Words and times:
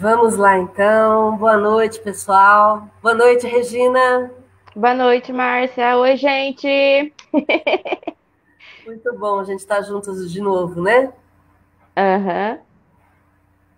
Vamos 0.00 0.38
lá, 0.38 0.58
então. 0.58 1.36
Boa 1.36 1.58
noite, 1.58 2.00
pessoal. 2.00 2.88
Boa 3.02 3.14
noite, 3.14 3.46
Regina. 3.46 4.30
Boa 4.74 4.94
noite, 4.94 5.30
Márcia. 5.30 5.94
Oi, 5.98 6.16
gente. 6.16 7.12
Muito 8.86 9.18
bom 9.18 9.40
a 9.40 9.44
gente 9.44 9.58
estar 9.58 9.82
juntos 9.82 10.32
de 10.32 10.40
novo, 10.40 10.80
né? 10.80 11.12
Aham. 11.94 12.52
Uhum. 12.52 12.58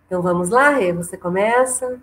Então 0.07 0.23
vamos 0.23 0.49
lá, 0.49 0.69
Rê, 0.69 0.93
você 0.93 1.17
começa. 1.17 1.99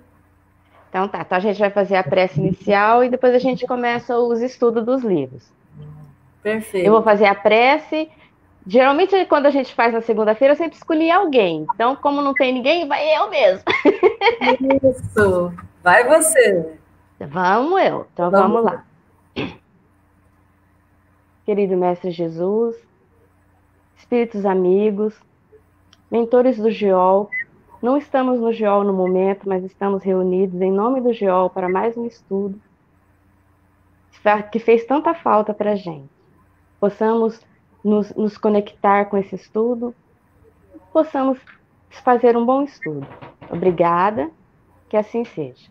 Então 0.89 1.07
tá, 1.07 1.21
então 1.21 1.37
a 1.37 1.41
gente 1.41 1.57
vai 1.57 1.69
fazer 1.69 1.95
a 1.95 2.03
prece 2.03 2.41
inicial 2.41 3.05
e 3.05 3.09
depois 3.09 3.33
a 3.33 3.39
gente 3.39 3.65
começa 3.65 4.19
os 4.19 4.41
estudos 4.41 4.83
dos 4.85 5.01
livros. 5.01 5.49
Perfeito. 6.43 6.85
Eu 6.85 6.91
vou 6.91 7.03
fazer 7.03 7.27
a 7.27 7.35
prece. 7.35 8.11
Geralmente, 8.69 9.25
quando 9.25 9.47
a 9.47 9.49
gente 9.49 9.73
faz 9.73 9.91
na 9.91 9.99
segunda-feira, 9.99 10.53
eu 10.53 10.57
sempre 10.57 10.77
escolhi 10.77 11.09
alguém. 11.09 11.65
Então, 11.73 11.95
como 11.95 12.21
não 12.21 12.35
tem 12.35 12.53
ninguém, 12.53 12.87
vai 12.87 13.17
eu 13.17 13.27
mesmo. 13.27 13.63
Isso. 14.83 15.51
Vai 15.83 16.07
você. 16.07 16.77
Vamos 17.19 17.81
eu. 17.81 18.05
Então, 18.13 18.29
vamos, 18.29 18.63
vamos 18.63 18.71
lá. 18.71 18.85
Querido 21.47 21.75
Mestre 21.75 22.11
Jesus, 22.11 22.75
espíritos 23.97 24.45
amigos, 24.45 25.19
mentores 26.11 26.57
do 26.57 26.69
GEOL, 26.69 27.27
não 27.81 27.97
estamos 27.97 28.39
no 28.39 28.53
GEOL 28.53 28.83
no 28.83 28.93
momento, 28.93 29.49
mas 29.49 29.63
estamos 29.63 30.03
reunidos 30.03 30.61
em 30.61 30.71
nome 30.71 31.01
do 31.01 31.11
GEOL 31.11 31.49
para 31.49 31.67
mais 31.67 31.97
um 31.97 32.05
estudo 32.05 32.61
que 34.51 34.59
fez 34.59 34.85
tanta 34.85 35.15
falta 35.15 35.55
para 35.55 35.71
a 35.71 35.75
gente. 35.75 36.07
Possamos 36.79 37.48
nos, 37.83 38.13
nos 38.15 38.37
conectar 38.37 39.05
com 39.05 39.17
esse 39.17 39.35
estudo, 39.35 39.95
possamos 40.91 41.39
fazer 42.03 42.35
um 42.37 42.45
bom 42.45 42.63
estudo. 42.63 43.07
Obrigada, 43.49 44.29
que 44.87 44.97
assim 44.97 45.23
seja. 45.25 45.69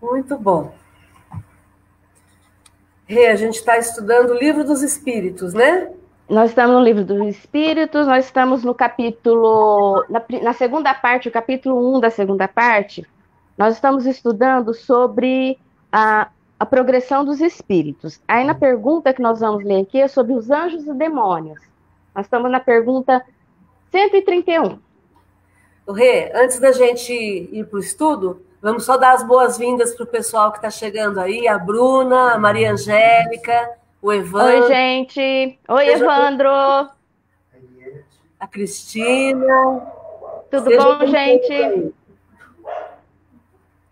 Muito 0.00 0.36
bom. 0.38 0.72
Rê, 3.06 3.28
a 3.28 3.36
gente 3.36 3.54
está 3.54 3.78
estudando 3.78 4.30
o 4.30 4.38
livro 4.38 4.64
dos 4.64 4.82
Espíritos, 4.82 5.54
né? 5.54 5.90
Nós 6.28 6.50
estamos 6.50 6.76
no 6.76 6.82
livro 6.82 7.04
dos 7.04 7.26
Espíritos, 7.26 8.06
nós 8.06 8.26
estamos 8.26 8.62
no 8.62 8.74
capítulo, 8.74 10.04
na, 10.10 10.22
na 10.42 10.52
segunda 10.52 10.92
parte, 10.94 11.28
o 11.28 11.32
capítulo 11.32 11.96
1 11.96 12.00
da 12.00 12.10
segunda 12.10 12.46
parte, 12.46 13.06
nós 13.56 13.74
estamos 13.74 14.04
estudando 14.04 14.74
sobre 14.74 15.58
a, 15.90 16.28
a 16.58 16.66
progressão 16.66 17.24
dos 17.24 17.40
espíritos. 17.40 18.20
Aí 18.26 18.44
na 18.44 18.54
pergunta 18.54 19.14
que 19.14 19.22
nós 19.22 19.40
vamos 19.40 19.64
ler 19.64 19.82
aqui 19.82 20.00
é 20.00 20.08
sobre 20.08 20.32
os 20.32 20.50
anjos 20.50 20.86
e 20.86 20.92
demônios. 20.92 21.60
Nós 22.14 22.26
estamos 22.26 22.50
na 22.50 22.58
pergunta 22.58 23.24
131. 23.92 24.78
O 25.86 25.92
Rê, 25.92 26.32
antes 26.34 26.58
da 26.58 26.72
gente 26.72 27.12
ir 27.12 27.64
para 27.66 27.76
o 27.76 27.80
estudo, 27.80 28.42
vamos 28.60 28.84
só 28.84 28.96
dar 28.96 29.12
as 29.12 29.22
boas-vindas 29.22 29.94
para 29.94 30.04
o 30.04 30.06
pessoal 30.06 30.50
que 30.50 30.58
está 30.58 30.68
chegando 30.68 31.18
aí, 31.20 31.46
a 31.46 31.56
Bruna, 31.56 32.32
a 32.32 32.38
Maria 32.38 32.72
Angélica, 32.72 33.70
o 34.02 34.12
Evandro. 34.12 34.64
Oi, 34.64 34.68
gente. 34.68 35.58
Oi, 35.68 35.84
Seja 35.86 36.04
Evandro. 36.04 36.50
A 38.40 38.46
Cristina. 38.50 39.92
Tudo 40.50 40.64
Seja 40.64 40.82
bom, 40.82 41.06
gente? 41.06 41.94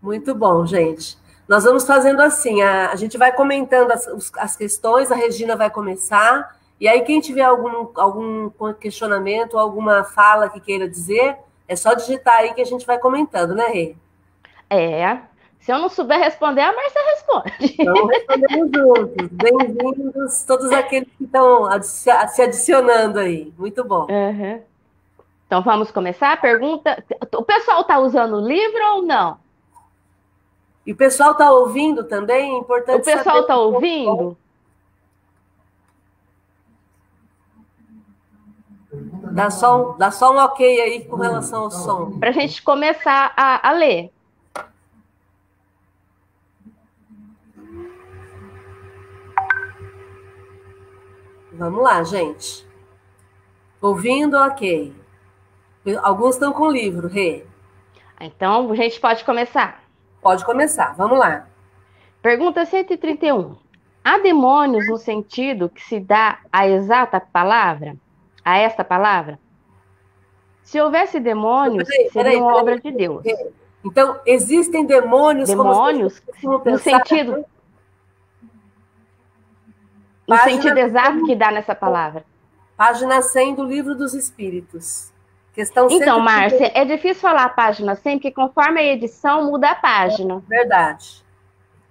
Muito 0.01 0.35
bom, 0.35 0.65
gente. 0.65 1.17
Nós 1.47 1.63
vamos 1.63 1.85
fazendo 1.85 2.21
assim: 2.21 2.61
a, 2.61 2.91
a 2.91 2.95
gente 2.95 3.17
vai 3.17 3.31
comentando 3.31 3.91
as, 3.91 4.07
as 4.37 4.55
questões, 4.55 5.11
a 5.11 5.15
Regina 5.15 5.55
vai 5.55 5.69
começar, 5.69 6.57
e 6.79 6.87
aí 6.87 7.01
quem 7.01 7.21
tiver 7.21 7.43
algum, 7.43 7.87
algum 7.95 8.49
questionamento, 8.73 9.57
alguma 9.57 10.03
fala 10.03 10.49
que 10.49 10.59
queira 10.59 10.87
dizer, 10.89 11.37
é 11.67 11.75
só 11.75 11.93
digitar 11.93 12.37
aí 12.37 12.53
que 12.53 12.61
a 12.61 12.65
gente 12.65 12.85
vai 12.85 12.97
comentando, 12.97 13.55
né, 13.55 13.67
Rê? 13.67 13.95
É. 14.69 15.19
Se 15.59 15.71
eu 15.71 15.79
não 15.79 15.89
souber 15.89 16.19
responder, 16.19 16.61
a 16.61 16.73
Márcia 16.73 17.01
responde. 17.07 17.75
Então, 17.77 18.07
respondemos 18.07 18.71
juntos. 18.73 19.27
Bem-vindos 19.31 20.43
todos 20.43 20.71
aqueles 20.71 21.09
que 21.17 21.25
estão 21.25 21.69
se 21.81 22.41
adicionando 22.41 23.19
aí. 23.19 23.53
Muito 23.57 23.83
bom. 23.83 24.07
Uhum. 24.09 24.61
Então, 25.45 25.61
vamos 25.61 25.91
começar? 25.91 26.33
A 26.33 26.37
pergunta: 26.37 27.03
o 27.35 27.43
pessoal 27.43 27.81
está 27.81 27.99
usando 27.99 28.37
o 28.37 28.47
livro 28.47 28.95
ou 28.95 29.01
não? 29.01 29.37
E 30.87 30.93
o 30.93 30.95
pessoal 30.95 31.33
está 31.33 31.51
ouvindo 31.51 32.05
também? 32.05 32.55
É 32.55 32.57
importante 32.59 33.01
O 33.01 33.03
pessoal 33.03 33.41
está 33.41 33.57
ouvindo? 33.57 34.37
Dá 39.33 39.49
só, 39.49 39.91
um, 39.93 39.97
dá 39.97 40.09
só 40.11 40.33
um 40.33 40.37
ok 40.37 40.81
aí 40.81 41.03
com 41.03 41.17
relação 41.17 41.63
ao 41.63 41.71
som. 41.71 42.17
Para 42.17 42.29
a 42.29 42.31
gente 42.31 42.61
começar 42.61 43.33
a, 43.35 43.67
a 43.67 43.73
ler. 43.73 44.13
Vamos 51.51 51.83
lá, 51.83 52.01
gente. 52.03 52.65
Ouvindo, 53.81 54.37
ok. 54.37 54.95
Alguns 56.01 56.35
estão 56.35 56.53
com 56.53 56.71
livro, 56.71 57.09
Rê. 57.09 57.45
Então, 58.21 58.71
a 58.71 58.75
gente 58.75 59.01
pode 59.01 59.25
começar. 59.25 59.86
Pode 60.21 60.43
começar, 60.45 60.93
vamos 60.95 61.17
lá. 61.17 61.47
Pergunta 62.21 62.65
131. 62.65 63.55
Há 64.03 64.19
demônios 64.19 64.87
no 64.87 64.97
sentido 64.97 65.69
que 65.69 65.83
se 65.83 65.99
dá 65.99 66.39
a 66.51 66.67
exata 66.67 67.19
palavra? 67.19 67.95
A 68.43 68.57
esta 68.57 68.83
palavra? 68.83 69.39
Se 70.63 70.79
houvesse 70.79 71.19
demônios, 71.19 71.87
peraí, 71.87 72.09
seriam 72.09 72.23
peraí, 72.23 72.39
peraí, 72.39 72.61
obra 72.61 72.79
de 72.79 72.91
Deus. 72.91 73.23
Então, 73.83 74.19
existem 74.25 74.85
demônios, 74.85 75.49
demônios 75.49 76.19
como 76.41 76.61
no 76.65 76.77
sentido 76.77 77.45
no 80.27 80.37
sentido 80.39 80.77
exato 80.77 81.25
que 81.25 81.35
dá 81.35 81.51
nessa 81.51 81.73
palavra. 81.73 82.25
Página 82.75 83.21
100 83.21 83.55
do 83.55 83.63
Livro 83.63 83.95
dos 83.95 84.13
Espíritos. 84.13 85.11
Questão 85.57 85.87
então, 85.89 86.19
Márcia, 86.19 86.71
é 86.75 86.85
difícil 86.85 87.19
falar 87.19 87.45
a 87.45 87.49
página 87.49 87.95
100, 87.95 88.17
porque 88.17 88.31
conforme 88.31 88.79
a 88.79 88.93
edição 88.93 89.45
muda 89.45 89.71
a 89.71 89.75
página. 89.75 90.39
Verdade. 90.47 91.25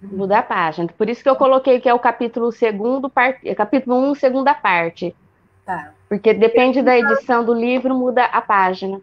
Muda 0.00 0.38
a 0.38 0.42
página. 0.42 0.86
Por 0.96 1.10
isso 1.10 1.20
que 1.20 1.28
eu 1.28 1.34
coloquei 1.34 1.80
que 1.80 1.88
é 1.88 1.92
o 1.92 1.98
capítulo 1.98 2.52
segundo, 2.52 3.10
part... 3.10 3.40
capítulo 3.56 3.96
1, 4.12 4.14
segunda 4.14 4.54
parte. 4.54 5.16
Tá. 5.64 5.92
Porque 6.08 6.32
depende 6.32 6.80
da 6.80 6.96
edição 6.96 7.44
do 7.44 7.52
livro, 7.52 7.92
muda 7.92 8.26
a 8.26 8.40
página. 8.40 9.00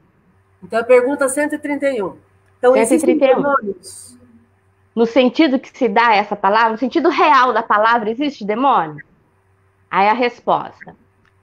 Então, 0.63 0.80
a 0.80 0.84
pergunta 0.85 1.28
131. 1.28 2.16
Então, 2.57 2.74
131. 2.74 3.44
No 4.95 5.06
sentido 5.06 5.59
que 5.59 5.78
se 5.78 5.90
dá 5.90 6.16
essa 6.16 6.38
palavra, 6.38 6.72
no 6.72 6.78
sentido 6.78 7.09
real 7.09 7.51
da 7.51 7.63
palavra, 7.63 8.09
existe 8.09 8.45
demônio? 8.45 9.03
Aí 9.91 10.07
a 10.07 10.13
resposta: 10.13 10.95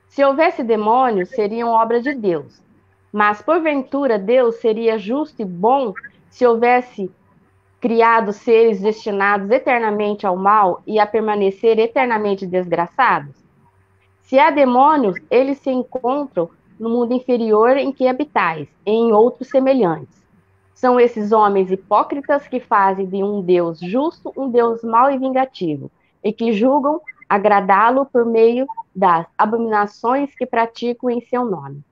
se 0.08 0.24
houvesse 0.24 0.62
demônios, 0.62 1.28
seriam 1.28 1.68
obra 1.68 2.00
de 2.00 2.14
Deus. 2.14 2.69
Mas, 3.12 3.42
porventura, 3.42 4.18
Deus 4.18 4.56
seria 4.56 4.98
justo 4.98 5.42
e 5.42 5.44
bom 5.44 5.92
se 6.28 6.46
houvesse 6.46 7.10
criado 7.80 8.32
seres 8.32 8.80
destinados 8.80 9.50
eternamente 9.50 10.26
ao 10.26 10.36
mal 10.36 10.82
e 10.86 10.98
a 11.00 11.06
permanecer 11.06 11.78
eternamente 11.78 12.46
desgraçados? 12.46 13.34
Se 14.20 14.38
há 14.38 14.50
demônios, 14.50 15.16
eles 15.28 15.58
se 15.58 15.70
encontram 15.70 16.48
no 16.78 16.88
mundo 16.88 17.12
inferior 17.12 17.76
em 17.76 17.90
que 17.90 18.06
habitais, 18.06 18.68
em 18.86 19.12
outros 19.12 19.48
semelhantes. 19.48 20.20
São 20.72 20.98
esses 20.98 21.32
homens 21.32 21.70
hipócritas 21.70 22.46
que 22.46 22.60
fazem 22.60 23.06
de 23.06 23.22
um 23.22 23.42
Deus 23.42 23.80
justo 23.80 24.32
um 24.36 24.48
Deus 24.48 24.82
mau 24.82 25.10
e 25.10 25.18
vingativo, 25.18 25.90
e 26.22 26.32
que 26.32 26.52
julgam 26.52 27.00
agradá-lo 27.28 28.06
por 28.06 28.24
meio 28.24 28.66
das 28.94 29.26
abominações 29.36 30.34
que 30.34 30.46
praticam 30.46 31.10
em 31.10 31.20
seu 31.20 31.44
nome. 31.44 31.84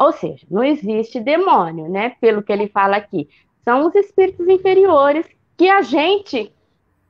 Ou 0.00 0.12
seja, 0.12 0.46
não 0.50 0.64
existe 0.64 1.20
demônio, 1.20 1.86
né? 1.86 2.16
Pelo 2.22 2.42
que 2.42 2.50
ele 2.50 2.68
fala 2.68 2.96
aqui. 2.96 3.28
São 3.62 3.86
os 3.86 3.94
espíritos 3.94 4.48
inferiores 4.48 5.26
que 5.58 5.68
a 5.68 5.82
gente 5.82 6.50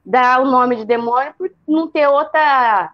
dá 0.04 0.40
o 0.40 0.44
nome 0.44 0.74
de 0.74 0.84
demônio 0.84 1.32
por 1.38 1.52
não 1.68 1.86
ter 1.86 2.08
outra 2.08 2.92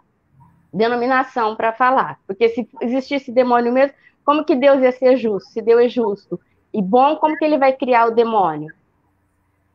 denominação 0.71 1.57
para 1.57 1.73
falar. 1.73 2.21
Porque 2.27 2.51
se 2.51 2.69
existisse 2.83 3.33
demônio 3.33 3.73
mesmo, 3.73 3.95
como 4.23 4.45
que 4.45 4.55
Deus 4.55 4.83
ia 4.83 4.93
ser 4.93 5.17
justo? 5.17 5.49
Se 5.51 5.63
Deus 5.63 5.85
é 5.85 5.89
justo 5.89 6.39
e 6.75 6.83
bom, 6.83 7.17
como 7.17 7.35
que 7.39 7.45
ele 7.47 7.57
vai 7.57 7.73
criar 7.73 8.07
o 8.07 8.15
demônio? 8.15 8.75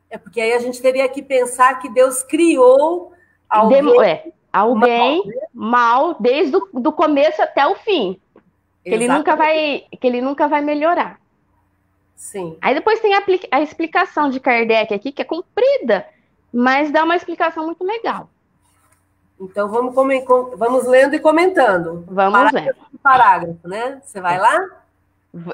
É 0.07 0.19
porque 0.19 0.39
aí 0.39 0.53
a 0.53 0.59
gente 0.59 0.79
teria 0.79 1.09
que 1.09 1.23
pensar 1.23 1.79
que 1.79 1.89
Deus 1.89 2.21
criou 2.21 3.11
alguém, 3.49 3.83
Demo 3.83 4.03
é, 4.03 4.25
alguém 4.53 5.23
mal, 5.51 6.09
mal 6.11 6.15
desde 6.19 6.57
o 6.57 6.79
do 6.79 6.91
começo 6.91 7.41
até 7.41 7.65
o 7.65 7.73
fim. 7.73 8.21
Que 8.83 8.89
ele 8.89 9.07
nunca 9.07 9.35
vai, 9.35 9.85
que 9.99 10.07
ele 10.07 10.21
nunca 10.21 10.47
vai 10.47 10.61
melhorar. 10.61 11.19
Sim. 12.15 12.57
Aí 12.61 12.73
depois 12.73 12.99
tem 12.99 13.13
a, 13.15 13.23
a, 13.51 13.61
explicação 13.61 14.29
de 14.29 14.39
Kardec 14.39 14.93
aqui, 14.93 15.11
que 15.11 15.21
é 15.21 15.25
comprida, 15.25 16.07
mas 16.53 16.91
dá 16.91 17.03
uma 17.03 17.15
explicação 17.15 17.65
muito 17.65 17.83
legal. 17.83 18.29
Então 19.39 19.67
vamos, 19.67 19.95
vamos 20.55 20.85
lendo 20.85 21.15
e 21.15 21.19
comentando. 21.19 22.05
Vamos 22.07 22.33
parágrafo 22.33 22.65
lendo. 22.65 22.99
Parágrafo, 23.01 23.67
né? 23.67 24.01
Você 24.03 24.21
vai 24.21 24.37
lá? 24.39 24.59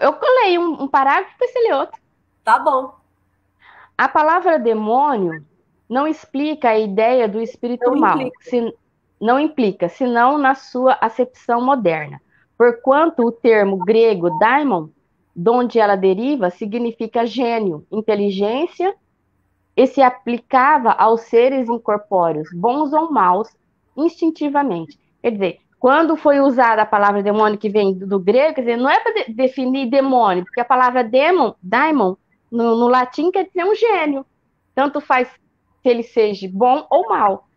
Eu 0.02 0.14
colei 0.14 0.58
um, 0.58 0.84
um 0.84 0.88
parágrafo 0.88 1.36
e 1.40 1.48
você 1.48 1.60
lê 1.60 1.74
outro. 1.74 2.00
Tá 2.44 2.60
bom. 2.60 2.96
A 3.98 4.08
palavra 4.08 4.60
demônio 4.60 5.44
não 5.90 6.08
explica 6.08 6.70
a 6.70 6.78
ideia 6.78 7.28
do 7.28 7.42
espírito 7.42 7.90
não 7.92 8.00
mal, 8.00 8.20
se, 8.42 8.74
não 9.20 9.40
implica, 9.40 9.88
senão 9.88 10.38
na 10.38 10.54
sua 10.54 10.98
acepção 11.00 11.62
moderna. 11.62 12.22
Porquanto 12.58 13.24
o 13.24 13.32
termo 13.32 13.78
grego 13.78 14.38
daimon, 14.40 14.90
de 15.36 15.50
onde 15.50 15.80
ela 15.80 15.96
deriva, 15.96 16.50
significa 16.50 17.26
gênio, 17.26 17.86
inteligência, 17.92 18.96
e 19.76 19.86
se 19.86 20.02
aplicava 20.02 20.92
aos 20.92 21.22
seres 21.22 21.70
incorpóreos, 21.70 22.50
bons 22.52 22.92
ou 22.92 23.12
maus, 23.12 23.48
instintivamente. 23.96 25.00
Quer 25.22 25.32
dizer, 25.32 25.60
quando 25.80 26.18
foi 26.18 26.40
usada 26.40 26.82
a 26.82 26.86
palavra 26.86 27.22
demônio 27.22 27.60
que 27.60 27.70
vem 27.70 27.94
do, 27.94 28.20
grego, 28.20 28.56
quer 28.56 28.62
dizer, 28.62 28.78
não 28.78 28.90
é 28.90 29.00
para 29.00 29.14
de, 29.14 29.34
definir 29.34 29.88
demônio, 29.88 30.44
porque 30.44 30.60
a 30.60 30.66
palavra 30.66 31.04
demon, 31.04 31.54
daimon, 31.62 32.16
no, 32.52 32.76
no 32.76 32.88
latim 32.88 33.30
quer 33.30 33.46
dizer 33.46 33.64
um 33.64 33.76
gênio. 33.76 34.26
Tanto 34.74 35.00
faz 35.00 35.28
se 35.28 35.90
ele 35.90 36.02
seja 36.02 36.50
bom 36.52 36.88
ou 36.90 37.10
mal. 37.10 37.48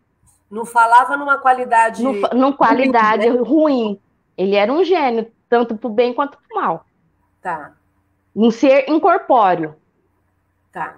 Não 0.49 0.65
falava 0.65 1.17
numa 1.17 1.39
qualidade. 1.39 2.03
numa 2.03 2.53
qualidade 2.53 3.27
ruim, 3.27 3.37
né? 3.37 3.43
ruim. 3.43 3.99
Ele 4.41 4.55
era 4.55 4.73
um 4.73 4.83
gênio, 4.83 5.31
tanto 5.47 5.77
para 5.77 5.87
o 5.87 5.93
bem 5.93 6.15
quanto 6.15 6.35
para 6.35 6.57
o 6.57 6.61
mal. 6.61 6.85
Tá. 7.43 7.73
Um 8.35 8.49
ser 8.49 8.89
incorpóreo. 8.89 9.75
Tá. 10.71 10.95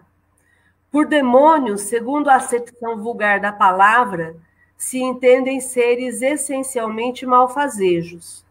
Por 0.90 1.06
demônio, 1.06 1.78
segundo 1.78 2.30
a 2.30 2.36
acepção 2.36 3.04
vulgar 3.04 3.42
da 3.42 3.52
palavra, 3.52 4.38
se 4.78 4.98
entendem 4.98 5.60
seres 5.60 6.22
essencialmente 6.22 7.26
malfazejos. 7.26 8.46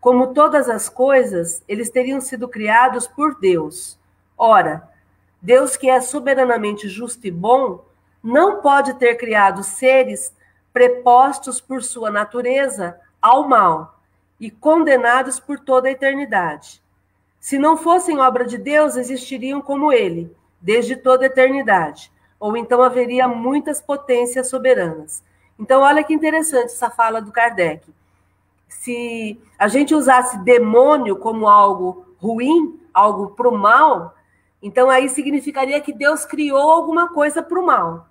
Como 0.00 0.34
todas 0.34 0.68
as 0.68 0.88
coisas, 0.88 1.62
eles 1.68 1.88
teriam 1.88 2.20
sido 2.20 2.48
criados 2.48 3.06
por 3.06 3.38
Deus. 3.38 3.96
Ora, 4.36 4.90
Deus, 5.40 5.76
que 5.76 5.88
é 5.88 6.00
soberanamente 6.00 6.88
justo 6.88 7.24
e 7.24 7.30
bom, 7.30 7.84
não 8.20 8.60
pode 8.60 8.94
ter 8.94 9.14
criado 9.14 9.62
seres 9.62 10.34
prepostos 10.72 11.60
por 11.60 11.84
sua 11.84 12.10
natureza 12.10 12.98
ao 13.22 13.48
mal 13.48 13.96
e 14.40 14.50
condenados 14.50 15.40
por 15.40 15.58
toda 15.58 15.88
a 15.88 15.92
eternidade. 15.92 16.82
Se 17.40 17.58
não 17.58 17.76
fossem 17.76 18.18
obra 18.18 18.44
de 18.44 18.58
Deus, 18.58 18.96
existiriam 18.96 19.60
como 19.60 19.92
ele, 19.92 20.34
desde 20.60 20.96
toda 20.96 21.24
a 21.24 21.26
eternidade, 21.26 22.12
ou 22.38 22.56
então 22.56 22.82
haveria 22.82 23.26
muitas 23.26 23.80
potências 23.80 24.48
soberanas. 24.48 25.22
Então, 25.58 25.82
olha 25.82 26.04
que 26.04 26.14
interessante 26.14 26.66
essa 26.66 26.90
fala 26.90 27.20
do 27.20 27.32
Kardec. 27.32 27.92
Se 28.68 29.40
a 29.58 29.66
gente 29.66 29.94
usasse 29.94 30.38
demônio 30.44 31.16
como 31.16 31.48
algo 31.48 32.06
ruim, 32.18 32.78
algo 32.92 33.30
para 33.30 33.48
o 33.48 33.56
mal, 33.56 34.14
então 34.62 34.90
aí 34.90 35.08
significaria 35.08 35.80
que 35.80 35.92
Deus 35.92 36.24
criou 36.24 36.70
alguma 36.70 37.08
coisa 37.08 37.42
para 37.42 37.58
o 37.58 37.66
mal. 37.66 38.08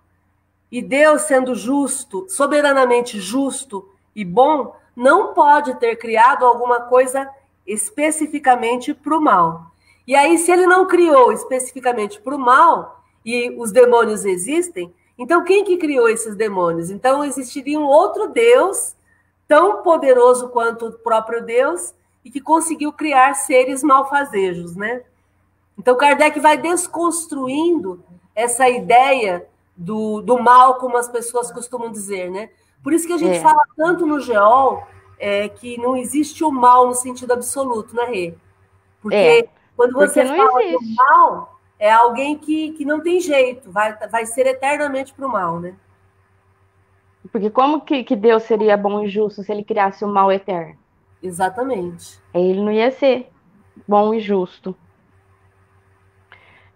E 0.71 0.81
Deus, 0.81 1.21
sendo 1.23 1.55
justo, 1.55 2.25
soberanamente 2.27 3.19
justo 3.19 3.89
e 4.15 4.25
bom, 4.25 4.75
não 4.97 5.31
pode 5.35 5.75
ter 5.75 5.95
criado 5.95 6.43
alguma 6.43 6.81
coisa 6.81 7.29
especificamente 7.67 8.95
para 8.95 9.15
o 9.15 9.21
mal. 9.21 9.67
E 10.07 10.15
aí, 10.15 10.39
se 10.39 10.51
ele 10.51 10.65
não 10.65 10.87
criou 10.87 11.31
especificamente 11.31 12.19
para 12.19 12.35
o 12.35 12.39
mal, 12.39 13.03
e 13.23 13.51
os 13.59 13.71
demônios 13.71 14.25
existem, 14.25 14.91
então, 15.15 15.43
quem 15.43 15.63
que 15.63 15.77
criou 15.77 16.09
esses 16.09 16.35
demônios? 16.35 16.89
Então, 16.89 17.23
existiria 17.23 17.79
um 17.79 17.85
outro 17.85 18.29
Deus, 18.29 18.95
tão 19.47 19.83
poderoso 19.83 20.49
quanto 20.49 20.87
o 20.87 20.93
próprio 20.93 21.45
Deus, 21.45 21.93
e 22.25 22.31
que 22.31 22.41
conseguiu 22.41 22.91
criar 22.91 23.35
seres 23.35 23.83
malfazejos, 23.83 24.75
né? 24.75 25.03
Então, 25.77 25.95
Kardec 25.95 26.39
vai 26.39 26.57
desconstruindo 26.57 28.03
essa 28.33 28.67
ideia 28.67 29.47
do, 29.75 30.21
do 30.21 30.39
mal, 30.39 30.75
como 30.75 30.97
as 30.97 31.07
pessoas 31.07 31.51
costumam 31.51 31.91
dizer, 31.91 32.31
né? 32.31 32.49
Por 32.83 32.93
isso 32.93 33.07
que 33.07 33.13
a 33.13 33.17
gente 33.17 33.37
é. 33.37 33.41
fala 33.41 33.61
tanto 33.75 34.05
no 34.05 34.19
geol 34.19 34.87
é, 35.19 35.49
que 35.49 35.77
não 35.79 35.95
existe 35.95 36.43
o 36.43 36.51
mal 36.51 36.87
no 36.87 36.93
sentido 36.93 37.33
absoluto, 37.33 37.95
né, 37.95 38.05
Rê? 38.05 38.33
Porque 39.01 39.15
é. 39.15 39.47
quando 39.75 39.93
você 39.93 40.23
Porque 40.23 40.37
fala 40.37 40.63
existe. 40.63 40.85
do 40.85 40.95
mal, 40.95 41.59
é 41.79 41.91
alguém 41.91 42.37
que, 42.37 42.71
que 42.71 42.85
não 42.85 43.01
tem 43.01 43.19
jeito, 43.19 43.71
vai, 43.71 43.95
vai 44.09 44.25
ser 44.25 44.47
eternamente 44.47 45.13
para 45.13 45.27
o 45.27 45.31
mal, 45.31 45.59
né? 45.59 45.75
Porque 47.31 47.49
como 47.49 47.81
que, 47.81 48.03
que 48.03 48.15
Deus 48.15 48.43
seria 48.43 48.77
bom 48.77 49.03
e 49.03 49.07
justo 49.07 49.43
se 49.43 49.51
ele 49.51 49.63
criasse 49.63 50.03
o 50.03 50.07
mal 50.07 50.31
eterno? 50.31 50.77
Exatamente. 51.21 52.19
Ele 52.33 52.61
não 52.61 52.71
ia 52.71 52.91
ser 52.91 53.29
bom 53.87 54.13
e 54.13 54.19
justo. 54.19 54.75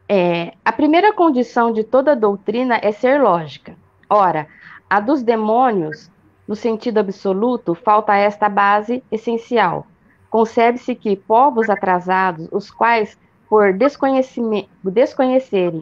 É, 0.09 0.53
a 0.65 0.73
primeira 0.73 1.13
condição 1.13 1.71
de 1.71 1.83
toda 1.83 2.15
doutrina 2.15 2.79
é 2.81 2.91
ser 2.91 3.21
lógica. 3.21 3.77
Ora, 4.09 4.47
a 4.91 4.99
dos 4.99 5.23
demônios, 5.23 6.11
no 6.45 6.53
sentido 6.53 6.97
absoluto, 6.97 7.73
falta 7.73 8.13
esta 8.13 8.49
base 8.49 9.01
essencial. 9.09 9.87
Concebe-se 10.29 10.93
que 10.95 11.15
povos 11.15 11.69
atrasados, 11.69 12.49
os 12.51 12.69
quais 12.69 13.17
por 13.47 13.71
desconhecerem 13.71 14.67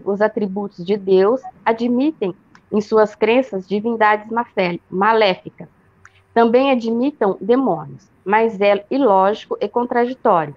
os 0.05 0.21
atributos 0.21 0.85
de 0.85 0.95
Deus, 0.95 1.41
admitem 1.65 2.35
em 2.71 2.79
suas 2.81 3.15
crenças 3.15 3.67
divindades 3.67 4.29
maléficas. 4.91 5.67
Também 6.31 6.69
admitam 6.69 7.35
demônios, 7.41 8.07
mas 8.23 8.61
é 8.61 8.85
ilógico 8.91 9.57
e 9.59 9.67
contraditório 9.67 10.53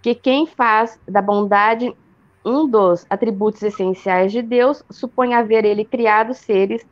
que 0.00 0.14
quem 0.14 0.46
faz 0.46 0.98
da 1.06 1.20
bondade 1.20 1.94
um 2.42 2.66
dos 2.66 3.04
atributos 3.10 3.62
essenciais 3.62 4.32
de 4.32 4.40
Deus 4.40 4.82
supõe 4.90 5.34
haver 5.34 5.66
ele 5.66 5.84
criado 5.84 6.32
seres 6.32 6.82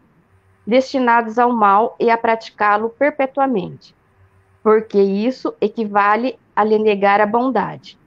destinados 0.67 1.39
ao 1.39 1.53
mal 1.53 1.97
e 1.99 2.11
a 2.11 2.17
praticá-lo 2.17 2.91
perpetuamente, 2.91 3.95
porque 4.63 5.01
isso 5.01 5.55
equivale 5.61 6.39
a 6.55 6.63
lhe 6.65 6.79
negar 6.79 7.21
a 7.21 7.27
bondade. 7.27 7.99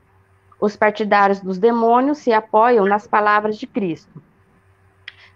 Os 0.59 0.75
partidários 0.75 1.39
dos 1.41 1.57
demônios 1.57 2.19
se 2.19 2.31
apoiam 2.31 2.85
nas 2.85 3.05
palavras 3.05 3.57
de 3.57 3.67
Cristo. 3.67 4.21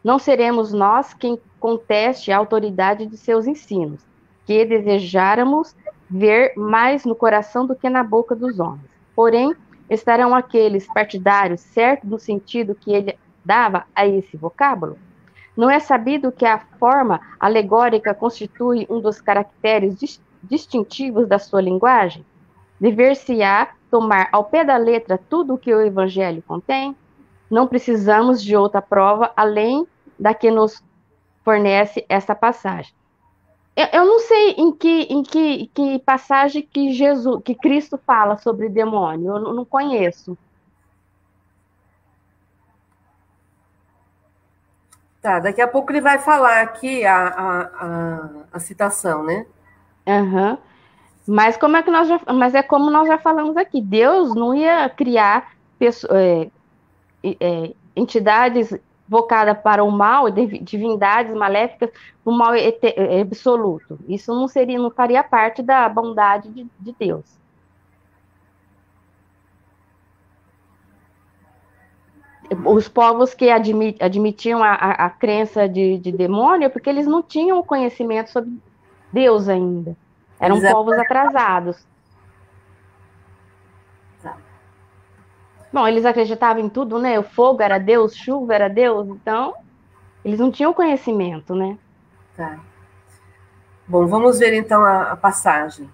Não 0.04 0.18
seremos 0.18 0.71
nós 0.71 1.13
quem 1.13 1.39
conteste 1.60 2.31
a 2.31 2.38
autoridade 2.38 3.06
de 3.06 3.18
seus 3.18 3.45
ensinos, 3.45 4.01
que 4.45 4.66
desejáramos 4.66 5.75
ver 6.10 6.54
mais 6.56 7.04
no 7.06 7.13
coração 7.13 7.66
do 7.66 7.75
que 7.75 7.89
na 7.89 8.04
boca 8.04 8.33
dos 8.33 8.60
homens. 8.60 8.89
Porém, 9.13 9.54
estarão 9.89 10.33
aqueles 10.33 10.88
partidários 10.88 11.59
certo 11.61 12.07
no 12.07 12.18
sentido 12.18 12.73
que 12.73 12.92
ele 12.92 13.19
dava 13.44 13.85
a 13.94 14.07
esse 14.07 14.38
vocábulo? 14.38 14.97
Não 15.59 15.69
é 15.69 15.78
sabido 15.78 16.31
que 16.31 16.45
a 16.45 16.57
forma 16.80 17.19
alegórica 17.37 18.13
constitui 18.13 18.87
um 18.89 19.01
dos 19.01 19.19
caracteres 19.19 20.21
distintivos 20.42 21.28
da 21.28 21.37
sua 21.37 21.59
linguagem? 21.59 22.25
Dever-se-á 22.80 23.68
tomar 23.92 24.30
ao 24.31 24.45
pé 24.45 24.63
da 24.63 24.78
letra 24.78 25.19
tudo 25.30 25.56
o 25.56 25.57
que 25.57 25.75
o 25.75 25.81
Evangelho 25.81 26.42
contém, 26.47 26.95
não 27.51 27.68
precisamos 27.68 28.42
de 28.42 28.56
outra 28.56 28.81
prova 28.81 29.33
além 29.35 29.85
da 30.18 30.33
que 30.33 30.49
nos 30.49 30.81
fornece 31.44 32.06
essa 32.07 32.33
passagem. 32.33 32.94
Eu, 33.75 33.87
eu 33.92 34.06
não 34.06 34.19
sei 34.19 34.51
em 34.51 34.71
que, 34.71 35.01
em 35.09 35.21
que, 35.21 35.68
que 35.73 35.99
passagem 35.99 36.61
que 36.61 36.94
Jesus, 36.94 37.42
que 37.44 37.54
Cristo 37.54 37.99
fala 38.07 38.37
sobre 38.37 38.69
demônio, 38.69 39.35
eu 39.35 39.54
não 39.54 39.66
conheço. 39.66 40.37
Tá, 45.21 45.40
daqui 45.40 45.61
a 45.61 45.68
pouco 45.68 45.92
ele 45.92 45.99
vai 46.02 46.18
falar 46.18 46.61
aqui 46.61 47.06
a, 47.06 47.28
a, 47.28 47.61
a, 47.61 48.30
a 48.54 48.59
citação, 48.59 49.23
né? 49.23 49.45
Aham. 50.07 50.52
Uhum. 50.52 50.57
Mas 51.28 51.56
como 51.57 51.78
é 51.78 51.83
que 51.83 51.92
nós 51.92 52.07
já, 52.07 52.19
mas 52.33 52.56
é 52.56 52.64
como 52.64 52.90
nós 52.90 53.07
já 53.07 53.19
falamos 53.19 53.56
aqui, 53.56 53.80
Deus 53.80 54.33
não 54.33 54.56
ia 54.56 54.90
criar 54.90 55.52
pessoas, 55.78 56.11
é, 56.11 56.49
é, 57.23 57.73
entidades 57.95 58.73
vocadas 59.07 59.57
para 59.59 59.83
o 59.83 59.92
mal, 59.92 60.26
divindades 60.31 61.33
maléficas, 61.35 61.92
o 62.26 62.31
mal 62.31 62.56
é, 62.56 63.21
absoluto. 63.21 63.99
Isso 64.07 64.33
não 64.33 64.47
seria, 64.47 64.80
não 64.80 64.90
faria 64.90 65.23
parte 65.23 65.61
da 65.61 65.88
bondade 65.88 66.49
de, 66.49 66.68
de 66.80 66.95
Deus. 66.97 67.26
Os 72.65 72.89
povos 72.89 73.33
que 73.33 73.49
admit, 73.49 74.01
admitiam 74.01 74.63
a, 74.63 74.71
a, 74.71 74.91
a 75.06 75.09
crença 75.09 75.69
de, 75.69 75.97
de 75.99 76.11
demônio, 76.11 76.69
porque 76.69 76.89
eles 76.89 77.06
não 77.06 77.21
tinham 77.21 77.59
o 77.59 77.63
conhecimento 77.63 78.31
sobre 78.31 78.51
Deus 79.13 79.47
ainda. 79.47 79.95
Eram 80.39 80.57
Exato. 80.57 80.73
povos 80.73 80.97
atrasados. 80.97 81.87
Bom, 85.71 85.87
eles 85.87 86.03
acreditavam 86.03 86.63
em 86.63 86.69
tudo, 86.69 86.97
né? 86.97 87.19
O 87.19 87.23
fogo 87.23 87.61
era 87.61 87.77
Deus, 87.77 88.15
chuva 88.15 88.56
era 88.56 88.68
Deus, 88.68 89.07
então 89.07 89.53
eles 90.25 90.39
não 90.39 90.51
tinham 90.51 90.73
conhecimento, 90.73 91.53
né? 91.53 91.77
Tá. 92.35 92.59
Bom, 93.87 94.07
vamos 94.07 94.39
ver 94.39 94.53
então 94.53 94.83
a, 94.83 95.11
a 95.11 95.15
passagem. 95.15 95.89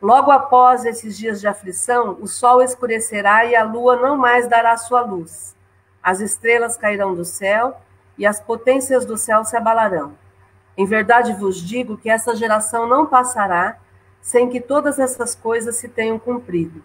Logo 0.00 0.30
após 0.30 0.84
esses 0.84 1.18
dias 1.18 1.40
de 1.40 1.48
aflição, 1.48 2.16
o 2.20 2.26
sol 2.26 2.62
escurecerá 2.62 3.44
e 3.44 3.56
a 3.56 3.64
lua 3.64 3.96
não 3.96 4.16
mais 4.16 4.48
dará 4.48 4.76
sua 4.76 5.00
luz. 5.00 5.55
As 6.06 6.20
estrelas 6.20 6.76
cairão 6.76 7.16
do 7.16 7.24
céu 7.24 7.80
e 8.16 8.24
as 8.24 8.38
potências 8.38 9.04
do 9.04 9.16
céu 9.16 9.44
se 9.44 9.56
abalarão. 9.56 10.16
Em 10.76 10.86
verdade 10.86 11.32
vos 11.32 11.56
digo 11.56 11.96
que 11.96 12.08
essa 12.08 12.36
geração 12.36 12.86
não 12.86 13.06
passará 13.06 13.76
sem 14.22 14.48
que 14.48 14.60
todas 14.60 15.00
essas 15.00 15.34
coisas 15.34 15.74
se 15.74 15.88
tenham 15.88 16.16
cumprido. 16.16 16.80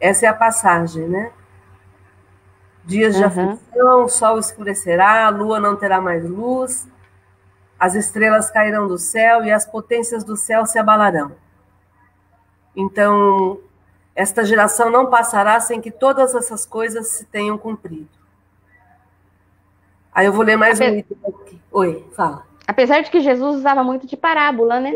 Essa 0.00 0.24
é 0.24 0.28
a 0.30 0.32
passagem, 0.32 1.06
né? 1.06 1.32
Dias 2.82 3.14
de 3.14 3.20
uhum. 3.20 3.26
aflição, 3.26 4.04
o 4.04 4.08
sol 4.08 4.38
escurecerá, 4.38 5.26
a 5.26 5.28
lua 5.28 5.60
não 5.60 5.76
terá 5.76 6.00
mais 6.00 6.24
luz, 6.24 6.88
as 7.78 7.94
estrelas 7.94 8.50
cairão 8.50 8.88
do 8.88 8.96
céu 8.96 9.44
e 9.44 9.52
as 9.52 9.66
potências 9.66 10.24
do 10.24 10.34
céu 10.34 10.64
se 10.64 10.78
abalarão. 10.78 11.32
Então, 12.74 13.60
esta 14.20 14.44
geração 14.44 14.90
não 14.90 15.06
passará 15.06 15.58
sem 15.60 15.80
que 15.80 15.90
todas 15.90 16.34
essas 16.34 16.66
coisas 16.66 17.08
se 17.08 17.24
tenham 17.24 17.56
cumprido. 17.56 18.08
Aí 20.12 20.26
eu 20.26 20.32
vou 20.32 20.44
ler 20.44 20.56
mais 20.56 20.78
um 20.78 20.84
item 20.84 21.16
aqui. 21.26 21.58
Oi, 21.72 22.04
fala. 22.14 22.44
Apesar 22.68 23.00
de 23.00 23.10
que 23.10 23.20
Jesus 23.20 23.56
usava 23.56 23.82
muito 23.82 24.06
de 24.06 24.18
parábola, 24.18 24.78
né? 24.78 24.92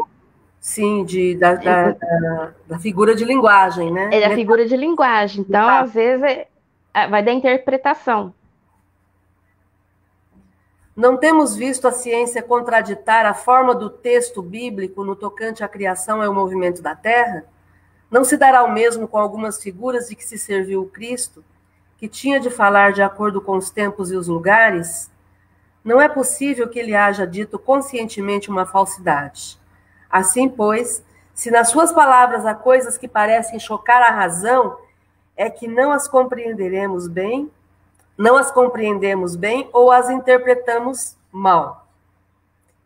Sim, 0.60 1.04
de, 1.04 1.36
da, 1.36 1.54
da, 1.54 1.92
da, 1.92 2.54
da 2.66 2.78
figura 2.78 3.14
de 3.14 3.24
linguagem, 3.24 3.90
né? 3.90 4.10
É 4.12 4.28
da 4.28 4.34
figura 4.34 4.66
de 4.66 4.76
linguagem. 4.76 5.42
Então, 5.48 5.66
às 5.68 5.94
vezes, 5.94 6.22
é, 6.22 6.48
é, 6.92 7.08
vai 7.08 7.22
da 7.22 7.32
interpretação. 7.32 8.34
Não 10.94 11.16
temos 11.16 11.56
visto 11.56 11.88
a 11.88 11.92
ciência 11.92 12.42
contraditar 12.42 13.24
a 13.24 13.32
forma 13.32 13.74
do 13.74 13.88
texto 13.88 14.42
bíblico 14.42 15.02
no 15.02 15.16
tocante 15.16 15.64
à 15.64 15.68
criação 15.68 16.22
e 16.22 16.26
ao 16.26 16.34
movimento 16.34 16.82
da 16.82 16.94
terra? 16.94 17.53
Não 18.14 18.22
se 18.22 18.36
dará 18.36 18.62
o 18.62 18.70
mesmo 18.70 19.08
com 19.08 19.18
algumas 19.18 19.60
figuras 19.60 20.06
de 20.06 20.14
que 20.14 20.22
se 20.22 20.38
serviu 20.38 20.82
o 20.82 20.88
Cristo, 20.88 21.44
que 21.98 22.06
tinha 22.06 22.38
de 22.38 22.48
falar 22.48 22.92
de 22.92 23.02
acordo 23.02 23.40
com 23.40 23.56
os 23.56 23.70
tempos 23.70 24.12
e 24.12 24.14
os 24.14 24.28
lugares? 24.28 25.10
Não 25.82 26.00
é 26.00 26.08
possível 26.08 26.68
que 26.68 26.78
ele 26.78 26.94
haja 26.94 27.26
dito 27.26 27.58
conscientemente 27.58 28.48
uma 28.48 28.66
falsidade. 28.66 29.58
Assim, 30.08 30.48
pois, 30.48 31.02
se 31.34 31.50
nas 31.50 31.70
suas 31.70 31.90
palavras 31.90 32.46
há 32.46 32.54
coisas 32.54 32.96
que 32.96 33.08
parecem 33.08 33.58
chocar 33.58 34.00
a 34.00 34.14
razão, 34.14 34.78
é 35.36 35.50
que 35.50 35.66
não 35.66 35.90
as 35.90 36.06
compreenderemos 36.06 37.08
bem 37.08 37.50
não 38.16 38.36
as 38.36 38.48
compreendemos 38.48 39.34
bem 39.34 39.68
ou 39.72 39.90
as 39.90 40.08
interpretamos 40.08 41.16
mal. 41.32 41.88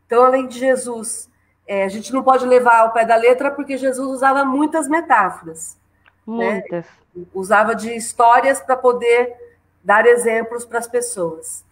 Então, 0.07 0.25
além 0.25 0.47
de 0.47 0.59
Jesus, 0.59 1.29
é, 1.69 1.85
a 1.85 1.89
gente 1.89 2.13
não 2.13 2.23
pode 2.23 2.47
levar 2.47 2.81
ao 2.81 2.93
pé 2.93 3.05
da 3.05 3.15
letra 3.15 3.51
porque 3.51 3.77
Jesus 3.77 4.09
usava 4.09 4.43
muitas 4.43 4.89
metáforas. 4.89 5.79
Né? 6.27 6.53
Muitas. 6.53 6.87
Né? 7.15 7.25
Usava 7.35 7.75
de 7.75 7.95
histórias 7.95 8.59
para 8.59 8.75
poder 8.75 9.37
dar 9.85 10.07
exemplos 10.07 10.65
para 10.65 10.79
as 10.79 10.89
pessoas. 10.89 11.65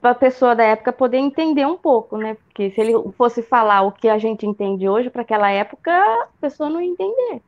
Para 0.00 0.10
a 0.10 0.14
pessoa 0.14 0.54
da 0.54 0.62
época 0.62 0.92
poder 0.92 1.18
entender 1.18 1.66
um 1.66 1.76
pouco, 1.76 2.16
né? 2.16 2.36
Porque 2.44 2.70
se 2.70 2.80
ele 2.80 2.94
fosse 3.16 3.42
falar 3.42 3.82
o 3.82 3.92
que 3.92 4.08
a 4.08 4.16
gente 4.16 4.46
entende 4.46 4.88
hoje, 4.88 5.10
para 5.10 5.22
aquela 5.22 5.50
época, 5.50 5.92
a 5.92 6.28
pessoa 6.40 6.70
não 6.70 6.80
ia 6.80 6.90
entender. 6.90 7.42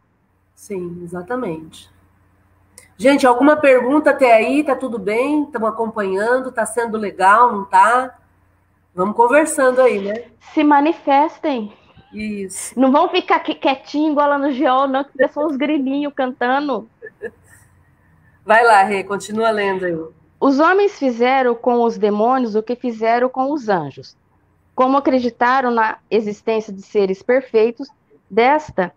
Sim, 0.55 1.01
exatamente. 1.03 1.89
Gente, 2.99 3.27
alguma 3.27 3.57
pergunta 3.57 4.11
até 4.11 4.35
aí? 4.35 4.63
Tá 4.63 4.75
tudo 4.75 4.99
bem? 4.99 5.45
Estamos 5.45 5.71
acompanhando? 5.71 6.53
Tá 6.53 6.67
sendo 6.67 6.99
legal? 6.99 7.53
Não 7.53 7.65
tá? 7.65 8.20
Vamos 8.95 9.17
conversando 9.17 9.81
aí, 9.81 10.01
né? 10.01 10.25
Se 10.53 10.65
manifestem. 10.65 11.73
Isso. 12.13 12.79
Não 12.79 12.91
vão 12.91 13.09
ficar 13.09 13.37
aqui 13.37 13.55
quietinho 13.55 14.13
igual 14.13 14.31
lá 14.31 14.39
no 14.39 14.51
geol, 14.51 14.89
não, 14.89 15.05
que 15.05 15.29
são 15.29 15.47
os 15.47 15.57
grilinhos 15.57 16.13
cantando. 16.15 16.89
Vai 18.45 18.65
lá, 18.65 18.83
Rê, 18.83 19.05
continua 19.05 19.51
lendo 19.51 19.85
aí. 19.85 19.97
Os 20.41 20.59
homens 20.59 20.99
fizeram 20.99 21.55
com 21.55 21.83
os 21.83 21.97
demônios 21.99 22.55
o 22.55 22.63
que 22.63 22.75
fizeram 22.75 23.29
com 23.29 23.53
os 23.53 23.69
anjos. 23.69 24.17
Como 24.75 24.97
acreditaram 24.97 25.71
na 25.71 25.99
existência 26.11 26.73
de 26.73 26.83
seres 26.83 27.23
perfeitos, 27.23 27.89
desta 28.29 28.93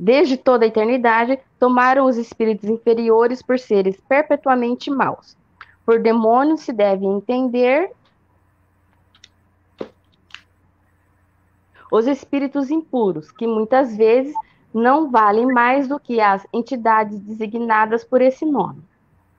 desde 0.00 0.38
toda 0.38 0.64
a 0.64 0.68
eternidade, 0.68 1.38
tomaram 1.58 2.06
os 2.06 2.16
espíritos 2.16 2.70
inferiores 2.70 3.42
por 3.42 3.58
seres 3.58 4.00
perpetuamente 4.08 4.90
maus. 4.90 5.36
Por 5.84 6.00
demônios 6.00 6.62
se 6.62 6.72
deve 6.72 7.04
entender 7.04 7.90
os 11.90 12.06
espíritos 12.06 12.70
impuros, 12.70 13.30
que 13.30 13.46
muitas 13.46 13.96
vezes 13.96 14.34
não 14.72 15.10
valem 15.10 15.46
mais 15.46 15.88
do 15.88 15.98
que 15.98 16.20
as 16.20 16.46
entidades 16.52 17.18
designadas 17.20 18.04
por 18.04 18.22
esse 18.22 18.44
nome, 18.44 18.82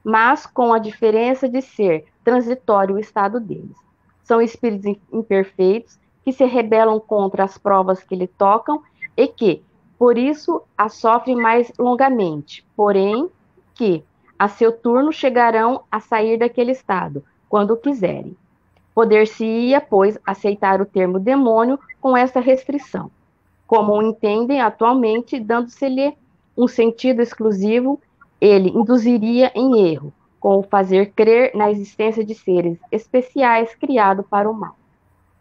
mas 0.04 0.46
com 0.46 0.74
a 0.74 0.80
diferença 0.80 1.48
de 1.48 1.62
ser 1.62 2.06
transitório 2.24 2.96
o 2.96 3.00
estado 3.00 3.40
deles. 3.40 3.78
São 4.24 4.42
espíritos 4.42 4.98
imperfeitos 5.12 6.00
que 6.24 6.32
se 6.32 6.46
rebelam 6.46 7.00
contra 7.00 7.44
as 7.44 7.58
provas 7.58 8.04
que 8.04 8.16
lhe 8.16 8.28
tocam 8.28 8.82
e 9.16 9.28
que, 9.28 9.64
por 9.98 10.18
isso 10.18 10.62
a 10.78 10.90
sofrem 10.90 11.36
mais 11.36 11.72
longamente, 11.80 12.66
porém 12.76 13.30
que 13.74 14.04
a 14.38 14.48
seu 14.48 14.72
turno 14.72 15.12
chegarão 15.12 15.84
a 15.92 16.00
sair 16.00 16.38
daquele 16.38 16.72
estado, 16.72 17.24
quando 17.48 17.78
quiserem. 17.78 18.36
Poder-se-ia, 18.94 19.80
pois, 19.80 20.18
aceitar 20.26 20.82
o 20.82 20.86
termo 20.86 21.20
demônio 21.20 21.80
com 22.00 22.16
essa 22.16 22.40
restrição, 22.40 23.10
como 23.66 23.94
o 23.94 24.02
entendem 24.02 24.60
atualmente, 24.60 25.40
dando-se-lhe 25.40 26.14
um 26.58 26.68
sentido 26.68 27.22
exclusivo, 27.22 28.00
ele 28.40 28.70
induziria 28.70 29.52
em 29.56 29.88
erro, 29.92 30.14
com 30.40 30.58
o 30.58 30.64
fazer 30.64 31.12
crer 31.12 31.52
na 31.56 31.72
existência 31.72 32.26
de 32.26 32.36
seres 32.36 32.78
especiais 32.92 33.74
criados 33.76 34.26
para 34.28 34.50
o 34.50 34.54
mal. 34.54 34.76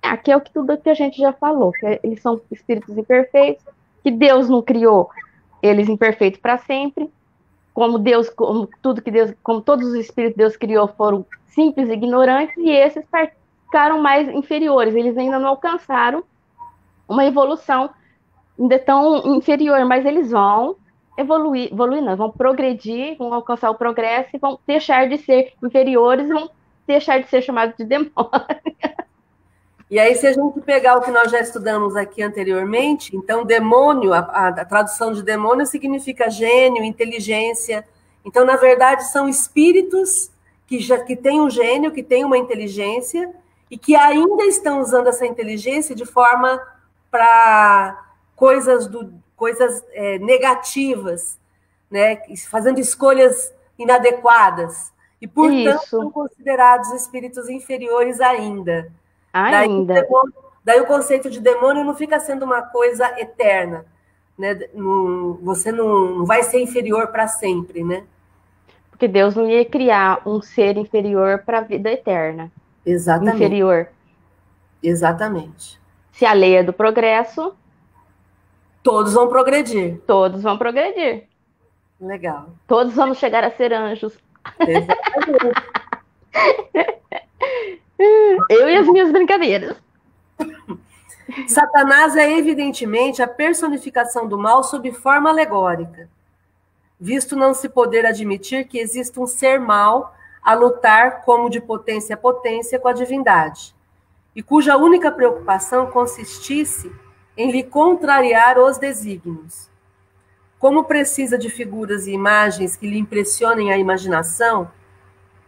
Aqui 0.02 0.30
é 0.30 0.36
o 0.36 0.40
que 0.40 0.52
tudo 0.52 0.76
que 0.78 0.90
a 0.90 0.94
gente 0.94 1.18
já 1.18 1.32
falou, 1.32 1.72
que 1.72 2.00
eles 2.02 2.22
são 2.22 2.40
espíritos 2.50 2.96
imperfeitos, 2.96 3.64
que 4.02 4.10
Deus 4.10 4.48
não 4.48 4.62
criou 4.62 5.10
eles 5.62 5.88
imperfeitos 5.88 6.40
para 6.40 6.58
sempre, 6.58 7.10
como 7.74 7.98
Deus, 7.98 8.28
como 8.30 8.68
tudo 8.82 9.02
que 9.02 9.10
Deus, 9.10 9.32
como 9.42 9.60
todos 9.60 9.88
os 9.88 9.94
espíritos 9.94 10.34
que 10.34 10.38
Deus 10.38 10.56
criou 10.56 10.88
foram 10.88 11.24
simples 11.48 11.88
e 11.88 11.92
ignorantes, 11.92 12.56
e 12.56 12.70
esses 12.70 13.04
ficaram 13.70 14.02
mais 14.02 14.28
inferiores, 14.28 14.96
eles 14.96 15.16
ainda 15.16 15.38
não 15.38 15.50
alcançaram 15.50 16.24
uma 17.08 17.24
evolução 17.24 17.88
ainda 18.58 18.80
tão 18.80 19.36
inferior, 19.36 19.84
mas 19.84 20.04
eles 20.04 20.32
vão 20.32 20.74
evoluir, 21.16 21.72
evoluir 21.72 22.02
não, 22.02 22.16
vão 22.16 22.32
progredir, 22.32 23.16
vão 23.16 23.32
alcançar 23.32 23.70
o 23.70 23.76
progresso 23.76 24.30
e 24.34 24.38
vão 24.38 24.58
deixar 24.66 25.08
de 25.08 25.18
ser 25.18 25.52
inferiores, 25.62 26.28
vão 26.28 26.50
deixar 26.84 27.18
de 27.18 27.28
ser 27.28 27.42
chamados 27.42 27.76
de 27.76 27.84
demônios. 27.84 28.10
E 29.88 29.98
aí, 29.98 30.14
se 30.14 30.24
a 30.24 30.32
gente 30.32 30.60
pegar 30.60 30.96
o 30.96 31.00
que 31.00 31.10
nós 31.10 31.32
já 31.32 31.40
estudamos 31.40 31.96
aqui 31.96 32.22
anteriormente, 32.22 33.16
então 33.16 33.44
demônio, 33.44 34.14
a, 34.14 34.20
a, 34.20 34.48
a 34.50 34.64
tradução 34.64 35.12
de 35.12 35.20
demônio 35.20 35.66
significa 35.66 36.30
gênio, 36.30 36.84
inteligência. 36.84 37.84
Então, 38.24 38.44
na 38.44 38.54
verdade, 38.54 39.10
são 39.10 39.28
espíritos 39.28 40.30
que 40.64 40.78
já 40.78 40.96
que 40.96 41.16
têm 41.16 41.40
um 41.40 41.50
gênio, 41.50 41.90
que 41.90 42.04
têm 42.04 42.24
uma 42.24 42.38
inteligência 42.38 43.34
e 43.70 43.78
que 43.78 43.94
ainda 43.94 44.44
estão 44.44 44.80
usando 44.80 45.06
essa 45.06 45.24
inteligência 45.24 45.94
de 45.94 46.04
forma 46.04 46.60
para 47.10 48.12
coisas 48.34 48.86
do, 48.86 49.12
coisas 49.36 49.84
é, 49.92 50.18
negativas, 50.18 51.38
né? 51.90 52.20
Fazendo 52.50 52.80
escolhas 52.80 53.54
inadequadas 53.78 54.92
e 55.20 55.26
portanto 55.26 55.82
Isso. 55.82 55.90
são 55.90 56.10
considerados 56.10 56.90
espíritos 56.92 57.48
inferiores 57.48 58.20
ainda. 58.20 58.92
Ainda. 59.32 59.94
Daí, 59.94 60.06
daí, 60.64 60.80
o 60.80 60.86
conceito 60.86 61.30
de 61.30 61.40
demônio 61.40 61.84
não 61.84 61.94
fica 61.94 62.18
sendo 62.18 62.44
uma 62.44 62.62
coisa 62.62 63.06
eterna. 63.20 63.84
Né? 64.36 64.68
Não, 64.74 65.34
você 65.42 65.70
não, 65.70 66.18
não 66.18 66.26
vai 66.26 66.42
ser 66.42 66.60
inferior 66.60 67.08
para 67.08 67.28
sempre, 67.28 67.84
né? 67.84 68.04
Porque 68.90 69.06
Deus 69.06 69.34
não 69.34 69.48
ia 69.48 69.64
criar 69.64 70.20
um 70.26 70.42
ser 70.42 70.76
inferior 70.76 71.42
para 71.44 71.58
a 71.58 71.62
vida 71.62 71.90
eterna. 71.90 72.50
Exatamente. 72.84 73.36
Inferior. 73.36 73.88
Exatamente. 74.82 75.80
Se 76.12 76.24
a 76.24 76.32
lei 76.32 76.56
é 76.56 76.62
do 76.62 76.72
progresso. 76.72 77.54
Todos 78.82 79.12
vão 79.12 79.28
progredir. 79.28 80.00
Todos 80.06 80.42
vão 80.42 80.56
progredir. 80.56 81.28
Legal. 82.00 82.50
Todos 82.66 82.94
vamos 82.94 83.18
chegar 83.18 83.44
a 83.44 83.50
ser 83.50 83.72
anjos. 83.72 84.18
Eu 88.48 88.68
e 88.68 88.76
as 88.76 88.86
minhas 88.86 89.12
brincadeiras. 89.12 89.76
Satanás 91.46 92.16
é 92.16 92.38
evidentemente 92.38 93.22
a 93.22 93.28
personificação 93.28 94.26
do 94.26 94.38
mal 94.38 94.64
sob 94.64 94.90
forma 94.92 95.28
alegórica, 95.30 96.08
visto 96.98 97.36
não 97.36 97.54
se 97.54 97.68
poder 97.68 98.04
admitir 98.06 98.66
que 98.66 98.78
exista 98.78 99.20
um 99.20 99.26
ser 99.26 99.60
mal 99.60 100.14
a 100.42 100.54
lutar 100.54 101.22
como 101.22 101.50
de 101.50 101.60
potência 101.60 102.14
a 102.14 102.18
potência 102.18 102.78
com 102.78 102.88
a 102.88 102.92
divindade, 102.92 103.74
e 104.34 104.42
cuja 104.42 104.76
única 104.76 105.10
preocupação 105.10 105.90
consistisse 105.90 106.90
em 107.36 107.50
lhe 107.50 107.62
contrariar 107.62 108.58
os 108.58 108.78
desígnios. 108.78 109.70
Como 110.58 110.84
precisa 110.84 111.38
de 111.38 111.48
figuras 111.48 112.06
e 112.06 112.12
imagens 112.12 112.76
que 112.76 112.88
lhe 112.88 112.98
impressionem 112.98 113.72
a 113.72 113.78
imaginação, 113.78 114.70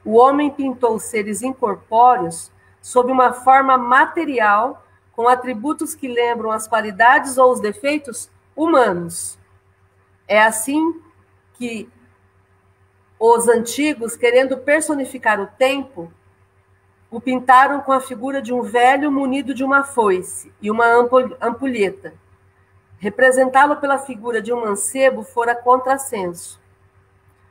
o 0.05 0.15
homem 0.15 0.51
pintou 0.51 0.99
seres 0.99 1.43
incorpóreos 1.43 2.51
sob 2.81 3.13
uma 3.13 3.33
forma 3.33 3.79
material, 3.79 4.85
com 5.13 5.29
atributos 5.29 5.95
que 5.95 6.09
lembram 6.09 6.51
as 6.51 6.67
qualidades 6.67 7.37
ou 7.39 7.53
os 7.53 7.61
defeitos 7.61 8.31
humanos. 8.57 9.39
É 10.27 10.43
assim 10.43 11.01
que 11.55 11.89
os 13.25 13.47
antigos, 13.47 14.17
querendo 14.17 14.59
personificar 14.59 15.41
o 15.41 15.47
tempo, 15.47 16.13
o 17.09 17.21
pintaram 17.21 17.81
com 17.81 17.93
a 17.93 18.01
figura 18.01 18.43
de 18.43 18.53
um 18.53 18.63
velho 18.63 19.13
munido 19.13 19.55
de 19.55 19.63
uma 19.63 19.85
foice 19.85 20.53
e 20.61 20.71
uma 20.71 20.87
ampulheta, 21.41 22.15
Representá-lo 22.99 23.77
pela 23.77 23.99
figura 23.99 24.41
de 24.41 24.53
um 24.53 24.61
mancebo 24.61 25.25
fora 25.25 25.57
contrassenso. 25.57 26.61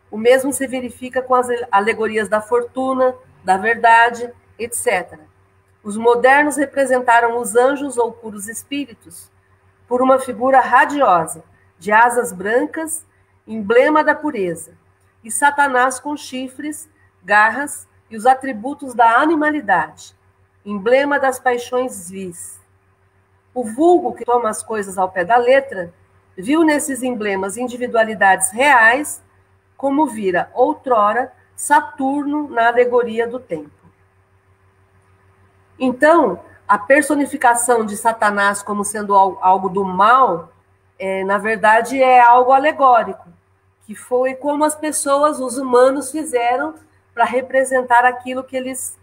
O 0.09 0.17
mesmo 0.17 0.53
se 0.53 0.65
verifica 0.65 1.21
com 1.21 1.35
as 1.35 1.47
alegorias 1.69 2.29
da 2.29 2.41
fortuna, 2.41 3.13
da 3.43 3.57
verdade, 3.57 4.29
etc. 4.57 5.19
Os 5.83 5.97
modernos 5.97 6.55
representaram 6.55 7.37
os 7.37 7.55
anjos 7.55 7.97
ou 7.97 8.13
puros 8.13 8.47
espíritos 8.47 9.29
por 9.89 10.01
uma 10.01 10.19
figura 10.19 10.61
radiosa, 10.61 11.43
de 11.77 11.91
asas 11.91 12.31
brancas, 12.31 13.05
emblema 13.45 14.05
da 14.05 14.15
pureza, 14.15 14.71
e 15.23 15.31
Satanás 15.31 15.99
com 15.99 16.15
chifres, 16.17 16.89
garras 17.23 17.87
e 18.09 18.17
os 18.17 18.25
atributos 18.25 18.93
da 18.93 19.17
animalidade, 19.17 20.15
emblema 20.65 21.19
das 21.19 21.39
paixões 21.39 22.09
vis. 22.09 22.59
O 23.53 23.63
vulgo 23.63 24.13
que 24.13 24.25
toma 24.25 24.49
as 24.49 24.63
coisas 24.63 24.97
ao 24.97 25.09
pé 25.09 25.23
da 25.25 25.37
letra 25.37 25.93
viu 26.37 26.63
nesses 26.63 27.03
emblemas 27.03 27.57
individualidades 27.57 28.51
reais, 28.51 29.21
como 29.77 30.07
vira 30.07 30.49
outrora 30.53 31.31
Saturno 31.55 32.49
na 32.49 32.67
alegoria 32.67 33.27
do 33.27 33.39
tempo. 33.39 33.69
Então, 35.77 36.39
a 36.67 36.77
personificação 36.77 37.85
de 37.85 37.97
Satanás 37.97 38.63
como 38.63 38.83
sendo 38.83 39.13
algo 39.13 39.69
do 39.69 39.83
mal, 39.83 40.51
é, 40.97 41.23
na 41.23 41.37
verdade, 41.37 42.01
é 42.01 42.19
algo 42.19 42.51
alegórico, 42.51 43.27
que 43.91 43.95
foi 43.95 44.35
como 44.35 44.63
as 44.63 44.73
pessoas, 44.73 45.41
os 45.41 45.57
humanos, 45.57 46.11
fizeram 46.11 46.75
para 47.13 47.25
representar 47.25 48.05
aquilo 48.05 48.41
que 48.41 48.55
eles 48.55 48.97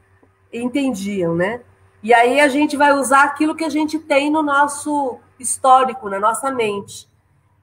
entendiam, 0.51 1.35
né? 1.35 1.61
E 2.03 2.15
aí 2.15 2.41
a 2.41 2.49
gente 2.49 2.75
vai 2.75 2.95
usar 2.95 3.25
aquilo 3.25 3.55
que 3.55 3.65
a 3.65 3.69
gente 3.69 3.99
tem 3.99 4.31
no 4.31 4.43
nosso 4.43 5.19
histórico, 5.39 6.09
na 6.09 6.19
nossa 6.19 6.51
mente. 6.51 7.07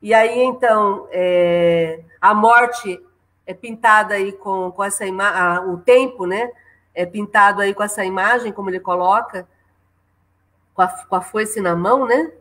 E 0.03 0.13
aí, 0.13 0.39
então, 0.43 1.07
é, 1.09 2.03
a 2.21 2.31
morte 2.35 3.03
é 3.47 3.55
pintada 3.55 4.13
aí 4.13 4.31
com, 4.31 4.71
com 4.71 4.83
essa 4.83 5.03
imagem, 5.03 5.73
o 5.73 5.79
tempo, 5.79 6.27
né? 6.27 6.51
É 6.93 7.07
pintado 7.07 7.59
aí 7.59 7.73
com 7.73 7.81
essa 7.81 8.05
imagem, 8.05 8.51
como 8.51 8.69
ele 8.69 8.79
coloca, 8.79 9.47
com 10.75 10.83
a, 10.83 10.87
com 10.87 11.15
a 11.15 11.21
foice 11.21 11.59
na 11.59 11.75
mão, 11.75 12.05
né? 12.05 12.31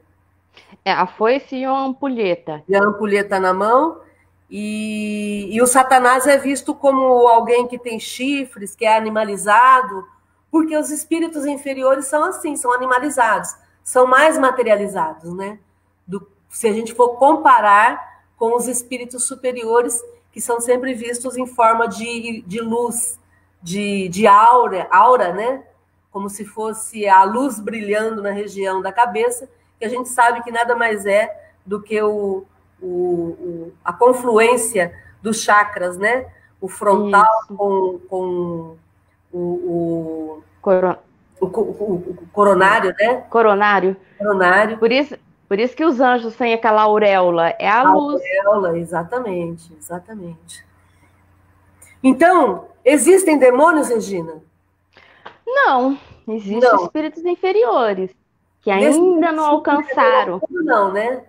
É, 0.85 0.93
a 0.93 1.07
foice 1.07 1.57
e 1.57 1.65
a 1.65 1.73
ampulheta. 1.73 2.63
E 2.69 2.77
a 2.77 2.83
ampulheta 2.83 3.41
na 3.41 3.55
mão. 3.55 4.04
E, 4.51 5.49
e 5.51 5.63
o 5.63 5.67
Satanás 5.67 6.27
é 6.27 6.37
visto 6.37 6.75
como 6.75 7.27
alguém 7.27 7.67
que 7.67 7.79
tem 7.79 7.99
chifres, 7.99 8.75
que 8.75 8.85
é 8.85 8.97
animalizado, 8.97 10.07
porque 10.51 10.77
os 10.77 10.91
espíritos 10.91 11.45
inferiores 11.47 12.07
são 12.07 12.25
assim, 12.25 12.57
são 12.57 12.73
animalizados, 12.73 13.55
são 13.83 14.07
mais 14.07 14.39
materializados, 14.39 15.33
né? 15.35 15.59
Do, 16.07 16.27
se 16.49 16.69
a 16.69 16.73
gente 16.73 16.95
for 16.95 17.17
comparar 17.17 18.23
com 18.37 18.55
os 18.55 18.69
espíritos 18.69 19.25
superiores, 19.25 20.01
que 20.31 20.41
são 20.41 20.61
sempre 20.61 20.95
vistos 20.95 21.37
em 21.37 21.47
forma 21.47 21.89
de, 21.89 22.43
de 22.47 22.61
luz, 22.61 23.19
de, 23.63 24.09
de 24.09 24.27
aura, 24.27 24.87
aura, 24.91 25.33
né? 25.33 25.65
Como 26.13 26.29
se 26.29 26.45
fosse 26.45 27.09
a 27.09 27.25
luz 27.25 27.59
brilhando 27.59 28.23
na 28.23 28.31
região 28.31 28.81
da 28.81 28.93
cabeça, 28.93 29.49
que 29.79 29.85
a 29.85 29.89
gente 29.89 30.09
sabe 30.09 30.43
que 30.43 30.53
nada 30.53 30.77
mais 30.77 31.07
é 31.07 31.51
do 31.65 31.81
que 31.81 32.01
o, 32.01 32.45
o, 32.81 32.87
o 32.87 33.73
a 33.85 33.93
confluência 33.93 34.95
dos 35.23 35.43
chakras, 35.43 35.97
né? 35.97 36.27
O 36.61 36.69
frontal 36.69 37.27
com, 37.49 38.01
com 38.09 38.77
o, 39.33 39.39
o, 39.39 40.43
Coro... 40.61 40.97
o, 41.41 41.47
o, 41.47 42.29
coronário, 42.33 42.95
né? 42.99 43.25
Coronário. 43.29 43.97
Coronário. 44.19 44.79
Por 44.79 44.93
isso, 44.93 45.17
por 45.49 45.59
isso 45.59 45.77
que 45.77 45.85
os 45.85 46.01
anjos 46.01 46.37
têm 46.37 46.55
aquela 46.55 46.83
auréola, 46.83 47.51
é 47.59 47.69
a, 47.69 47.81
a 47.81 47.93
luz. 47.93 48.23
Auréola, 48.45 48.79
exatamente, 48.79 49.73
exatamente. 49.79 50.65
Então, 52.03 52.67
existem 52.85 53.39
demônios, 53.39 53.89
Regina? 53.89 54.43
Não, 55.47 55.99
existem 56.29 56.61
não. 56.61 56.85
espíritos 56.85 57.25
inferiores 57.25 58.11
que 58.61 58.71
ainda 58.71 59.31
não 59.31 59.45
alcançaram. 59.45 60.41
Não, 60.51 60.93
né? 60.93 61.23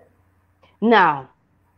Não. 0.80 1.28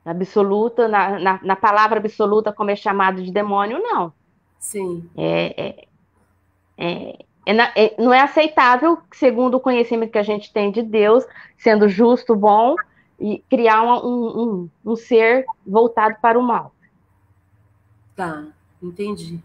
Absoluta, 0.08 0.88
na, 0.88 1.20
na, 1.20 1.40
na, 1.44 1.56
palavra 1.56 2.00
absoluta, 2.00 2.54
como 2.54 2.72
é 2.72 2.76
chamado 2.78 3.22
de 3.22 3.30
demônio, 3.30 3.80
não. 3.80 4.14
Sim. 4.58 5.10
É, 5.18 5.86
é, 6.78 7.18
é, 7.46 7.86
é, 7.86 7.96
não 8.02 8.14
é 8.14 8.22
aceitável, 8.22 9.00
segundo 9.12 9.56
o 9.56 9.60
conhecimento 9.60 10.14
que 10.14 10.18
a 10.18 10.24
gente 10.24 10.54
tem 10.54 10.72
de 10.72 10.82
Deus, 10.82 11.26
sendo 11.58 11.90
justo, 11.90 12.34
bom, 12.36 12.76
e 13.20 13.44
criar 13.50 13.84
um, 13.84 14.08
um, 14.08 14.70
um 14.86 14.96
ser 14.96 15.46
voltado 15.66 16.16
para 16.22 16.40
o 16.40 16.42
mal. 16.42 16.72
Tá, 18.16 18.46
entendi. 18.82 19.42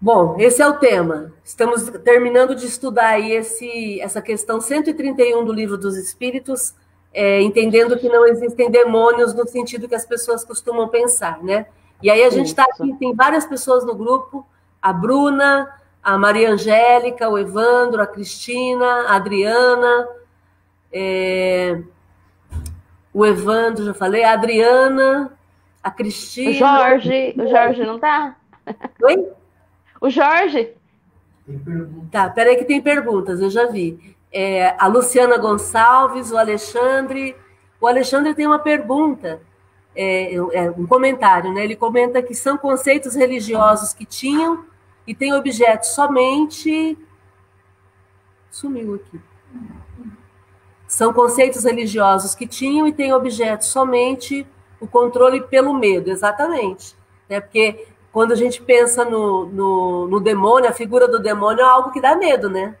Bom, 0.00 0.36
esse 0.38 0.60
é 0.60 0.66
o 0.66 0.78
tema. 0.78 1.32
Estamos 1.44 1.84
terminando 2.04 2.54
de 2.56 2.66
estudar 2.66 3.10
aí 3.10 3.32
esse, 3.32 4.00
essa 4.00 4.20
questão 4.20 4.60
131 4.60 5.44
do 5.44 5.52
Livro 5.52 5.78
dos 5.78 5.96
Espíritos, 5.96 6.74
é, 7.14 7.40
entendendo 7.40 7.96
que 7.96 8.08
não 8.08 8.26
existem 8.26 8.68
demônios 8.68 9.32
no 9.32 9.46
sentido 9.46 9.88
que 9.88 9.94
as 9.94 10.04
pessoas 10.04 10.44
costumam 10.44 10.88
pensar, 10.88 11.42
né? 11.42 11.66
E 12.02 12.10
aí 12.10 12.24
a 12.24 12.30
gente 12.30 12.48
está 12.48 12.64
aqui, 12.64 12.92
tem 12.98 13.14
várias 13.14 13.46
pessoas 13.46 13.84
no 13.84 13.94
grupo, 13.94 14.44
a 14.82 14.92
Bruna, 14.92 15.72
a 16.02 16.18
Maria 16.18 16.50
Angélica, 16.50 17.28
o 17.28 17.38
Evandro, 17.38 18.02
a 18.02 18.06
Cristina, 18.06 19.06
a 19.06 19.14
Adriana, 19.14 20.08
é, 20.92 21.80
o 23.12 23.24
Evandro, 23.24 23.84
já 23.84 23.94
falei, 23.94 24.24
a 24.24 24.32
Adriana, 24.32 25.32
a 25.82 25.90
Cristina. 25.90 26.50
O 26.50 26.54
Jorge, 26.54 27.34
o 27.38 27.48
Jorge 27.48 27.84
não 27.84 27.98
tá? 27.98 28.36
Oi? 29.02 29.28
O 30.00 30.10
Jorge. 30.10 30.72
Tá, 32.10 32.28
peraí 32.28 32.56
que 32.56 32.64
tem 32.64 32.82
perguntas, 32.82 33.40
eu 33.40 33.50
já 33.50 33.66
vi. 33.66 34.13
É, 34.36 34.74
a 34.80 34.88
Luciana 34.88 35.38
Gonçalves, 35.38 36.32
o 36.32 36.36
Alexandre. 36.36 37.36
O 37.80 37.86
Alexandre 37.86 38.34
tem 38.34 38.48
uma 38.48 38.58
pergunta, 38.58 39.40
é, 39.94 40.34
é, 40.34 40.70
um 40.72 40.86
comentário, 40.88 41.52
né? 41.52 41.62
Ele 41.62 41.76
comenta 41.76 42.20
que 42.20 42.34
são 42.34 42.58
conceitos 42.58 43.14
religiosos 43.14 43.94
que 43.94 44.04
tinham 44.04 44.64
e 45.06 45.14
tem 45.14 45.32
objetos 45.32 45.90
somente. 45.90 46.98
Sumiu 48.50 48.96
aqui. 48.96 49.20
São 50.88 51.12
conceitos 51.12 51.62
religiosos 51.62 52.34
que 52.34 52.46
tinham 52.46 52.88
e 52.88 52.92
tem 52.92 53.12
objetos 53.12 53.68
somente 53.68 54.44
o 54.80 54.86
controle 54.86 55.42
pelo 55.42 55.72
medo, 55.74 56.10
exatamente. 56.10 56.96
Né? 57.28 57.40
Porque 57.40 57.86
quando 58.12 58.32
a 58.32 58.36
gente 58.36 58.60
pensa 58.60 59.04
no, 59.04 59.46
no, 59.46 60.08
no 60.08 60.20
demônio, 60.20 60.68
a 60.68 60.72
figura 60.72 61.06
do 61.06 61.20
demônio 61.20 61.62
é 61.62 61.68
algo 61.68 61.92
que 61.92 62.00
dá 62.00 62.16
medo, 62.16 62.50
né? 62.50 62.76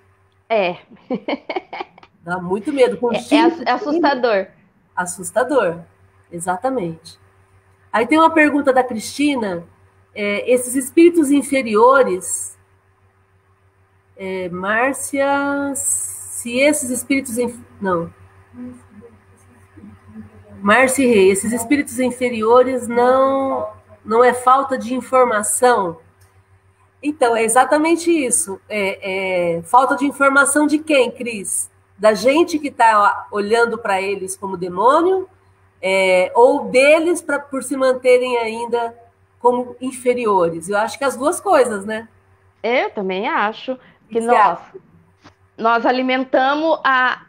É. 0.48 0.78
Dá 2.22 2.38
muito 2.38 2.72
medo. 2.72 2.98
É, 3.12 3.34
é, 3.34 3.64
é 3.66 3.70
assustador. 3.72 4.46
Assustador, 4.94 5.80
exatamente. 6.30 7.18
Aí 7.92 8.06
tem 8.06 8.18
uma 8.18 8.30
pergunta 8.30 8.72
da 8.72 8.82
Cristina 8.82 9.64
é, 10.14 10.48
esses 10.50 10.76
espíritos 10.76 11.30
inferiores, 11.30 12.56
é, 14.16 14.48
Márcia, 14.48 15.72
se 15.74 16.58
esses 16.58 16.90
espíritos. 16.90 17.36
Inf... 17.36 17.58
Não. 17.80 18.12
Márcia 20.62 21.06
Rei, 21.06 21.30
esses 21.30 21.52
espíritos 21.52 21.98
inferiores 21.98 22.86
não, 22.86 23.68
não 24.04 24.22
é 24.22 24.32
falta 24.32 24.78
de 24.78 24.94
informação. 24.94 25.98
Então, 27.04 27.36
é 27.36 27.44
exatamente 27.44 28.10
isso. 28.10 28.58
É, 28.66 29.56
é 29.58 29.62
falta 29.62 29.94
de 29.94 30.06
informação 30.06 30.66
de 30.66 30.78
quem, 30.78 31.10
Cris? 31.10 31.70
Da 31.98 32.14
gente 32.14 32.58
que 32.58 32.68
está 32.68 33.26
olhando 33.30 33.76
para 33.76 34.00
eles 34.00 34.34
como 34.34 34.56
demônio, 34.56 35.28
é, 35.82 36.32
ou 36.34 36.70
deles 36.70 37.20
pra, 37.20 37.38
por 37.38 37.62
se 37.62 37.76
manterem 37.76 38.38
ainda 38.38 38.96
como 39.38 39.76
inferiores. 39.82 40.70
Eu 40.70 40.78
acho 40.78 40.96
que 40.96 41.04
as 41.04 41.14
duas 41.14 41.38
coisas, 41.42 41.84
né? 41.84 42.08
Eu 42.62 42.88
também 42.88 43.28
acho 43.28 43.78
que, 44.08 44.18
nós. 44.18 44.58
nós 45.58 45.84
alimentamos 45.84 46.80
a. 46.82 47.26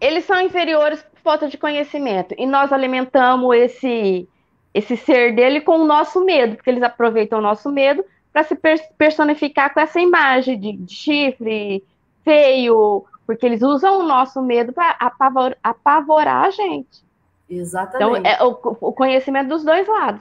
Eles 0.00 0.24
são 0.24 0.40
inferiores 0.40 1.00
por 1.00 1.20
falta 1.20 1.46
de 1.46 1.56
conhecimento. 1.56 2.34
E 2.36 2.46
nós 2.46 2.72
alimentamos 2.72 3.54
esse, 3.56 4.28
esse 4.74 4.96
ser 4.96 5.36
dele 5.36 5.60
com 5.60 5.78
o 5.78 5.86
nosso 5.86 6.24
medo, 6.24 6.56
porque 6.56 6.68
eles 6.68 6.82
aproveitam 6.82 7.38
o 7.38 7.42
nosso 7.42 7.70
medo 7.70 8.04
para 8.34 8.44
se 8.44 8.58
personificar 8.98 9.72
com 9.72 9.78
essa 9.78 10.00
imagem 10.00 10.58
de, 10.58 10.72
de, 10.72 10.92
chifre 10.92 11.84
feio, 12.24 13.04
porque 13.24 13.46
eles 13.46 13.62
usam 13.62 14.00
o 14.00 14.02
nosso 14.02 14.42
medo 14.42 14.72
para 14.72 14.96
apavor, 14.98 15.56
apavorar 15.62 16.46
a 16.46 16.50
gente. 16.50 17.04
Exatamente. 17.48 18.18
Então, 18.18 18.30
é 18.30 18.42
o, 18.42 18.58
o 18.88 18.92
conhecimento 18.92 19.48
dos 19.48 19.64
dois 19.64 19.86
lados. 19.86 20.20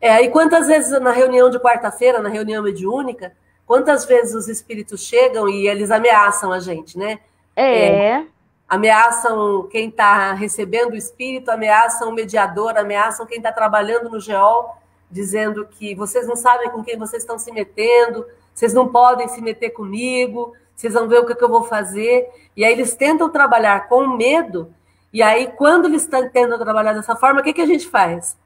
É, 0.00 0.22
e 0.22 0.30
quantas 0.30 0.68
vezes 0.68 0.98
na 1.00 1.10
reunião 1.10 1.50
de 1.50 1.58
quarta-feira, 1.58 2.22
na 2.22 2.28
reunião 2.28 2.62
mediúnica, 2.62 3.32
quantas 3.66 4.04
vezes 4.04 4.34
os 4.34 4.46
espíritos 4.46 5.00
chegam 5.02 5.48
e 5.48 5.66
eles 5.66 5.90
ameaçam 5.90 6.52
a 6.52 6.60
gente, 6.60 6.96
né? 6.96 7.18
É. 7.56 7.88
é 7.88 8.26
ameaçam 8.68 9.68
quem 9.70 9.88
está 9.88 10.32
recebendo 10.32 10.92
o 10.92 10.96
espírito, 10.96 11.50
ameaçam 11.50 12.08
o 12.08 12.12
mediador, 12.12 12.76
ameaçam 12.76 13.26
quem 13.26 13.38
está 13.38 13.52
trabalhando 13.52 14.10
no 14.10 14.20
GEOL, 14.20 14.76
dizendo 15.10 15.66
que 15.66 15.94
vocês 15.94 16.26
não 16.26 16.36
sabem 16.36 16.70
com 16.70 16.82
quem 16.82 16.98
vocês 16.98 17.22
estão 17.22 17.38
se 17.38 17.52
metendo, 17.52 18.26
vocês 18.54 18.72
não 18.72 18.88
podem 18.88 19.28
se 19.28 19.40
meter 19.40 19.70
comigo, 19.70 20.54
vocês 20.74 20.94
vão 20.94 21.08
ver 21.08 21.20
o 21.20 21.26
que, 21.26 21.34
que 21.34 21.44
eu 21.44 21.48
vou 21.48 21.64
fazer. 21.64 22.28
E 22.56 22.64
aí 22.64 22.72
eles 22.72 22.94
tentam 22.94 23.30
trabalhar 23.30 23.88
com 23.88 24.06
medo, 24.08 24.72
e 25.12 25.22
aí 25.22 25.46
quando 25.46 25.86
eles 25.86 26.02
estão 26.02 26.28
tentando 26.28 26.62
trabalhar 26.62 26.92
dessa 26.92 27.16
forma, 27.16 27.40
o 27.40 27.44
que, 27.44 27.52
que 27.52 27.62
a 27.62 27.66
gente 27.66 27.86
faz? 27.86 28.36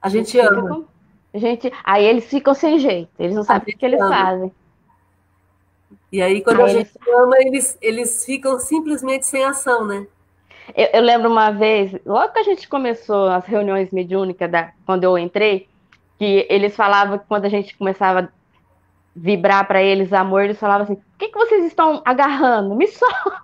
A 0.00 0.08
gente 0.08 0.38
ama. 0.38 0.84
A 1.32 1.38
gente, 1.38 1.70
aí 1.84 2.04
eles 2.04 2.24
ficam 2.24 2.54
sem 2.54 2.78
jeito, 2.78 3.10
eles 3.18 3.36
não 3.36 3.44
sabem 3.44 3.74
o 3.74 3.78
que 3.78 3.86
eles 3.86 4.00
ama. 4.00 4.10
fazem. 4.10 4.52
E 6.10 6.20
aí, 6.20 6.42
quando 6.42 6.62
aí 6.62 6.64
a 6.64 6.68
gente 6.68 6.90
eles... 6.96 7.18
ama, 7.18 7.36
eles, 7.38 7.78
eles 7.80 8.24
ficam 8.24 8.58
simplesmente 8.58 9.26
sem 9.26 9.44
ação, 9.44 9.86
né? 9.86 10.06
Eu, 10.74 10.88
eu, 10.94 11.02
lembro 11.02 11.30
uma 11.30 11.50
vez, 11.50 11.94
logo 12.04 12.32
que 12.32 12.38
a 12.38 12.44
gente 12.44 12.68
começou 12.68 13.28
as 13.28 13.44
reuniões 13.44 13.90
mediúnicas, 13.90 14.50
da, 14.50 14.72
quando 14.84 15.04
eu 15.04 15.18
entrei, 15.18 15.68
que 16.18 16.46
eles 16.50 16.76
falavam 16.76 17.18
que 17.18 17.26
quando 17.26 17.46
a 17.46 17.48
gente 17.48 17.76
começava 17.76 18.20
a 18.20 18.28
vibrar 19.14 19.66
para 19.66 19.82
eles 19.82 20.12
amor, 20.12 20.42
eles 20.42 20.58
falavam 20.58 20.84
assim: 20.84 20.94
o 20.94 21.18
que, 21.18 21.28
que 21.28 21.38
vocês 21.38 21.64
estão 21.64 22.02
agarrando? 22.04 22.74
Me 22.74 22.86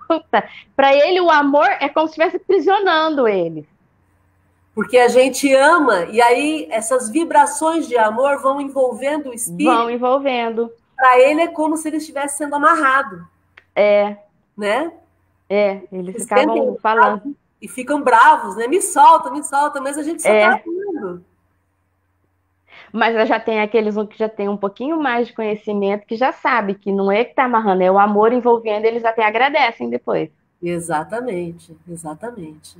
solta! 0.08 0.48
Para 0.74 0.94
ele, 0.94 1.20
o 1.20 1.30
amor 1.30 1.68
é 1.80 1.88
como 1.88 2.06
se 2.06 2.12
estivesse 2.12 2.38
prisionando 2.38 3.26
eles. 3.26 3.66
Porque 4.74 4.98
a 4.98 5.08
gente 5.08 5.52
ama, 5.54 6.04
e 6.04 6.20
aí 6.20 6.68
essas 6.70 7.08
vibrações 7.08 7.88
de 7.88 7.96
amor 7.96 8.42
vão 8.42 8.60
envolvendo 8.60 9.30
o 9.30 9.34
espírito. 9.34 9.74
Vão 9.74 9.90
envolvendo. 9.90 10.70
Para 10.94 11.18
ele 11.18 11.40
é 11.40 11.48
como 11.48 11.78
se 11.78 11.88
ele 11.88 11.96
estivesse 11.96 12.36
sendo 12.36 12.56
amarrado. 12.56 13.26
É. 13.74 14.16
Né? 14.56 14.92
É, 15.48 15.82
eles, 15.92 16.08
eles 16.08 16.22
ficavam 16.22 16.76
falando. 16.80 17.36
E 17.60 17.68
ficam 17.68 18.02
bravos, 18.02 18.56
né? 18.56 18.66
Me 18.66 18.82
solta, 18.82 19.30
me 19.30 19.42
solta, 19.42 19.80
mas 19.80 19.96
a 19.96 20.02
gente 20.02 20.22
só 20.22 20.28
é. 20.28 20.58
tá. 20.58 20.62
Mas 22.92 23.28
já 23.28 23.40
tem 23.40 23.60
aqueles 23.60 23.94
que 24.08 24.18
já 24.18 24.28
tem 24.28 24.48
um 24.48 24.56
pouquinho 24.56 25.00
mais 25.00 25.26
de 25.26 25.32
conhecimento, 25.32 26.06
que 26.06 26.16
já 26.16 26.32
sabe 26.32 26.74
que 26.74 26.92
não 26.92 27.10
é 27.10 27.24
que 27.24 27.34
tá 27.34 27.44
amarrando, 27.44 27.82
é 27.82 27.90
o 27.90 27.98
amor 27.98 28.32
envolvendo, 28.32 28.84
eles 28.84 29.04
até 29.04 29.24
agradecem 29.24 29.90
depois. 29.90 30.30
Exatamente, 30.62 31.76
exatamente. 31.88 32.78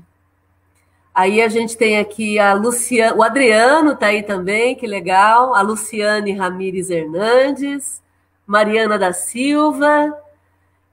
Aí 1.14 1.40
a 1.40 1.48
gente 1.48 1.76
tem 1.76 1.98
aqui 1.98 2.38
a 2.38 2.52
Luciana, 2.52 3.16
o 3.16 3.22
Adriano 3.22 3.96
tá 3.96 4.08
aí 4.08 4.22
também, 4.22 4.74
que 4.74 4.86
legal. 4.86 5.54
A 5.54 5.62
Luciane 5.62 6.32
Ramires 6.32 6.90
Hernandes, 6.90 8.02
Mariana 8.46 8.98
da 8.98 9.12
Silva, 9.12 10.14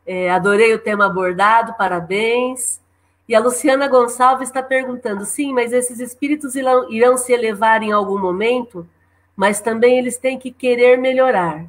é, 0.06 0.30
adorei 0.30 0.74
o 0.74 0.80
tema 0.80 1.06
abordado, 1.06 1.76
parabéns. 1.78 2.82
E 3.28 3.34
a 3.34 3.40
Luciana 3.40 3.88
Gonçalves 3.88 4.50
está 4.50 4.62
perguntando: 4.62 5.26
sim, 5.26 5.54
mas 5.54 5.72
esses 5.72 6.00
espíritos 6.00 6.56
irão, 6.56 6.92
irão 6.92 7.18
se 7.18 7.32
elevar 7.32 7.82
em 7.82 7.92
algum 7.92 8.20
momento, 8.20 8.88
mas 9.36 9.62
também 9.62 9.98
eles 9.98 10.18
têm 10.18 10.38
que 10.38 10.52
querer 10.52 10.98
melhorar. 10.98 11.66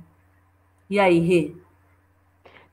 E 0.91 0.99
aí, 0.99 1.19
Rê? 1.21 1.53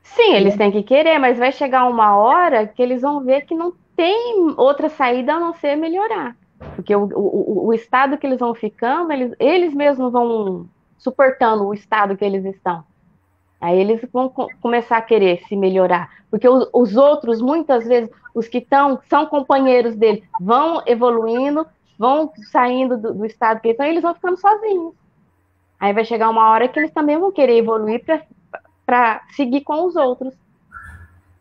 Sim, 0.02 0.34
eles 0.34 0.56
têm 0.56 0.70
que 0.70 0.82
querer, 0.82 1.18
mas 1.18 1.38
vai 1.38 1.52
chegar 1.52 1.86
uma 1.86 2.16
hora 2.16 2.66
que 2.66 2.82
eles 2.82 3.02
vão 3.02 3.22
ver 3.22 3.42
que 3.42 3.54
não 3.54 3.72
tem 3.96 4.52
outra 4.56 4.88
saída 4.88 5.34
a 5.34 5.40
não 5.40 5.54
ser 5.54 5.76
melhorar. 5.76 6.36
Porque 6.74 6.94
o, 6.94 7.04
o, 7.14 7.66
o 7.68 7.72
estado 7.72 8.18
que 8.18 8.26
eles 8.26 8.40
vão 8.40 8.54
ficando, 8.54 9.12
eles, 9.12 9.32
eles 9.38 9.74
mesmos 9.74 10.12
vão 10.12 10.68
suportando 10.98 11.66
o 11.66 11.74
estado 11.74 12.16
que 12.16 12.24
eles 12.24 12.44
estão. 12.44 12.84
Aí 13.62 13.78
eles 13.78 14.00
vão 14.12 14.28
começar 14.60 14.96
a 14.96 15.02
querer 15.02 15.40
se 15.46 15.54
melhorar. 15.54 16.10
Porque 16.28 16.48
os, 16.48 16.68
os 16.72 16.96
outros, 16.96 17.40
muitas 17.40 17.86
vezes, 17.86 18.10
os 18.34 18.48
que 18.48 18.58
estão, 18.58 18.98
são 19.08 19.24
companheiros 19.26 19.94
dele, 19.94 20.24
vão 20.40 20.82
evoluindo, 20.84 21.64
vão 21.96 22.32
saindo 22.50 22.98
do, 22.98 23.14
do 23.14 23.24
estado 23.24 23.60
que 23.60 23.68
eles 23.68 23.74
estão, 23.74 23.86
e 23.86 23.90
eles 23.90 24.02
vão 24.02 24.14
ficando 24.14 24.36
sozinhos. 24.36 24.94
Aí 25.78 25.92
vai 25.92 26.04
chegar 26.04 26.28
uma 26.28 26.50
hora 26.50 26.66
que 26.66 26.76
eles 26.76 26.90
também 26.90 27.16
vão 27.16 27.30
querer 27.30 27.56
evoluir 27.56 28.04
para 28.84 29.22
seguir 29.36 29.60
com 29.60 29.86
os 29.86 29.94
outros. 29.94 30.34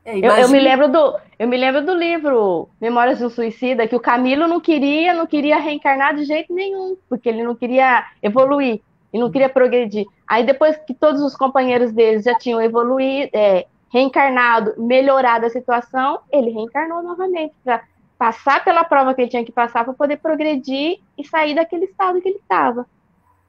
É, 0.06 0.18
eu, 0.18 0.32
eu, 0.32 0.50
me 0.50 0.60
lembro 0.60 0.90
do, 0.90 1.18
eu 1.40 1.48
me 1.48 1.58
lembro 1.58 1.84
do 1.84 1.96
livro 1.96 2.70
Memórias 2.80 3.18
do 3.18 3.32
Suicida, 3.32 3.88
que 3.88 3.96
o 3.96 4.00
Camilo 4.00 4.48
não 4.48 4.60
queria, 4.60 5.16
não 5.16 5.26
queria 5.26 5.60
reencarnar 5.60 6.16
de 6.16 6.24
jeito 6.24 6.54
nenhum, 6.54 6.96
porque 7.10 7.30
ele 7.30 7.44
não 7.44 7.56
queria 7.56 8.06
evoluir, 8.22 8.82
ele 9.12 9.24
não 9.24 9.32
queria 9.32 9.50
progredir. 9.50 10.06
Aí 10.28 10.46
depois 10.46 10.78
que 10.86 10.94
todos 10.94 11.22
os 11.22 11.36
companheiros 11.36 11.92
deles 11.92 12.24
já 12.24 12.36
tinham 12.36 12.62
evoluído, 12.62 13.30
é, 13.34 13.66
reencarnado, 13.92 14.74
melhorado 14.78 15.46
a 15.46 15.50
situação, 15.50 16.20
ele 16.32 16.52
reencarnou 16.52 17.04
novamente 17.04 17.54
para 17.64 17.84
passar 18.18 18.64
pela 18.64 18.84
prova 18.84 19.14
que 19.14 19.22
ele 19.22 19.30
tinha 19.30 19.44
que 19.44 19.52
passar 19.52 19.84
para 19.84 19.94
poder 19.94 20.18
progredir 20.18 21.00
e 21.18 21.26
sair 21.26 21.56
daquele 21.56 21.86
estado 21.86 22.22
que 22.22 22.30
ele 22.30 22.38
estava. 22.38 22.86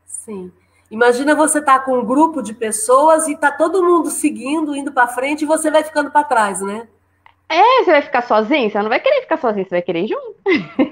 Sim. 0.04 0.50
Imagina 0.90 1.34
você 1.34 1.58
estar 1.58 1.78
tá 1.78 1.84
com 1.84 1.98
um 1.98 2.04
grupo 2.04 2.42
de 2.42 2.52
pessoas 2.52 3.28
e 3.28 3.36
tá 3.36 3.50
todo 3.50 3.82
mundo 3.82 4.10
seguindo, 4.10 4.74
indo 4.74 4.92
para 4.92 5.06
frente 5.06 5.42
e 5.42 5.46
você 5.46 5.70
vai 5.70 5.84
ficando 5.84 6.10
para 6.10 6.24
trás, 6.24 6.60
né? 6.60 6.88
É, 7.48 7.84
você 7.84 7.92
vai 7.92 8.02
ficar 8.02 8.22
sozinho? 8.22 8.70
Você 8.70 8.80
não 8.80 8.88
vai 8.88 8.98
querer 8.98 9.20
ficar 9.22 9.36
sozinho, 9.36 9.64
você 9.64 9.74
vai 9.74 9.82
querer 9.82 10.04
ir 10.04 10.08
junto. 10.08 10.36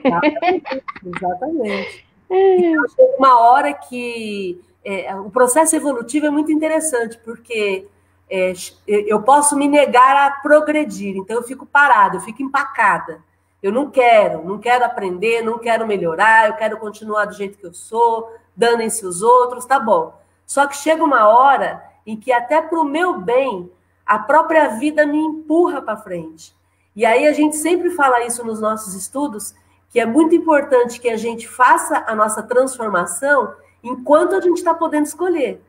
Exatamente. 0.05 0.85
Exatamente. 1.05 2.10
É. 2.31 2.57
Então, 2.57 2.87
uma 3.19 3.41
hora 3.41 3.73
que 3.75 4.61
é, 4.85 5.15
o 5.17 5.31
processo 5.31 5.75
evolutivo 5.77 6.27
é 6.27 6.31
muito 6.31 6.53
interessante, 6.53 7.19
porque 7.19 7.87
é, 8.31 8.53
eu 8.87 9.21
posso 9.23 9.57
me 9.57 9.67
negar 9.67 10.17
a 10.17 10.31
progredir, 10.41 11.17
então 11.17 11.37
eu 11.37 11.43
fico 11.43 11.67
parada, 11.67 12.17
eu 12.17 12.21
fico 12.21 12.43
empacada. 12.43 13.21
Eu 13.63 13.73
não 13.73 13.91
quero, 13.91 14.43
não 14.43 14.59
quero 14.59 14.85
aprender, 14.85 15.43
não 15.43 15.59
quero 15.59 15.87
melhorar, 15.87 16.49
eu 16.49 16.55
quero 16.55 16.79
continuar 16.79 17.27
do 17.27 17.35
jeito 17.35 17.59
que 17.59 17.67
eu 17.67 17.75
sou, 17.75 18.35
danem-se 18.57 19.05
os 19.05 19.21
outros, 19.21 19.67
tá 19.67 19.79
bom. 19.79 20.19
Só 20.47 20.67
que 20.67 20.77
chega 20.77 21.05
uma 21.05 21.29
hora 21.29 21.85
em 22.07 22.17
que 22.17 22.33
até 22.33 22.63
para 22.63 22.81
o 22.81 22.85
meu 22.85 23.21
bem, 23.21 23.71
a 24.07 24.19
própria 24.19 24.69
vida 24.69 25.05
me 25.05 25.19
empurra 25.19 25.83
para 25.83 25.97
frente. 25.97 26.55
E 26.97 27.05
aí 27.05 27.27
a 27.27 27.33
gente 27.33 27.57
sempre 27.57 27.91
fala 27.91 28.25
isso 28.25 28.45
nos 28.45 28.61
nossos 28.61 28.95
estudos, 28.95 29.55
que 29.91 29.99
é 29.99 30.07
muito 30.07 30.35
importante 30.35 31.01
que 31.01 31.09
a 31.09 31.17
gente 31.17 31.47
faça 31.49 32.05
a 32.07 32.15
nossa 32.15 32.43
transformação 32.43 33.53
enquanto 33.83 34.37
a 34.37 34.41
gente 34.41 34.59
está 34.59 34.73
podendo 34.73 35.07
escolher. 35.07 35.61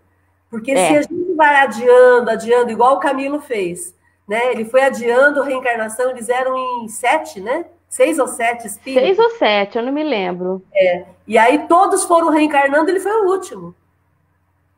Porque 0.49 0.71
é. 0.71 0.87
se 0.87 0.97
a 0.97 1.01
gente 1.01 1.33
vai 1.35 1.55
adiando, 1.61 2.29
adiando, 2.29 2.71
igual 2.71 2.95
o 2.95 2.99
Camilo 2.99 3.41
fez, 3.41 3.95
né? 4.27 4.51
Ele 4.51 4.65
foi 4.65 4.83
adiando 4.83 5.41
a 5.41 5.45
reencarnação, 5.45 6.11
eles 6.11 6.29
eram 6.29 6.55
em 6.83 6.87
sete, 6.87 7.39
né? 7.39 7.65
Seis 7.89 8.19
ou 8.19 8.27
sete 8.27 8.67
espíritos? 8.67 9.03
Seis 9.03 9.19
ou 9.19 9.37
sete, 9.37 9.77
eu 9.77 9.83
não 9.83 9.91
me 9.91 10.03
lembro. 10.03 10.61
É. 10.73 11.05
E 11.27 11.37
aí 11.37 11.67
todos 11.67 12.03
foram 12.03 12.29
reencarnando, 12.29 12.89
ele 12.89 12.99
foi 12.99 13.11
o 13.11 13.29
último. 13.29 13.73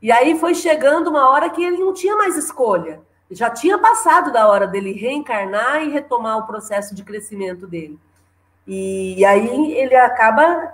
E 0.01 0.11
aí 0.11 0.37
foi 0.39 0.55
chegando 0.55 1.09
uma 1.09 1.29
hora 1.29 1.49
que 1.49 1.63
ele 1.63 1.77
não 1.77 1.93
tinha 1.93 2.15
mais 2.15 2.37
escolha. 2.37 3.01
Já 3.31 3.49
tinha 3.49 3.77
passado 3.77 4.31
da 4.31 4.47
hora 4.47 4.67
dele 4.67 4.93
reencarnar 4.93 5.83
e 5.83 5.89
retomar 5.89 6.37
o 6.37 6.45
processo 6.45 6.93
de 6.93 7.03
crescimento 7.03 7.65
dele. 7.65 7.97
E, 8.67 9.23
aí 9.25 9.73
ele 9.73 9.95
acaba 9.95 10.73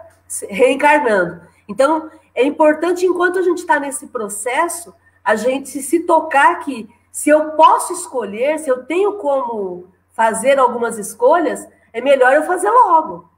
reencarnando. 0.49 1.41
Então, 1.67 2.09
é 2.35 2.43
importante, 2.43 3.05
enquanto 3.05 3.39
a 3.39 3.41
gente 3.41 3.59
está 3.59 3.79
nesse 3.79 4.07
processo, 4.07 4.93
a 5.23 5.35
gente 5.35 5.81
se 5.81 6.01
tocar 6.01 6.59
que 6.59 6.89
se 7.11 7.29
eu 7.29 7.51
posso 7.51 7.93
escolher, 7.93 8.59
se 8.59 8.69
eu 8.69 8.85
tenho 8.85 9.13
como 9.13 9.87
fazer 10.11 10.59
algumas 10.59 10.97
escolhas, 10.97 11.67
é 11.91 12.01
melhor 12.01 12.33
eu 12.33 12.43
fazer 12.43 12.69
logo. 12.69 13.29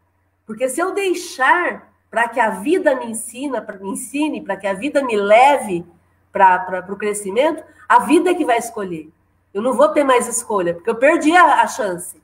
Porque 0.45 0.67
se 0.67 0.81
eu 0.81 0.93
deixar 0.93 1.91
para 2.09 2.27
que 2.27 2.39
a 2.39 2.49
vida 2.49 2.93
me 2.95 3.05
ensina, 3.05 3.65
me 3.79 3.91
ensine, 3.91 4.41
para 4.41 4.57
que 4.57 4.67
a 4.67 4.73
vida 4.73 5.01
me 5.01 5.15
leve 5.15 5.85
para 6.31 6.85
o 6.89 6.97
crescimento, 6.97 7.63
a 7.87 7.99
vida 7.99 8.31
é 8.31 8.33
que 8.33 8.45
vai 8.45 8.57
escolher. 8.57 9.09
Eu 9.53 9.61
não 9.61 9.73
vou 9.73 9.89
ter 9.89 10.03
mais 10.03 10.27
escolha, 10.27 10.73
porque 10.73 10.89
eu 10.89 10.95
perdi 10.95 11.35
a, 11.35 11.61
a 11.61 11.67
chance. 11.67 12.20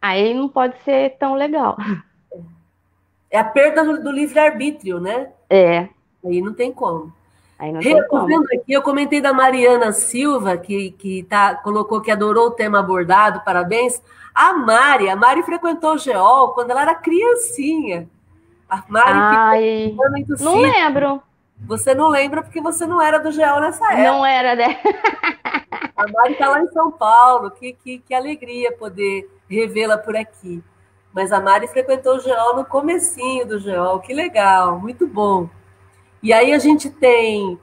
Aí 0.00 0.32
não 0.34 0.48
pode 0.48 0.76
ser 0.84 1.16
tão 1.18 1.34
legal. 1.34 1.76
É 3.30 3.38
a 3.38 3.44
perda 3.44 3.84
do, 3.98 4.10
livre-arbítrio, 4.10 5.00
né? 5.00 5.28
É. 5.50 5.88
Aí 6.24 6.40
não 6.40 6.54
tem 6.54 6.72
como. 6.72 7.12
Aí 7.58 7.72
não 7.72 7.80
tem 7.80 8.06
como. 8.06 8.44
aqui, 8.44 8.72
eu 8.72 8.82
comentei 8.82 9.20
da 9.20 9.32
Mariana 9.32 9.92
Silva, 9.92 10.56
que, 10.56 10.92
que 10.92 11.24
tá, 11.24 11.56
colocou 11.56 12.00
que 12.00 12.10
adorou 12.10 12.46
o 12.46 12.52
tema 12.52 12.78
abordado, 12.78 13.42
parabéns. 13.44 14.00
A 14.34 14.54
Mari, 14.54 15.10
a 15.10 15.16
Mari 15.16 15.42
frequentou 15.42 15.94
o 15.94 15.98
GEOL 15.98 16.54
quando 16.54 16.70
ela 16.70 16.82
era 16.82 16.94
criancinha. 16.94 18.08
A 18.70 18.82
Mari 18.88 19.10
Ai, 19.12 19.96
não 20.40 20.60
lembro. 20.60 21.22
Você 21.66 21.92
não 21.92 22.08
lembra 22.08 22.42
porque 22.42 22.60
você 22.60 22.86
não 22.86 23.02
era 23.02 23.18
do 23.18 23.32
GEOL 23.32 23.60
nessa 23.60 23.84
época. 23.86 24.02
Não 24.04 24.24
era, 24.24 24.54
né? 24.54 24.78
a 25.96 26.06
Mari 26.10 26.32
está 26.32 26.48
lá 26.48 26.60
em 26.60 26.68
São 26.68 26.90
Paulo. 26.90 27.50
Que, 27.50 27.72
que, 27.72 27.98
que 27.98 28.14
alegria 28.14 28.72
poder 28.72 29.28
revê-la 29.48 29.98
por 29.98 30.16
aqui. 30.16 30.62
Mas 31.12 31.32
a 31.32 31.40
Mari 31.40 31.68
frequentou 31.68 32.16
o 32.16 32.20
GEOL 32.20 32.56
no 32.56 32.64
comecinho 32.64 33.46
do 33.46 33.58
GEOL. 33.58 34.00
Que 34.00 34.12
legal, 34.12 34.78
muito 34.78 35.06
bom. 35.06 35.48
E 36.22 36.32
aí 36.32 36.52
a 36.52 36.58
gente 36.58 36.90
tem 36.90 37.58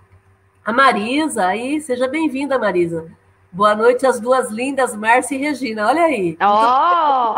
a 0.63 0.71
Marisa. 0.71 1.45
Aí, 1.45 1.79
seja 1.81 2.07
bem-vinda, 2.07 2.57
Marisa. 2.57 3.11
Boa 3.51 3.73
noite 3.73 4.05
às 4.05 4.19
duas 4.19 4.49
lindas, 4.49 4.95
Márcia 4.95 5.35
e 5.35 5.37
Regina. 5.37 5.87
Olha 5.87 6.03
aí. 6.03 6.37
Oh! 6.41 7.35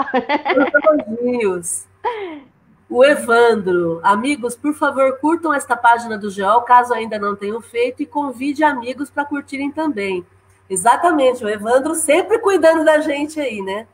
elogios. 1.22 1.86
O 2.90 3.04
Evandro, 3.04 4.00
amigos, 4.02 4.56
por 4.56 4.74
favor, 4.74 5.20
curtam 5.20 5.54
esta 5.54 5.76
página 5.76 6.18
do 6.18 6.30
GEOL, 6.30 6.62
caso 6.62 6.94
ainda 6.94 7.20
não 7.20 7.36
tenham 7.36 7.62
feito, 7.62 8.02
e 8.02 8.06
convide 8.06 8.64
amigos 8.64 9.10
para 9.10 9.26
curtirem 9.26 9.72
também. 9.72 10.26
Exatamente, 10.70 11.44
o 11.44 11.50
Evandro 11.50 11.96
sempre 11.96 12.40
cuidando 12.40 12.84
da 12.84 13.00
gente 13.00 13.40
aí, 13.40 13.62
né? 13.62 13.88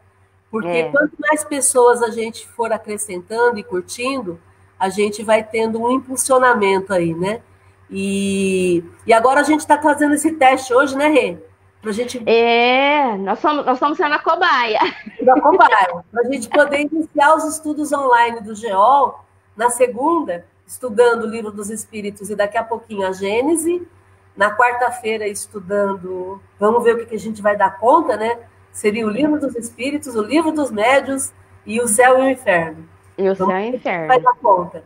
Porque 0.50 0.68
é. 0.68 0.92
quanto 0.92 1.14
mais 1.20 1.44
pessoas 1.44 2.02
a 2.02 2.10
gente 2.10 2.48
for 2.48 2.72
acrescentando 2.72 3.58
e 3.58 3.64
curtindo, 3.64 4.40
a 4.80 4.90
gente 4.90 5.24
vai 5.24 5.44
tendo 5.44 5.82
um 5.82 5.92
impulsionamento 5.92 6.94
aí, 6.94 7.14
né? 7.14 7.42
E, 7.90 8.84
e 9.06 9.14
agora 9.14 9.42
a 9.42 9.44
gente 9.44 9.60
está 9.60 9.82
fazendo 9.82 10.14
esse 10.14 10.32
teste 10.34 10.74
hoje, 10.74 10.98
né, 10.98 11.08
Rê? 11.08 11.38
Pra 11.82 11.92
gente... 11.92 12.22
É, 12.26 13.16
nós 13.18 13.40
somos, 13.40 13.66
nós 13.66 13.76
estamos 13.76 13.98
sendo 13.98 14.16
a 14.16 14.20
cobaia. 14.20 14.80
Da 15.22 15.40
cobaia. 15.40 16.04
Para 16.12 16.22
a 16.22 16.32
gente 16.32 16.50
poder 16.50 16.82
iniciar 16.82 17.36
os 17.36 17.44
estudos 17.46 17.92
online 17.92 18.42
do 18.42 18.56
GEOL 18.56 19.24
na 19.56 19.70
segunda, 19.70 20.46
estudando 20.66 21.24
o 21.24 21.28
livro 21.28 21.52
dos 21.52 21.70
Espíritos 21.70 22.30
e 22.30 22.36
daqui 22.36 22.58
a 22.58 22.64
pouquinho 22.64 23.08
a 23.08 23.12
Gênese. 23.12 23.88
Na 24.36 24.56
quarta-feira, 24.56 25.28
estudando. 25.28 26.42
Vamos 26.60 26.84
ver 26.84 26.96
o 26.96 27.06
que, 27.06 27.16
a 27.16 27.20
gente 27.20 27.42
vai 27.42 27.56
dar 27.56 27.78
conta, 27.80 28.18
né? 28.18 28.40
Seria 28.72 29.06
o 29.06 29.10
livro 29.10 29.40
dos 29.40 29.56
Espíritos, 29.56 30.16
o 30.16 30.24
livro 30.24 30.52
dos 30.52 30.72
Médios 30.72 31.32
e 31.66 31.80
o 31.80 31.88
Céu 31.88 32.20
e 32.20 32.22
o 32.22 32.30
Inferno. 32.30 32.90
E 33.18 33.30
o 33.30 33.36
Céu 33.36 33.50
e 33.52 33.72
o 33.72 33.76
Inferno. 33.76 34.08
Vai 34.08 34.20
dar 34.20 34.34
conta. 34.36 34.84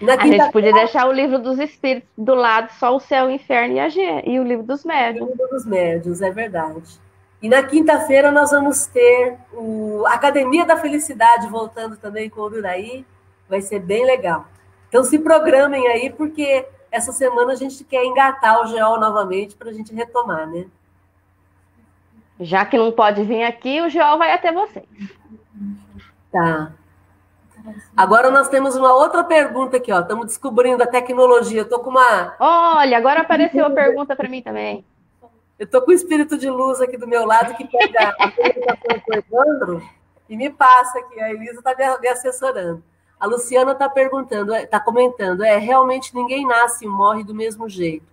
A 0.00 0.26
gente 0.26 0.50
podia 0.50 0.72
deixar 0.72 1.06
o 1.06 1.12
livro 1.12 1.38
dos 1.38 1.58
espíritos 1.58 2.08
do 2.18 2.34
lado, 2.34 2.72
só 2.72 2.96
o 2.96 2.98
céu, 2.98 3.26
o 3.26 3.30
inferno 3.30 3.76
e, 3.76 3.80
a 3.80 3.88
G, 3.88 4.00
e 4.26 4.40
o 4.40 4.42
livro 4.42 4.64
dos 4.64 4.84
médios. 4.84 5.24
O 5.24 5.30
livro 5.30 5.48
dos 5.48 5.64
médios, 5.64 6.20
é 6.20 6.30
verdade. 6.30 7.00
E 7.40 7.48
na 7.48 7.62
quinta-feira 7.62 8.30
nós 8.30 8.50
vamos 8.50 8.86
ter 8.86 9.36
o 9.52 10.04
Academia 10.06 10.64
da 10.64 10.76
Felicidade 10.76 11.48
voltando 11.48 11.96
também 11.96 12.28
com 12.28 12.40
o 12.40 12.46
Uraí. 12.46 13.04
Vai 13.48 13.60
ser 13.60 13.80
bem 13.80 14.04
legal. 14.04 14.46
Então 14.88 15.04
se 15.04 15.18
programem 15.18 15.86
aí, 15.88 16.10
porque 16.10 16.64
essa 16.92 17.10
semana 17.10 17.52
a 17.52 17.56
gente 17.56 17.82
quer 17.82 18.04
engatar 18.04 18.60
o 18.60 18.66
GEOL 18.66 19.00
novamente 19.00 19.56
para 19.56 19.70
a 19.70 19.72
gente 19.72 19.94
retomar, 19.94 20.46
né? 20.46 20.66
Já 22.38 22.66
que 22.66 22.76
não 22.76 22.92
pode 22.92 23.24
vir 23.24 23.44
aqui, 23.44 23.80
o 23.80 23.88
GEOL 23.88 24.18
vai 24.18 24.32
até 24.32 24.52
vocês. 24.52 24.86
Tá. 26.30 26.72
Agora 27.96 28.30
nós 28.30 28.48
temos 28.48 28.76
uma 28.76 28.92
outra 28.92 29.24
pergunta 29.24 29.78
aqui, 29.78 29.90
ó. 29.90 30.00
Estamos 30.00 30.26
descobrindo 30.26 30.82
a 30.82 30.86
tecnologia. 30.86 31.62
Eu 31.62 31.68
tô 31.68 31.78
com 31.80 31.90
uma. 31.90 32.34
Olha, 32.38 32.98
agora 32.98 33.22
apareceu 33.22 33.64
a 33.64 33.70
pergunta 33.70 34.14
para 34.14 34.28
mim 34.28 34.42
também. 34.42 34.84
Eu 35.58 35.66
tô 35.66 35.80
com 35.80 35.92
o 35.92 35.94
espírito 35.94 36.36
de 36.36 36.50
luz 36.50 36.80
aqui 36.80 36.98
do 36.98 37.06
meu 37.06 37.24
lado 37.24 37.54
que 37.54 37.66
pega 37.66 38.14
a 38.18 38.30
perguntação 38.30 39.02
do 39.06 39.14
Evandro 39.14 39.82
e 40.28 40.36
me 40.36 40.50
passa 40.50 40.98
aqui. 40.98 41.20
A 41.20 41.30
Elisa 41.30 41.60
está 41.60 41.98
me 42.00 42.08
assessorando. 42.08 42.82
A 43.22 43.26
Luciana 43.28 43.70
está 43.70 43.88
perguntando, 43.88 44.52
está 44.52 44.80
comentando, 44.80 45.44
é 45.44 45.56
realmente 45.56 46.12
ninguém 46.12 46.44
nasce 46.44 46.84
e 46.84 46.88
morre 46.88 47.22
do 47.22 47.32
mesmo 47.32 47.68
jeito. 47.68 48.04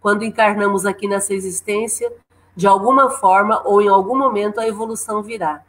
Quando 0.00 0.24
encarnamos 0.24 0.86
aqui 0.86 1.06
nessa 1.06 1.34
existência, 1.34 2.10
de 2.56 2.66
alguma 2.66 3.10
forma 3.10 3.60
ou 3.66 3.82
em 3.82 3.88
algum 3.88 4.16
momento 4.16 4.58
a 4.58 4.66
evolução 4.66 5.22
virá. 5.22 5.62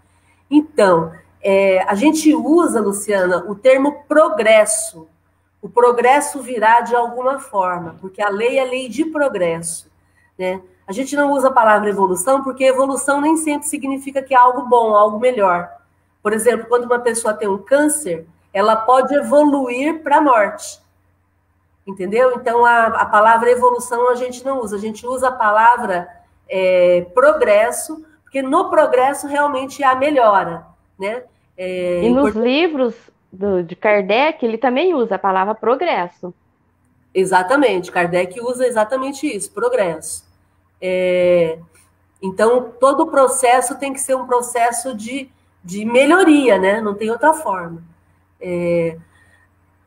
Então, 0.50 1.12
é, 1.42 1.82
a 1.82 1.96
gente 1.96 2.34
usa, 2.34 2.80
Luciana, 2.80 3.44
o 3.46 3.54
termo 3.54 4.06
progresso. 4.08 5.06
O 5.62 5.68
progresso 5.68 6.42
virá 6.42 6.80
de 6.80 6.96
alguma 6.96 7.40
forma, 7.40 7.98
porque 8.00 8.22
a 8.22 8.30
lei 8.30 8.58
é 8.58 8.64
lei 8.64 8.88
de 8.88 9.04
progresso. 9.04 9.92
Né? 10.40 10.62
A 10.88 10.94
gente 10.94 11.14
não 11.14 11.34
usa 11.34 11.50
a 11.50 11.54
palavra 11.54 11.90
evolução, 11.90 12.42
porque 12.42 12.64
evolução 12.64 13.20
nem 13.20 13.36
sempre 13.36 13.68
significa 13.68 14.22
que 14.22 14.34
é 14.34 14.38
algo 14.38 14.62
bom, 14.62 14.96
algo 14.96 15.20
melhor. 15.20 15.70
Por 16.24 16.32
exemplo, 16.32 16.68
quando 16.70 16.86
uma 16.86 17.00
pessoa 17.00 17.34
tem 17.34 17.50
um 17.50 17.58
câncer, 17.58 18.26
ela 18.54 18.76
pode 18.76 19.14
evoluir 19.16 20.02
para 20.02 20.18
a 20.18 20.22
morte. 20.22 20.80
Entendeu? 21.86 22.34
Então, 22.36 22.66
a, 22.66 22.88
a, 22.88 23.06
palavra 23.06 23.50
evolução 23.50 24.10
a 24.10 24.16
gente 24.16 24.44
não 24.44 24.62
usa, 24.62 24.76
a 24.76 24.80
gente 24.80 25.08
usa 25.08 25.30
a 25.30 25.32
palavra 25.32 26.10
é, 26.50 27.06
progresso, 27.14 28.06
porque 28.24 28.42
no 28.42 28.70
progresso 28.70 29.26
realmente 29.26 29.84
há 29.84 29.96
melhora 29.96 30.66
né? 30.98 31.24
É, 31.58 32.04
e 32.04 32.10
nos 32.10 32.36
livros 32.36 32.96
do, 33.32 33.64
de 33.64 33.76
Kardec, 33.76 34.44
ele 34.44 34.58
também 34.58 34.94
usa 34.94 35.16
a 35.16 35.20
palavra 35.20 35.54
progresso. 35.54 36.34
Exatamente, 37.14 37.92
Kardec 37.92 38.40
usa 38.42 38.66
exatamente 38.66 39.28
isso, 39.28 39.52
progresso. 39.52 40.26
É, 40.82 41.58
então, 42.22 42.72
todo 42.80 43.04
o 43.04 43.08
processo 43.08 43.78
tem 43.78 43.94
que 43.94 44.00
ser 44.00 44.16
um 44.16 44.26
processo 44.26 44.96
de, 44.96 45.30
de 45.64 45.86
melhoria, 45.86 46.58
né? 46.58 46.82
Não 46.82 46.94
tem 46.94 47.10
outra 47.10 47.34
forma. 47.34 47.82
É, 48.40 48.98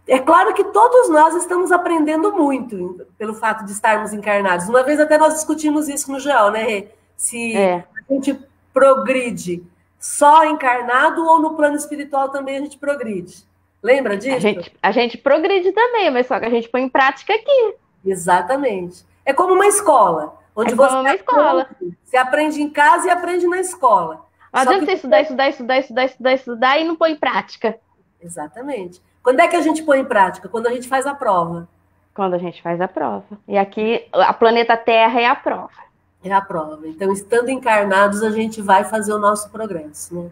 é 0.07 0.19
claro 0.19 0.53
que 0.55 0.65
todos 0.65 1.09
nós 1.09 1.35
estamos 1.37 1.71
aprendendo 1.71 2.33
muito 2.33 3.07
pelo 3.17 3.35
fato 3.35 3.65
de 3.65 3.73
estarmos 3.73 4.13
encarnados. 4.13 4.69
Uma 4.69 4.83
vez 4.83 4.99
até 4.99 5.17
nós 5.17 5.35
discutimos 5.35 5.89
isso 5.89 6.11
no 6.11 6.19
GEL, 6.19 6.51
né? 6.51 6.89
Se 7.17 7.57
é. 7.57 7.85
a 8.09 8.13
gente 8.13 8.39
progride 8.73 9.63
só 9.99 10.45
encarnado 10.47 11.25
ou 11.25 11.41
no 11.41 11.55
plano 11.55 11.77
espiritual 11.77 12.31
também 12.31 12.57
a 12.57 12.61
gente 12.61 12.79
progride? 12.79 13.45
Lembra 13.83 14.17
disso? 14.17 14.37
A 14.37 14.41
gente, 14.41 14.73
a 14.83 14.93
gente 14.93 15.19
progride 15.19 15.73
também, 15.73 16.11
mas 16.11 16.27
só 16.27 16.39
que 16.39 16.47
a 16.47 16.51
gente 16.51 16.69
põe 16.69 16.83
em 16.83 16.89
prática 16.89 17.35
aqui. 17.35 17.75
Exatamente. 18.05 19.05
É 19.25 19.33
como 19.33 19.55
uma 19.55 19.67
escola, 19.67 20.39
onde 20.57 20.73
é 20.73 20.77
você, 20.77 20.95
uma 20.95 21.15
escola. 21.15 21.63
Aprende, 21.63 21.99
você 22.05 22.17
aprende 22.17 22.63
em 22.63 22.71
casa 22.71 23.07
e 23.07 23.11
aprende 23.11 23.47
na 23.47 23.61
escola. 23.61 24.27
Não 24.53 24.61
adianta 24.61 24.87
você 24.87 24.93
estudar, 24.95 25.21
estudar, 25.23 25.49
estudar, 25.49 25.79
estudar, 25.79 26.05
estudar, 26.05 26.33
estudar 26.35 26.79
e 26.81 26.85
não 26.85 26.97
põe 26.97 27.13
em 27.13 27.17
prática. 27.17 27.79
Exatamente. 28.23 29.01
Quando 29.23 29.41
é 29.41 29.49
que 29.49 29.57
a 29.57 29.61
gente 29.61 29.83
põe 29.83 30.01
em 30.01 30.05
prática? 30.05 30.49
Quando 30.49 30.67
a 30.67 30.73
gente 30.73 30.89
faz 30.89 31.07
a 31.07 31.15
prova. 31.15 31.69
Quando 32.15 32.35
a 32.35 32.39
gente 32.39 32.63
faz 32.63 32.81
a 32.81 32.89
prova. 32.89 33.25
E 33.47 33.57
aqui, 33.57 34.07
a 34.13 34.33
planeta 34.33 34.77
Terra 34.77 35.21
é 35.21 35.27
a 35.27 35.35
prova. 35.35 35.91
É 36.23 36.33
a 36.33 36.41
prova. 36.41 36.87
Então, 36.87 37.13
estando 37.13 37.51
encarnados, 37.51 38.23
a 38.23 38.31
gente 38.31 38.61
vai 38.61 38.85
fazer 38.85 39.13
o 39.13 39.19
nosso 39.19 39.51
progresso, 39.51 40.15
né? 40.15 40.31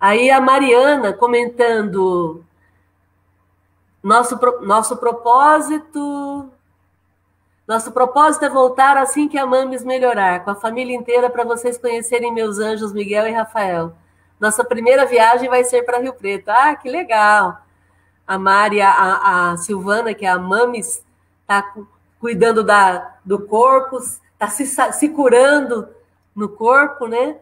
Aí 0.00 0.30
a 0.30 0.40
Mariana 0.40 1.12
comentando 1.12 2.44
nosso, 4.02 4.38
nosso 4.60 4.96
propósito. 4.98 6.50
Nosso 7.66 7.90
propósito 7.90 8.44
é 8.44 8.50
voltar 8.50 8.98
assim 8.98 9.26
que 9.26 9.38
a 9.38 9.46
Mames 9.46 9.82
melhorar, 9.82 10.44
com 10.44 10.50
a 10.50 10.54
família 10.54 10.94
inteira, 10.94 11.30
para 11.30 11.44
vocês 11.44 11.78
conhecerem 11.78 12.32
meus 12.32 12.58
anjos 12.58 12.92
Miguel 12.92 13.26
e 13.26 13.32
Rafael. 13.32 13.94
Nossa 14.38 14.64
primeira 14.64 15.06
viagem 15.06 15.48
vai 15.48 15.64
ser 15.64 15.82
para 15.82 15.98
Rio 15.98 16.14
Preto. 16.14 16.48
Ah, 16.48 16.74
que 16.74 16.88
legal! 16.88 17.58
A 18.26 18.38
Mari, 18.38 18.80
a, 18.80 19.52
a 19.52 19.56
Silvana, 19.56 20.14
que 20.14 20.24
é 20.24 20.28
a 20.30 20.38
Mames, 20.38 21.04
está 21.42 21.74
cuidando 22.18 22.64
da, 22.64 23.16
do 23.24 23.38
corpo, 23.38 23.98
tá 24.38 24.48
se, 24.48 24.64
se 24.66 25.08
curando 25.10 25.88
no 26.34 26.48
corpo, 26.48 27.06
né? 27.06 27.36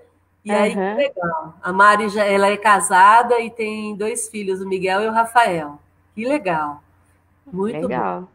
E 0.44 0.50
uhum. 0.50 0.59
aí, 0.59 0.70
que 0.72 0.94
legal. 0.94 1.55
A 1.62 1.72
Mari, 1.72 2.09
já, 2.09 2.24
ela 2.24 2.48
é 2.48 2.57
casada 2.57 3.40
e 3.40 3.48
tem 3.48 3.94
dois 3.94 4.28
filhos, 4.28 4.61
o 4.61 4.68
Miguel 4.68 5.02
e 5.02 5.09
o 5.09 5.12
Rafael. 5.12 5.78
Que 6.14 6.24
legal. 6.24 6.83
Muito 7.46 7.87
legal. 7.87 8.22
bom. 8.22 8.28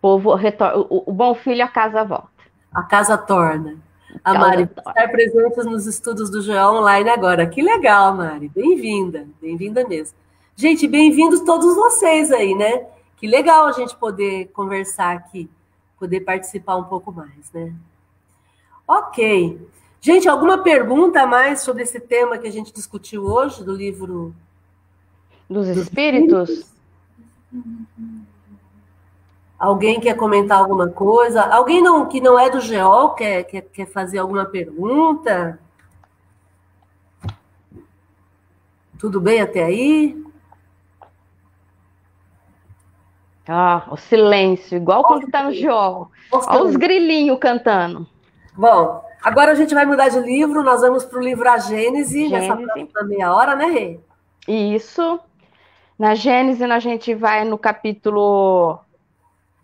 Povo 0.00 0.34
retor... 0.34 0.86
o, 0.90 1.04
o 1.06 1.12
bom 1.12 1.34
filho, 1.34 1.64
a 1.64 1.68
casa 1.68 2.04
volta. 2.04 2.28
A 2.74 2.82
casa 2.82 3.16
torna. 3.16 3.76
A 4.28 4.38
Mari 4.38 4.64
estar 4.64 5.08
presente 5.08 5.56
nos 5.64 5.86
estudos 5.86 6.28
do 6.28 6.42
João 6.42 6.82
online 6.82 7.08
agora. 7.08 7.46
Que 7.46 7.62
legal, 7.62 8.14
Mari. 8.14 8.50
Bem-vinda. 8.54 9.26
Bem-vinda 9.40 9.88
mesmo. 9.88 10.16
Gente, 10.54 10.86
bem-vindos 10.86 11.40
todos 11.40 11.74
vocês 11.74 12.30
aí, 12.30 12.54
né? 12.54 12.86
Que 13.16 13.26
legal 13.26 13.66
a 13.66 13.72
gente 13.72 13.96
poder 13.96 14.48
conversar 14.48 15.16
aqui 15.16 15.48
poder 15.98 16.20
participar 16.20 16.76
um 16.76 16.84
pouco 16.84 17.10
mais, 17.10 17.50
né? 17.52 17.74
Ok. 18.86 19.58
Gente, 20.00 20.28
alguma 20.28 20.58
pergunta 20.58 21.22
a 21.22 21.26
mais 21.26 21.62
sobre 21.62 21.82
esse 21.82 21.98
tema 21.98 22.38
que 22.38 22.46
a 22.46 22.52
gente 22.52 22.72
discutiu 22.72 23.24
hoje, 23.24 23.64
do 23.64 23.74
livro 23.74 24.34
dos 25.50 25.66
Espíritos? 25.68 26.66
Alguém 29.58 29.98
quer 29.98 30.14
comentar 30.14 30.58
alguma 30.58 30.88
coisa? 30.88 31.42
Alguém 31.42 31.82
não, 31.82 32.06
que 32.06 32.20
não 32.20 32.38
é 32.38 32.48
do 32.48 32.60
GEOL 32.60 33.10
quer, 33.14 33.42
quer, 33.42 33.62
quer 33.62 33.86
fazer 33.86 34.18
alguma 34.18 34.44
pergunta? 34.44 35.58
Tudo 38.98 39.20
bem 39.20 39.40
até 39.40 39.64
aí? 39.64 40.24
Ah, 43.48 43.84
o 43.90 43.96
silêncio, 43.96 44.76
igual 44.76 45.02
quando 45.02 45.24
está 45.24 45.42
no 45.42 45.52
GEOL. 45.52 46.10
Olha 46.30 46.64
os 46.64 46.76
grilinhos 46.76 47.38
cantando. 47.40 48.06
Bom, 48.54 49.02
agora 49.22 49.52
a 49.52 49.54
gente 49.54 49.74
vai 49.74 49.86
mudar 49.86 50.08
de 50.08 50.20
livro, 50.20 50.62
nós 50.62 50.82
vamos 50.82 51.04
para 51.04 51.18
o 51.18 51.22
livro 51.22 51.48
A 51.48 51.58
Gênese, 51.58 52.28
Gênese. 52.28 52.48
nessa 52.48 52.56
próxima 52.56 53.02
meia 53.04 53.34
hora, 53.34 53.56
né, 53.56 53.66
Rê? 53.66 54.00
Isso. 54.46 55.18
Na 55.98 56.14
Gênese, 56.14 56.62
a 56.62 56.78
gente 56.78 57.14
vai 57.14 57.44
no 57.44 57.56
capítulo 57.58 58.78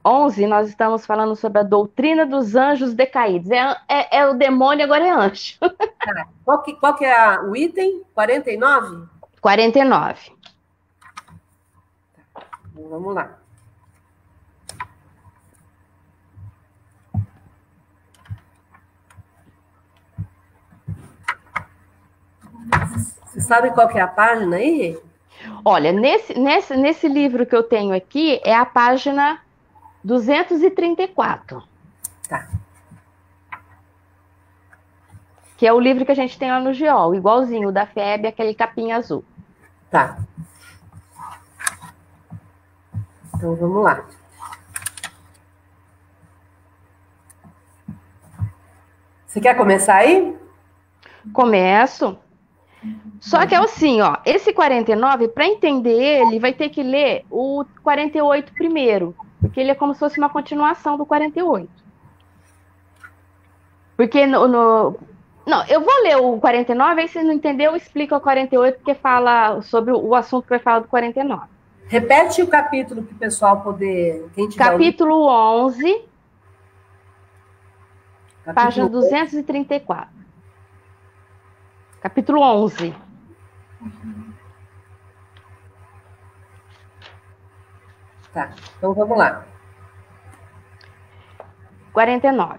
11, 0.04 0.46
nós 0.46 0.68
estamos 0.68 1.06
falando 1.06 1.34
sobre 1.34 1.60
a 1.60 1.62
doutrina 1.62 2.26
dos 2.26 2.54
anjos 2.54 2.92
decaídos. 2.92 3.50
É, 3.50 3.76
é, 3.88 4.18
é 4.18 4.26
o 4.28 4.34
demônio, 4.34 4.84
agora 4.84 5.06
é 5.06 5.10
anjo. 5.10 5.58
Tá. 5.58 6.28
Qual, 6.44 6.62
que, 6.62 6.74
qual 6.74 6.94
que 6.94 7.04
é 7.06 7.40
o 7.40 7.56
item? 7.56 8.02
49? 8.14 9.08
49. 9.40 10.32
Então, 12.72 12.88
vamos 12.90 13.14
lá. 13.14 13.38
Você 23.26 23.40
sabe 23.40 23.70
qual 23.70 23.88
que 23.88 23.98
é 23.98 24.02
a 24.02 24.06
página 24.06 24.56
aí? 24.56 24.98
Olha, 25.64 25.92
nesse, 25.92 26.38
nesse, 26.38 26.76
nesse 26.76 27.08
livro 27.08 27.46
que 27.46 27.56
eu 27.56 27.62
tenho 27.62 27.94
aqui 27.94 28.40
é 28.44 28.54
a 28.54 28.64
página 28.66 29.40
234. 30.04 31.62
Tá. 32.28 32.48
Que 35.56 35.66
é 35.66 35.72
o 35.72 35.80
livro 35.80 36.04
que 36.04 36.12
a 36.12 36.16
gente 36.16 36.38
tem 36.38 36.50
lá 36.50 36.60
no 36.60 36.74
Geol, 36.74 37.14
igualzinho, 37.14 37.70
o 37.70 37.72
da 37.72 37.86
FEB, 37.86 38.26
aquele 38.26 38.54
capinha 38.54 38.96
azul. 38.96 39.24
Tá. 39.90 40.18
Então 43.34 43.56
vamos 43.56 43.82
lá. 43.82 44.04
Você 49.26 49.40
quer 49.40 49.56
começar 49.56 49.96
aí? 49.96 50.36
Começo. 51.32 52.16
Só 53.20 53.46
que 53.46 53.54
é 53.54 53.58
assim, 53.58 54.00
ó, 54.00 54.18
esse 54.24 54.52
49, 54.52 55.28
para 55.28 55.46
entender 55.46 56.20
ele, 56.20 56.38
vai 56.38 56.52
ter 56.52 56.68
que 56.68 56.82
ler 56.82 57.24
o 57.30 57.64
48 57.82 58.52
primeiro, 58.52 59.14
porque 59.44 59.60
ele 59.60 59.70
é 59.70 59.74
como 59.74 59.92
se 59.92 60.00
fosse 60.00 60.18
uma 60.18 60.30
continuação 60.30 60.96
do 60.96 61.04
48. 61.04 61.68
Porque 63.94 64.26
no, 64.26 64.48
no 64.48 64.96
não, 65.46 65.62
eu 65.66 65.82
vou 65.82 66.02
ler 66.02 66.16
o 66.16 66.40
49, 66.40 67.02
aí 67.02 67.08
se 67.08 67.22
não 67.22 67.32
entendeu, 67.32 67.72
eu 67.72 67.76
explico 67.76 68.16
o 68.16 68.20
48, 68.20 68.76
porque 68.76 68.94
fala 68.94 69.60
sobre 69.60 69.92
o 69.92 70.14
assunto 70.14 70.44
que 70.44 70.50
vai 70.50 70.58
falar 70.58 70.80
do 70.80 70.88
49. 70.88 71.44
Repete 71.86 72.40
o 72.42 72.46
capítulo 72.46 73.02
que 73.02 73.12
o 73.12 73.18
pessoal 73.18 73.60
poder. 73.60 74.26
capítulo 74.56 75.26
11, 75.26 76.02
capítulo 78.44 78.54
página 78.54 78.88
234. 78.88 80.08
Capítulo 82.00 82.40
11. 82.40 82.94
Tá, 88.34 88.50
então 88.76 88.92
vamos 88.92 89.16
lá. 89.16 89.46
49. 91.92 92.58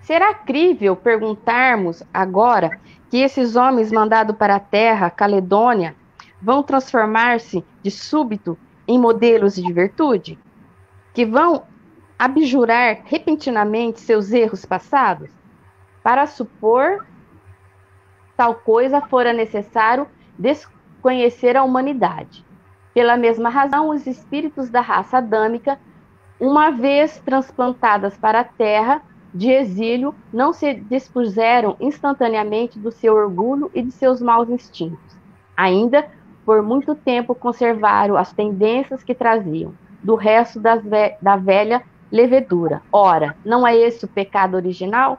Será 0.00 0.32
crível 0.32 0.94
perguntarmos 0.94 2.04
agora 2.14 2.78
que 3.10 3.18
esses 3.18 3.56
homens 3.56 3.90
mandados 3.90 4.36
para 4.36 4.54
a 4.54 4.60
terra, 4.60 5.10
Caledônia, 5.10 5.96
vão 6.40 6.62
transformar-se 6.62 7.64
de 7.82 7.90
súbito 7.90 8.56
em 8.86 8.98
modelos 8.98 9.56
de 9.56 9.72
virtude? 9.72 10.38
Que 11.12 11.26
vão 11.26 11.64
abjurar 12.16 13.00
repentinamente 13.04 14.00
seus 14.00 14.30
erros 14.30 14.64
passados? 14.64 15.30
Para 16.02 16.26
supor 16.26 17.04
tal 18.36 18.54
coisa 18.54 19.00
fora 19.00 19.32
necessário 19.32 20.06
desconhecer 20.38 21.56
a 21.56 21.64
humanidade. 21.64 22.44
Pela 22.94 23.16
mesma 23.16 23.50
razão, 23.50 23.90
os 23.90 24.06
espíritos 24.06 24.70
da 24.70 24.80
raça 24.80 25.18
adâmica, 25.18 25.78
uma 26.38 26.70
vez 26.70 27.20
transplantadas 27.24 28.16
para 28.16 28.40
a 28.40 28.44
terra 28.44 29.02
de 29.34 29.50
exílio, 29.50 30.14
não 30.32 30.52
se 30.52 30.74
dispuseram 30.74 31.76
instantaneamente 31.80 32.78
do 32.78 32.92
seu 32.92 33.14
orgulho 33.14 33.68
e 33.74 33.82
de 33.82 33.90
seus 33.90 34.22
maus 34.22 34.48
instintos. 34.48 35.18
Ainda, 35.56 36.06
por 36.46 36.62
muito 36.62 36.94
tempo, 36.94 37.34
conservaram 37.34 38.16
as 38.16 38.32
tendências 38.32 39.02
que 39.02 39.14
traziam 39.14 39.74
do 40.00 40.14
resto 40.14 40.60
ve 40.60 41.16
da 41.20 41.36
velha 41.36 41.82
levedura. 42.12 42.80
Ora, 42.92 43.34
não 43.44 43.66
é 43.66 43.74
esse 43.76 44.04
o 44.04 44.08
pecado 44.08 44.54
original? 44.54 45.18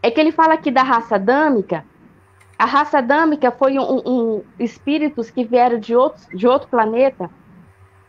É 0.00 0.10
que 0.10 0.20
ele 0.20 0.30
fala 0.30 0.54
aqui 0.54 0.70
da 0.70 0.82
raça 0.82 1.16
adâmica, 1.16 1.84
a 2.62 2.64
raça 2.64 2.98
adâmica 2.98 3.50
foi 3.50 3.76
um, 3.76 4.02
um, 4.06 4.42
espíritos 4.56 5.28
que 5.28 5.42
vieram 5.42 5.80
de, 5.80 5.96
outros, 5.96 6.28
de 6.28 6.46
outro 6.46 6.68
planeta, 6.68 7.28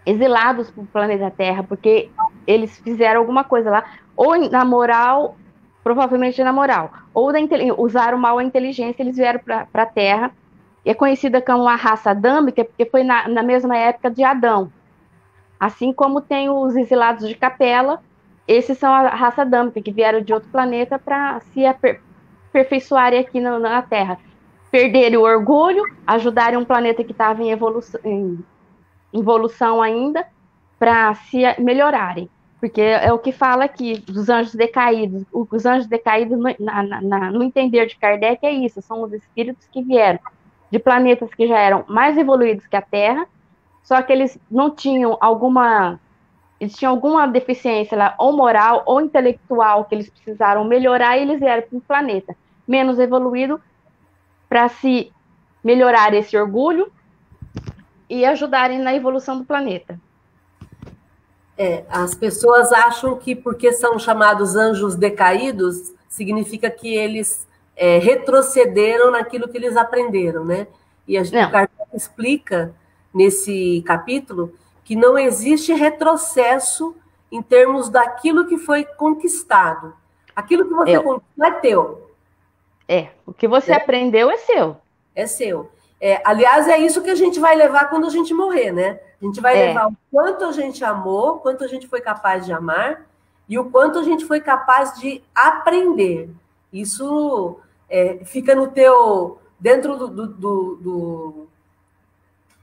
exilados 0.05 0.69
para 0.69 0.83
o 0.83 0.85
planeta 0.85 1.31
Terra, 1.31 1.63
porque 1.63 2.11
eles 2.45 2.77
fizeram 2.77 3.21
alguma 3.21 3.43
coisa 3.43 3.71
lá, 3.71 3.83
ou 4.15 4.37
na 4.51 4.63
moral, 4.63 5.35
provavelmente 5.83 6.43
na 6.43 6.53
moral, 6.53 6.91
ou 7.15 7.33
da, 7.33 7.39
usaram 7.79 8.19
mal 8.19 8.37
a 8.37 8.43
inteligência, 8.43 9.01
eles 9.01 9.17
vieram 9.17 9.39
para 9.39 9.67
a 9.73 9.87
Terra, 9.87 10.31
e 10.85 10.91
é 10.91 10.93
conhecida 10.93 11.41
como 11.41 11.67
a 11.67 11.73
raça 11.73 12.11
adâmica, 12.11 12.63
porque 12.63 12.85
foi 12.85 13.03
na, 13.03 13.27
na 13.27 13.41
mesma 13.41 13.75
época 13.75 14.11
de 14.11 14.23
Adão. 14.23 14.71
Assim 15.59 15.91
como 15.91 16.21
tem 16.21 16.51
os 16.51 16.75
exilados 16.75 17.27
de 17.27 17.33
Capela, 17.33 18.03
esses 18.47 18.77
são 18.77 18.93
a 18.93 19.07
raça 19.07 19.41
adâmica, 19.41 19.81
que 19.81 19.91
vieram 19.91 20.21
de 20.21 20.31
outro 20.31 20.51
planeta 20.51 20.99
para 20.99 21.39
se 21.39 21.65
aperfeiçoarem 21.65 23.19
aqui 23.19 23.39
na, 23.39 23.57
na 23.57 23.81
Terra 23.81 24.19
perderem 24.73 25.17
o 25.17 25.21
orgulho, 25.21 25.83
ajudarem 26.07 26.57
um 26.57 26.65
planeta 26.65 27.03
que 27.03 27.11
estava 27.11 27.43
em 27.43 27.51
evolução, 27.51 28.01
em 28.03 28.43
evolução 29.13 29.83
ainda, 29.83 30.25
para 30.79 31.13
se 31.13 31.43
melhorarem. 31.59 32.27
Porque 32.59 32.81
é 32.81 33.13
o 33.13 33.19
que 33.19 33.31
fala 33.31 33.65
aqui 33.65 33.99
dos 33.99 34.29
anjos 34.29 34.55
decaídos. 34.55 35.25
Os 35.31 35.67
anjos 35.67 35.85
decaídos, 35.85 36.39
na, 36.59 36.81
na, 36.81 37.31
no 37.31 37.43
entender 37.43 37.85
de 37.85 37.95
Kardec, 37.95 38.43
é 38.43 38.51
isso: 38.51 38.81
são 38.81 39.03
os 39.03 39.13
espíritos 39.13 39.67
que 39.71 39.83
vieram 39.83 40.19
de 40.71 40.79
planetas 40.79 41.31
que 41.35 41.47
já 41.47 41.59
eram 41.59 41.85
mais 41.87 42.17
evoluídos 42.17 42.65
que 42.65 42.75
a 42.75 42.81
Terra, 42.81 43.27
só 43.83 44.01
que 44.01 44.11
eles 44.11 44.39
não 44.49 44.71
tinham 44.71 45.15
alguma. 45.21 45.99
Eles 46.59 46.73
tinham 46.73 46.93
alguma 46.93 47.27
deficiência 47.27 47.95
lá, 47.95 48.15
ou 48.17 48.35
moral 48.35 48.81
ou 48.87 48.99
intelectual, 48.99 49.85
que 49.85 49.93
eles 49.93 50.09
precisaram 50.09 50.63
melhorar, 50.63 51.15
e 51.15 51.21
eles 51.21 51.39
vieram 51.39 51.61
para 51.61 51.77
um 51.77 51.81
planeta 51.81 52.35
menos 52.67 52.97
evoluído 52.97 53.61
para 54.53 54.69
se 54.69 55.11
melhorar 55.63 56.13
esse 56.13 56.37
orgulho 56.37 56.91
e 58.07 58.23
ajudarem 58.23 58.77
na 58.77 58.93
evolução 58.93 59.39
do 59.39 59.43
planeta. 59.43 59.99
É, 61.57 61.83
as 61.89 62.13
pessoas 62.13 62.71
acham 62.71 63.17
que 63.17 63.35
porque 63.35 63.73
são 63.73 63.97
chamados 63.97 64.55
anjos 64.55 64.95
decaídos, 64.95 65.91
significa 66.07 66.69
que 66.69 66.93
eles 66.93 67.47
é, 67.75 67.97
retrocederam 67.97 69.09
naquilo 69.09 69.47
que 69.47 69.57
eles 69.57 69.75
aprenderam, 69.75 70.45
né? 70.45 70.67
E 71.07 71.17
a 71.17 71.23
gente 71.23 71.49
explica 71.91 72.75
nesse 73.11 73.83
capítulo 73.87 74.53
que 74.83 74.95
não 74.95 75.17
existe 75.17 75.73
retrocesso 75.73 76.95
em 77.31 77.41
termos 77.41 77.89
daquilo 77.89 78.45
que 78.45 78.59
foi 78.59 78.83
conquistado. 78.85 79.95
Aquilo 80.35 80.65
que 80.67 80.75
você 80.75 80.91
é. 80.91 80.99
conquistou 80.99 81.43
é 81.43 81.51
teu. 81.53 82.02
É, 82.87 83.09
o 83.25 83.33
que 83.33 83.47
você 83.47 83.71
é. 83.71 83.75
aprendeu 83.75 84.29
é 84.29 84.37
seu. 84.37 84.77
É 85.15 85.25
seu. 85.25 85.71
É, 85.99 86.21
aliás, 86.25 86.67
é 86.67 86.77
isso 86.77 87.01
que 87.01 87.09
a 87.09 87.15
gente 87.15 87.39
vai 87.39 87.55
levar 87.55 87.89
quando 87.89 88.05
a 88.05 88.09
gente 88.09 88.33
morrer, 88.33 88.71
né? 88.71 88.99
A 89.21 89.25
gente 89.25 89.39
vai 89.39 89.57
é. 89.57 89.67
levar 89.67 89.87
o 89.87 89.95
quanto 90.11 90.43
a 90.43 90.51
gente 90.51 90.83
amou, 90.83 91.39
quanto 91.39 91.63
a 91.63 91.67
gente 91.67 91.87
foi 91.87 92.01
capaz 92.01 92.45
de 92.45 92.51
amar 92.51 93.05
e 93.47 93.57
o 93.57 93.69
quanto 93.69 93.99
a 93.99 94.03
gente 94.03 94.25
foi 94.25 94.41
capaz 94.41 94.99
de 94.99 95.23
aprender. 95.33 96.29
Isso 96.71 97.57
é, 97.89 98.19
fica 98.25 98.53
no 98.53 98.67
teu 98.67 99.39
dentro 99.59 99.95
do, 99.95 100.07
do, 100.09 100.27
do, 100.27 100.75
do, 100.75 101.47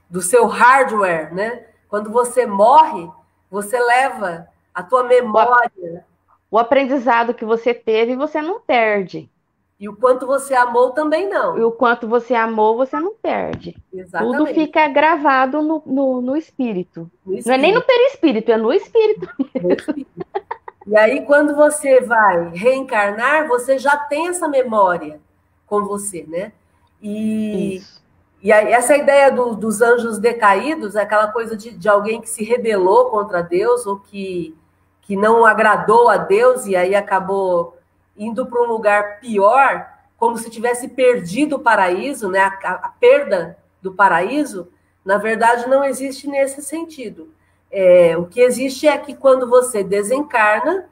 do 0.07 0.21
seu 0.21 0.45
hardware, 0.45 1.33
né? 1.33 1.65
Quando 1.89 2.11
você 2.11 2.45
morre, 2.45 3.09
você 3.49 3.79
leva 3.79 4.47
a 4.73 4.83
tua 4.83 5.03
memória. 5.03 6.05
O 6.49 6.59
aprendizado 6.59 7.33
que 7.33 7.43
você 7.43 7.73
teve, 7.73 8.15
você 8.15 8.41
não 8.41 8.59
perde. 8.59 9.29
E 9.81 9.89
o 9.89 9.95
quanto 9.95 10.27
você 10.27 10.53
amou 10.53 10.91
também 10.91 11.27
não. 11.27 11.57
E 11.57 11.63
o 11.63 11.71
quanto 11.71 12.07
você 12.07 12.35
amou, 12.35 12.77
você 12.77 12.99
não 12.99 13.15
perde. 13.15 13.75
Exatamente. 13.91 14.37
Tudo 14.37 14.53
fica 14.53 14.87
gravado 14.87 15.63
no, 15.63 15.81
no, 15.83 16.21
no, 16.21 16.37
espírito. 16.37 17.09
no 17.25 17.33
espírito. 17.33 17.47
Não 17.47 17.55
é 17.55 17.57
nem 17.57 17.73
no 17.73 17.81
perispírito, 17.81 18.51
é 18.51 18.57
no 18.57 18.71
espírito. 18.71 19.27
No 19.39 19.71
espírito. 19.71 20.11
e 20.85 20.95
aí, 20.95 21.25
quando 21.25 21.55
você 21.55 21.99
vai 21.99 22.49
reencarnar, 22.49 23.47
você 23.47 23.79
já 23.79 23.97
tem 23.97 24.27
essa 24.27 24.47
memória 24.47 25.19
com 25.65 25.83
você, 25.83 26.27
né? 26.27 26.51
E, 27.01 27.77
Isso. 27.77 28.03
e 28.39 28.51
aí, 28.51 28.71
essa 28.71 28.95
ideia 28.95 29.31
do, 29.31 29.55
dos 29.55 29.81
anjos 29.81 30.19
decaídos 30.19 30.95
aquela 30.95 31.31
coisa 31.31 31.57
de, 31.57 31.71
de 31.71 31.89
alguém 31.89 32.21
que 32.21 32.29
se 32.29 32.43
rebelou 32.43 33.09
contra 33.09 33.41
Deus 33.41 33.87
ou 33.87 33.97
que, 33.97 34.55
que 35.01 35.15
não 35.15 35.43
agradou 35.43 36.07
a 36.07 36.17
Deus 36.17 36.67
e 36.67 36.75
aí 36.75 36.93
acabou 36.93 37.80
indo 38.21 38.45
para 38.45 38.61
um 38.61 38.67
lugar 38.67 39.19
pior, 39.19 39.89
como 40.15 40.37
se 40.37 40.51
tivesse 40.51 40.89
perdido 40.89 41.55
o 41.55 41.59
paraíso, 41.59 42.29
né? 42.29 42.39
A, 42.39 42.73
a, 42.73 42.89
perda 42.89 43.57
do 43.81 43.93
paraíso, 43.93 44.71
na 45.03 45.17
verdade, 45.17 45.67
não 45.67 45.83
existe 45.83 46.27
nesse 46.27 46.61
sentido. 46.61 47.33
É, 47.71 48.15
o 48.15 48.27
que 48.27 48.39
existe 48.39 48.87
é 48.87 48.95
que 48.99 49.15
quando 49.15 49.49
você 49.49 49.83
desencarna, 49.83 50.87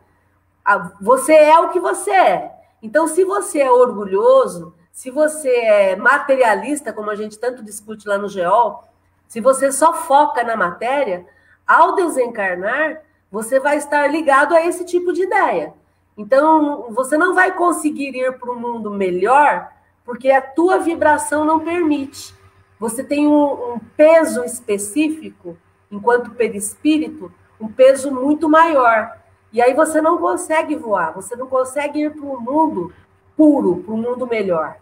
você 1.00 1.34
é 1.34 1.60
o 1.60 1.70
que 1.70 1.80
você 1.80 2.10
é. 2.10 2.52
Então, 2.82 3.08
se 3.08 3.24
você 3.24 3.60
é 3.60 3.72
orgulhoso, 3.72 4.74
se 4.92 5.12
você 5.12 5.50
é 5.50 5.96
materialista, 5.96 6.92
como 6.92 7.12
a 7.12 7.16
gente 7.16 7.38
tanto 7.38 7.64
discute 7.64 8.08
lá 8.08 8.18
no 8.18 8.28
GEOL, 8.28 8.86
se 9.28 9.40
você 9.40 9.72
só 9.72 9.94
foca 9.94 10.44
na 10.44 10.56
matéria, 10.56 11.28
ao 11.68 11.94
desencarnar, 11.94 13.04
você 13.32 13.60
vai 13.60 13.78
estar 13.78 14.08
ligado 14.08 14.56
a 14.56 14.66
esse 14.66 14.84
tipo 14.84 15.14
de 15.14 15.22
ideia. 15.22 15.74
Então, 16.20 16.88
você 16.90 17.18
não 17.18 17.34
vai 17.34 17.56
conseguir 17.56 18.14
ir 18.14 18.38
para 18.38 18.52
um 18.52 18.60
mundo 18.60 18.92
melhor 18.92 19.72
porque 20.04 20.30
a 20.30 20.42
tua 20.42 20.78
vibração 20.78 21.46
não 21.46 21.62
permite. 21.62 22.36
Você 22.78 23.06
tem 23.06 23.26
um, 23.26 23.76
um 23.76 23.80
peso 23.96 24.44
específico, 24.44 25.56
enquanto 25.90 26.32
perispírito, 26.32 27.32
um 27.58 27.70
peso 27.70 28.12
muito 28.12 28.50
maior. 28.50 29.18
E 29.54 29.62
aí 29.62 29.74
você 29.74 30.02
não 30.02 30.18
consegue 30.18 30.76
voar, 30.76 31.14
você 31.14 31.38
não 31.38 31.48
consegue 31.48 32.02
ir 32.02 32.12
para 32.14 32.26
um 32.26 32.42
mundo 32.42 32.94
puro, 33.38 33.78
para 33.78 33.94
um 33.94 33.98
mundo 33.98 34.28
melhor. 34.28 34.76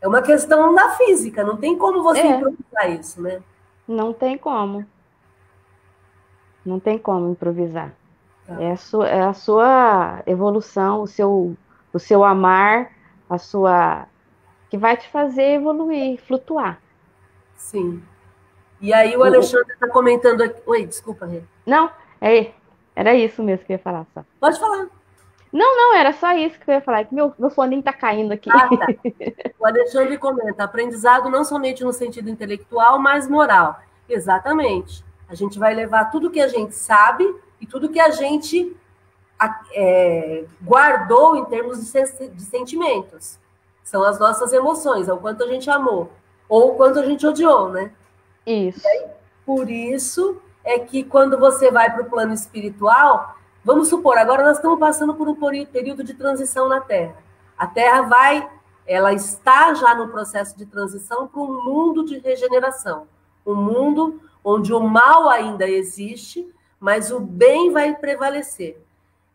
É 0.00 0.06
uma 0.06 0.22
questão 0.22 0.72
da 0.72 0.90
física, 0.90 1.42
não 1.42 1.56
tem 1.56 1.76
como 1.76 2.00
você 2.00 2.20
é. 2.20 2.30
improvisar 2.30 2.90
isso, 2.92 3.20
né? 3.20 3.42
Não 3.88 4.12
tem 4.12 4.38
como. 4.38 4.86
Não 6.64 6.78
tem 6.78 6.96
como 6.96 7.32
improvisar. 7.32 7.92
É, 8.48 8.72
a 8.72 8.76
sua, 8.76 9.08
é 9.08 9.20
a 9.22 9.32
sua 9.32 10.22
evolução, 10.26 11.02
o 11.02 11.06
seu, 11.06 11.56
o 11.92 11.98
seu 11.98 12.24
amar, 12.24 12.92
a 13.28 13.38
sua. 13.38 14.06
que 14.70 14.78
vai 14.78 14.96
te 14.96 15.08
fazer 15.08 15.54
evoluir, 15.54 16.20
flutuar. 16.22 16.80
Sim. 17.54 18.02
E 18.80 18.92
aí 18.92 19.16
o 19.16 19.24
Alexandre 19.24 19.72
está 19.72 19.88
comentando 19.88 20.42
aqui. 20.42 20.60
Oi, 20.66 20.86
desculpa, 20.86 21.26
Rê. 21.26 21.42
Não, 21.64 21.90
é, 22.20 22.52
era 22.94 23.14
isso 23.14 23.42
mesmo 23.42 23.64
que 23.64 23.72
eu 23.72 23.76
ia 23.76 23.82
falar 23.82 24.06
só. 24.14 24.24
Pode 24.38 24.60
falar. 24.60 24.86
Não, 25.52 25.76
não, 25.76 25.94
era 25.96 26.12
só 26.12 26.32
isso 26.32 26.58
que 26.60 26.70
eu 26.70 26.74
ia 26.74 26.80
falar, 26.80 27.04
que 27.04 27.14
meu, 27.14 27.32
meu 27.38 27.48
fone 27.48 27.78
está 27.78 27.92
caindo 27.92 28.32
aqui. 28.32 28.50
Ah, 28.50 28.68
tá. 28.68 28.86
O 29.58 29.66
Alexandre 29.66 30.18
comenta: 30.18 30.64
aprendizado 30.64 31.30
não 31.30 31.42
somente 31.44 31.82
no 31.82 31.92
sentido 31.92 32.28
intelectual, 32.28 32.98
mas 32.98 33.28
moral. 33.28 33.80
Exatamente. 34.08 35.04
A 35.28 35.34
gente 35.34 35.58
vai 35.58 35.74
levar 35.74 36.10
tudo 36.10 36.30
que 36.30 36.40
a 36.40 36.46
gente 36.46 36.74
sabe 36.74 37.24
e 37.60 37.66
tudo 37.66 37.88
que 37.88 38.00
a 38.00 38.10
gente 38.10 38.76
é, 39.72 40.44
guardou 40.62 41.36
em 41.36 41.44
termos 41.44 41.78
de, 41.80 42.28
de, 42.28 42.42
sentimentos. 42.42 43.38
São 43.84 44.02
as 44.02 44.18
nossas 44.18 44.52
emoções, 44.52 45.08
é 45.08 45.12
o 45.12 45.18
quanto 45.18 45.44
a 45.44 45.46
gente 45.46 45.70
amou, 45.70 46.10
ou 46.48 46.72
o 46.72 46.74
quanto 46.74 46.98
a 46.98 47.04
gente 47.04 47.26
odiou, 47.26 47.70
né? 47.70 47.92
Isso. 48.46 48.86
Aí, 48.86 49.06
por 49.44 49.70
isso 49.70 50.40
é 50.64 50.78
que 50.78 51.04
quando 51.04 51.38
você 51.38 51.70
vai 51.70 51.92
para 51.92 52.02
o 52.02 52.10
plano 52.10 52.32
espiritual, 52.32 53.36
vamos 53.64 53.88
supor, 53.88 54.18
agora 54.18 54.44
nós 54.44 54.56
estamos 54.56 54.78
passando 54.78 55.14
por 55.14 55.28
um 55.28 55.36
período 55.66 56.02
de 56.02 56.14
transição 56.14 56.68
na 56.68 56.80
Terra. 56.80 57.16
A 57.56 57.66
Terra 57.66 58.02
vai, 58.02 58.50
ela 58.86 59.12
está 59.12 59.72
já 59.74 59.94
no 59.94 60.08
processo 60.08 60.56
de 60.56 60.66
transição 60.66 61.28
para 61.28 61.40
um 61.40 61.62
mundo 61.62 62.04
de 62.04 62.18
regeneração, 62.18 63.06
um 63.46 63.54
mundo 63.54 64.20
onde 64.42 64.72
o 64.72 64.80
mal 64.80 65.28
ainda 65.28 65.68
existe, 65.68 66.52
mas 66.80 67.10
o 67.10 67.20
bem 67.20 67.72
vai 67.72 67.94
prevalecer. 67.94 68.78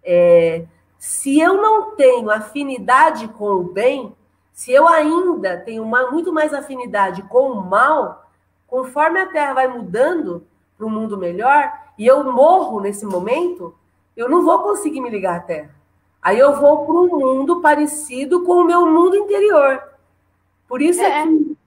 É, 0.04 0.66
se 0.98 1.40
eu 1.40 1.56
não 1.56 1.96
tenho 1.96 2.30
afinidade 2.30 3.28
com 3.28 3.46
o 3.46 3.64
bem, 3.64 4.16
se 4.54 4.72
eu 4.72 4.88
ainda 4.88 5.58
tenho 5.58 5.84
uma, 5.84 6.12
muito 6.12 6.32
mais 6.32 6.54
afinidade 6.54 7.24
com 7.24 7.52
o 7.52 7.66
mal, 7.66 8.30
conforme 8.68 9.20
a 9.20 9.28
Terra 9.28 9.54
vai 9.54 9.68
mudando 9.68 10.46
para 10.78 10.86
um 10.86 10.90
mundo 10.90 11.18
melhor, 11.18 11.72
e 11.98 12.06
eu 12.06 12.24
morro 12.32 12.80
nesse 12.80 13.06
momento, 13.06 13.76
eu 14.16 14.30
não 14.30 14.44
vou 14.44 14.60
conseguir 14.60 15.02
me 15.02 15.10
ligar 15.10 15.38
à 15.38 15.40
Terra. 15.40 15.76
Aí 16.22 16.38
eu 16.38 16.56
vou 16.56 16.86
para 16.86 16.94
um 16.94 17.20
mundo 17.20 17.62
parecido 17.62 18.44
com 18.44 18.54
o 18.54 18.64
meu 18.64 18.86
mundo 18.86 19.16
interior. 19.16 19.82
Por 20.68 20.82
isso 20.82 21.02
é, 21.02 21.24
é 21.24 21.26
que 21.26 21.58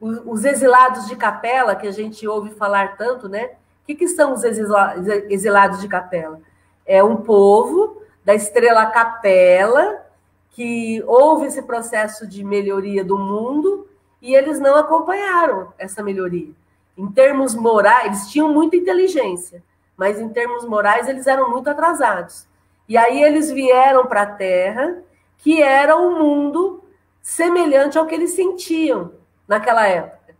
os 0.00 0.44
exilados 0.44 1.08
de 1.08 1.16
capela, 1.16 1.74
que 1.74 1.86
a 1.86 1.92
gente 1.92 2.26
ouve 2.26 2.50
falar 2.50 2.96
tanto, 2.96 3.28
né? 3.28 3.50
Que, 3.88 3.94
que 3.94 4.08
são 4.08 4.34
os 4.34 4.44
exilados 4.44 5.80
de 5.80 5.88
Capela? 5.88 6.40
É 6.84 7.02
um 7.02 7.16
povo 7.16 8.02
da 8.22 8.34
estrela 8.34 8.84
Capela 8.84 10.04
que 10.50 11.02
houve 11.06 11.46
esse 11.46 11.62
processo 11.62 12.26
de 12.26 12.44
melhoria 12.44 13.02
do 13.02 13.16
mundo 13.16 13.88
e 14.20 14.34
eles 14.34 14.60
não 14.60 14.76
acompanharam 14.76 15.72
essa 15.78 16.02
melhoria. 16.02 16.52
Em 16.98 17.10
termos 17.10 17.54
morais, 17.54 18.06
eles 18.06 18.28
tinham 18.28 18.52
muita 18.52 18.76
inteligência, 18.76 19.62
mas 19.96 20.20
em 20.20 20.28
termos 20.28 20.66
morais 20.66 21.08
eles 21.08 21.26
eram 21.26 21.50
muito 21.50 21.70
atrasados. 21.70 22.46
E 22.86 22.94
aí 22.94 23.22
eles 23.22 23.50
vieram 23.50 24.04
para 24.04 24.22
a 24.22 24.26
Terra, 24.26 25.02
que 25.38 25.62
era 25.62 25.96
um 25.96 26.18
mundo 26.18 26.84
semelhante 27.22 27.96
ao 27.96 28.04
que 28.04 28.14
eles 28.14 28.32
sentiam 28.32 29.12
naquela 29.46 29.86
época. 29.86 30.34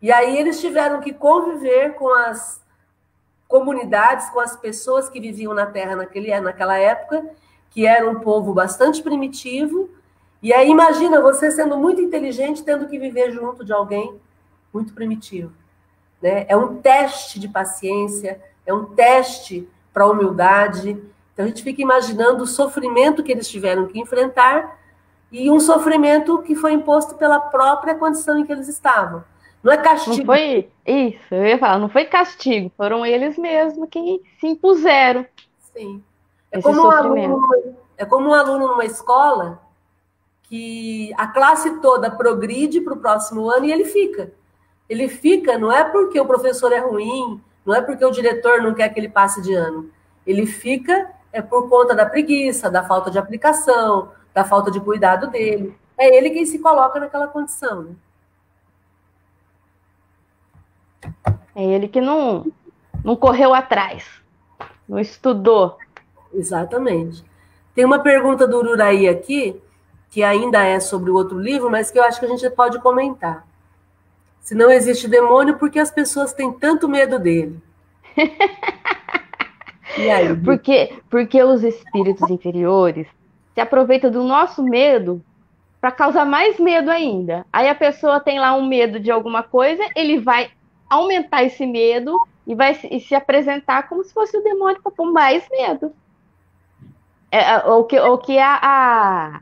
E 0.00 0.10
aí 0.10 0.38
eles 0.38 0.60
tiveram 0.60 1.00
que 1.00 1.12
conviver 1.12 1.94
com 1.94 2.08
as 2.08 2.64
comunidades, 3.48 4.28
com 4.30 4.40
as 4.40 4.56
pessoas 4.56 5.08
que 5.08 5.20
viviam 5.20 5.54
na 5.54 5.66
Terra 5.66 5.96
naquele, 5.96 6.38
naquela 6.40 6.76
época, 6.76 7.24
que 7.70 7.86
era 7.86 8.08
um 8.08 8.20
povo 8.20 8.52
bastante 8.52 9.02
primitivo. 9.02 9.90
E 10.42 10.52
aí 10.52 10.68
imagina 10.68 11.20
você 11.20 11.50
sendo 11.50 11.76
muito 11.76 12.00
inteligente, 12.00 12.62
tendo 12.62 12.86
que 12.86 12.98
viver 12.98 13.30
junto 13.32 13.64
de 13.64 13.72
alguém 13.72 14.18
muito 14.72 14.92
primitivo. 14.92 15.52
Né? 16.20 16.46
É 16.48 16.56
um 16.56 16.76
teste 16.78 17.38
de 17.38 17.48
paciência, 17.48 18.40
é 18.64 18.72
um 18.72 18.86
teste 18.86 19.68
para 19.92 20.04
a 20.04 20.10
humildade. 20.10 20.90
Então 21.32 21.44
a 21.44 21.48
gente 21.48 21.62
fica 21.62 21.80
imaginando 21.82 22.44
o 22.44 22.46
sofrimento 22.46 23.22
que 23.22 23.32
eles 23.32 23.48
tiveram 23.48 23.86
que 23.86 23.98
enfrentar 23.98 24.78
e 25.30 25.50
um 25.50 25.60
sofrimento 25.60 26.42
que 26.42 26.54
foi 26.54 26.72
imposto 26.72 27.14
pela 27.16 27.40
própria 27.40 27.94
condição 27.94 28.38
em 28.38 28.44
que 28.44 28.52
eles 28.52 28.68
estavam. 28.68 29.24
Não 29.66 29.72
é 29.72 29.78
castigo. 29.78 30.16
Não 30.18 30.24
foi 30.24 30.68
isso, 30.86 31.34
eu 31.34 31.44
ia 31.44 31.58
falar, 31.58 31.80
não 31.80 31.88
foi 31.88 32.04
castigo, 32.04 32.70
foram 32.76 33.04
eles 33.04 33.36
mesmos 33.36 33.88
que 33.90 34.22
se 34.38 34.46
impuseram. 34.46 35.26
Sim. 35.58 36.00
É 36.52 36.62
como, 36.62 36.86
um 36.86 36.90
aluno, 36.92 37.76
é 37.98 38.04
como 38.04 38.28
um 38.28 38.32
aluno 38.32 38.68
numa 38.68 38.84
escola 38.84 39.60
que 40.44 41.12
a 41.16 41.26
classe 41.26 41.80
toda 41.80 42.08
progride 42.08 42.80
para 42.80 42.94
o 42.94 42.98
próximo 42.98 43.50
ano 43.50 43.64
e 43.66 43.72
ele 43.72 43.84
fica. 43.84 44.30
Ele 44.88 45.08
fica 45.08 45.58
não 45.58 45.72
é 45.72 45.82
porque 45.82 46.20
o 46.20 46.26
professor 46.26 46.70
é 46.72 46.78
ruim, 46.78 47.40
não 47.64 47.74
é 47.74 47.82
porque 47.82 48.04
o 48.04 48.12
diretor 48.12 48.62
não 48.62 48.72
quer 48.72 48.88
que 48.90 49.00
ele 49.00 49.08
passe 49.08 49.42
de 49.42 49.52
ano. 49.52 49.90
Ele 50.24 50.46
fica 50.46 51.10
é 51.32 51.42
por 51.42 51.68
conta 51.68 51.92
da 51.92 52.06
preguiça, 52.06 52.70
da 52.70 52.84
falta 52.84 53.10
de 53.10 53.18
aplicação, 53.18 54.12
da 54.32 54.44
falta 54.44 54.70
de 54.70 54.78
cuidado 54.78 55.26
dele. 55.26 55.76
É 55.98 56.16
ele 56.16 56.30
quem 56.30 56.46
se 56.46 56.60
coloca 56.60 57.00
naquela 57.00 57.26
condição. 57.26 57.82
Né? 57.82 57.90
É 61.54 61.64
ele 61.64 61.88
que 61.88 62.00
não, 62.00 62.46
não 63.04 63.16
correu 63.16 63.54
atrás, 63.54 64.04
não 64.88 64.98
estudou. 64.98 65.78
Exatamente. 66.32 67.24
Tem 67.74 67.84
uma 67.84 67.98
pergunta 67.98 68.46
do 68.46 68.58
Ururaí 68.58 69.08
aqui, 69.08 69.60
que 70.10 70.22
ainda 70.22 70.64
é 70.64 70.80
sobre 70.80 71.10
o 71.10 71.14
outro 71.14 71.38
livro, 71.38 71.70
mas 71.70 71.90
que 71.90 71.98
eu 71.98 72.04
acho 72.04 72.18
que 72.18 72.26
a 72.26 72.28
gente 72.28 72.48
pode 72.50 72.78
comentar. 72.80 73.46
Se 74.40 74.54
não 74.54 74.70
existe 74.70 75.08
demônio, 75.08 75.58
por 75.58 75.70
que 75.70 75.78
as 75.78 75.90
pessoas 75.90 76.32
têm 76.32 76.52
tanto 76.52 76.88
medo 76.88 77.18
dele? 77.18 77.60
e 79.98 80.10
aí? 80.10 80.36
Porque, 80.36 80.94
porque 81.10 81.42
os 81.42 81.62
espíritos 81.64 82.30
inferiores 82.30 83.06
se 83.54 83.60
aproveitam 83.60 84.10
do 84.10 84.22
nosso 84.22 84.62
medo 84.62 85.22
para 85.80 85.90
causar 85.90 86.24
mais 86.24 86.58
medo 86.58 86.90
ainda. 86.90 87.44
Aí 87.52 87.68
a 87.68 87.74
pessoa 87.74 88.20
tem 88.20 88.38
lá 88.38 88.54
um 88.54 88.66
medo 88.66 89.00
de 89.00 89.10
alguma 89.10 89.42
coisa, 89.42 89.82
ele 89.94 90.18
vai 90.20 90.50
aumentar 90.88 91.44
esse 91.44 91.66
medo 91.66 92.16
e 92.46 92.54
vai 92.54 92.74
se, 92.74 93.00
se 93.00 93.14
apresentar 93.14 93.88
como 93.88 94.04
se 94.04 94.12
fosse 94.14 94.36
o 94.36 94.42
demônio 94.42 94.80
para 94.80 94.92
pôr 94.92 95.12
mais 95.12 95.46
medo. 95.50 95.92
É, 97.30 97.58
o 97.68 97.84
que, 97.84 97.98
o 97.98 98.18
que 98.18 98.38
a, 98.38 98.60
a, 98.62 99.40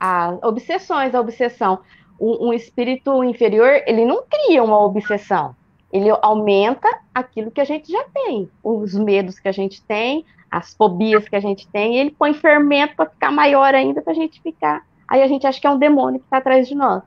as 0.00 0.42
obsessões, 0.42 1.14
a 1.14 1.20
obsessão. 1.20 1.80
Um, 2.20 2.48
um 2.48 2.52
espírito 2.52 3.24
inferior, 3.24 3.82
ele 3.86 4.04
não 4.04 4.22
cria 4.30 4.62
uma 4.62 4.78
obsessão, 4.78 5.54
ele 5.92 6.08
aumenta 6.22 6.88
aquilo 7.12 7.50
que 7.50 7.60
a 7.60 7.64
gente 7.64 7.90
já 7.90 8.04
tem, 8.04 8.48
os 8.62 8.94
medos 8.94 9.40
que 9.40 9.48
a 9.48 9.52
gente 9.52 9.82
tem, 9.82 10.24
as 10.48 10.72
fobias 10.74 11.28
que 11.28 11.34
a 11.34 11.40
gente 11.40 11.66
tem, 11.68 11.96
e 11.96 11.98
ele 11.98 12.12
põe 12.12 12.32
fermento 12.32 12.94
para 12.94 13.10
ficar 13.10 13.32
maior 13.32 13.74
ainda, 13.74 14.00
para 14.00 14.12
a 14.12 14.16
gente 14.16 14.40
ficar. 14.40 14.86
Aí 15.08 15.22
a 15.22 15.26
gente 15.26 15.44
acha 15.46 15.60
que 15.60 15.66
é 15.66 15.70
um 15.70 15.78
demônio 15.78 16.20
que 16.20 16.26
está 16.26 16.36
atrás 16.38 16.68
de 16.68 16.74
nós. 16.74 17.02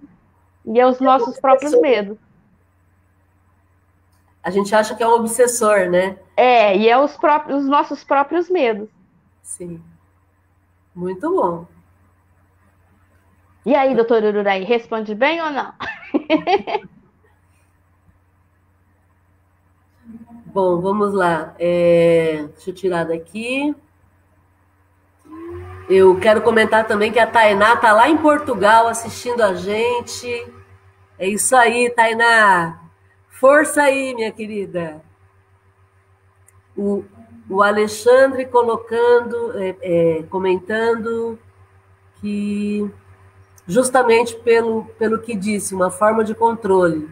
E 0.65 0.77
é 0.77 0.85
os 0.85 0.99
nossos 0.99 1.39
próprios 1.39 1.79
medos. 1.79 2.17
A 4.47 4.49
gente 4.49 4.73
acha 4.73 4.95
que 4.95 5.03
é 5.03 5.07
um 5.07 5.11
obsessor, 5.11 5.89
né? 5.89 6.17
É, 6.37 6.73
e 6.77 6.87
é 6.87 6.97
os, 6.97 7.17
próprios, 7.17 7.63
os 7.63 7.69
nossos 7.69 8.05
próprios 8.05 8.49
medos. 8.49 8.87
Sim. 9.41 9.83
Muito 10.95 11.29
bom. 11.29 11.65
E 13.65 13.75
aí, 13.75 13.93
doutor 13.93 14.23
Ururai, 14.23 14.63
responde 14.63 15.13
bem 15.13 15.41
ou 15.41 15.51
não? 15.51 15.73
Bom, 20.45 20.79
vamos 20.79 21.13
lá. 21.13 21.53
É, 21.59 22.47
deixa 22.53 22.69
eu 22.69 22.73
tirar 22.73 23.03
daqui. 23.03 23.75
Eu 25.89 26.17
quero 26.21 26.41
comentar 26.41 26.87
também 26.87 27.11
que 27.11 27.19
a 27.19 27.27
Tainá 27.27 27.73
está 27.73 27.91
lá 27.91 28.07
em 28.07 28.15
Portugal 28.15 28.87
assistindo 28.87 29.41
a 29.41 29.55
gente. 29.55 30.53
É 31.19 31.27
isso 31.27 31.53
aí, 31.53 31.89
Tainá. 31.89 32.86
Força 33.39 33.83
aí, 33.83 34.15
minha 34.15 34.31
querida. 34.31 34.99
O, 36.75 37.03
o 37.47 37.61
Alexandre 37.61 38.45
colocando, 38.45 39.57
é, 39.59 39.75
é, 39.81 40.23
comentando 40.23 41.38
que 42.19 42.89
justamente 43.67 44.35
pelo, 44.38 44.85
pelo 44.97 45.19
que 45.19 45.35
disse, 45.35 45.75
uma 45.75 45.91
forma 45.91 46.23
de 46.23 46.33
controle. 46.33 47.09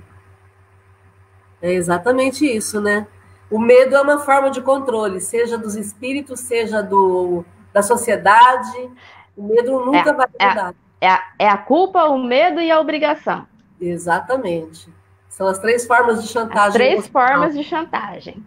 É 1.62 1.72
exatamente 1.74 2.46
isso, 2.46 2.82
né? 2.82 3.08
O 3.52 3.60
medo 3.60 3.96
é 3.96 4.02
uma 4.02 4.18
forma 4.18 4.50
de 4.50 4.62
controle, 4.62 5.22
seja 5.22 5.58
dos 5.58 5.76
espíritos, 5.76 6.40
seja 6.40 6.82
do, 6.82 7.46
da 7.72 7.84
sociedade. 7.84 8.90
O 9.38 9.44
medo 9.44 9.86
nunca 9.86 10.10
é, 10.10 10.14
vai 10.14 10.28
é 10.40 10.50
mudar. 10.50 10.76
É, 11.00 11.06
é, 11.06 11.10
a, 11.10 11.24
é 11.38 11.50
a 11.50 11.58
culpa, 11.58 12.06
o 12.06 12.18
medo 12.18 12.60
e 12.60 12.72
a 12.72 12.80
obrigação. 12.80 13.48
Exatamente. 13.80 14.90
São 15.36 15.48
as 15.48 15.60
três 15.60 15.86
formas 15.86 16.24
de 16.24 16.30
chantagem. 16.30 16.68
As 16.68 16.74
três 16.74 17.08
formas 17.08 17.54
de 17.54 17.64
chantagem. 17.64 18.46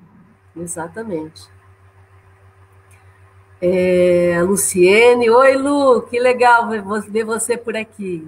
Exatamente. 0.57 1.49
É, 3.61 4.37
a 4.39 4.43
Luciene, 4.43 5.29
oi 5.29 5.57
Lu, 5.57 6.03
que 6.03 6.19
legal 6.19 6.69
ver 6.69 7.25
você 7.25 7.57
por 7.57 7.77
aqui. 7.77 8.27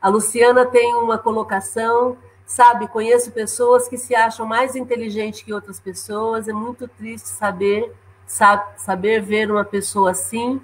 A 0.00 0.08
Luciana 0.08 0.66
tem 0.66 0.94
uma 0.94 1.16
colocação 1.18 2.16
Sabe, 2.46 2.86
conheço 2.88 3.32
pessoas 3.32 3.88
que 3.88 3.96
se 3.96 4.14
acham 4.14 4.44
mais 4.44 4.76
inteligentes 4.76 5.42
que 5.42 5.52
outras 5.52 5.80
pessoas. 5.80 6.46
É 6.46 6.52
muito 6.52 6.86
triste 6.86 7.26
saber 7.28 7.90
sabe, 8.26 8.64
saber 8.76 9.22
ver 9.22 9.50
uma 9.50 9.64
pessoa 9.64 10.10
assim, 10.10 10.60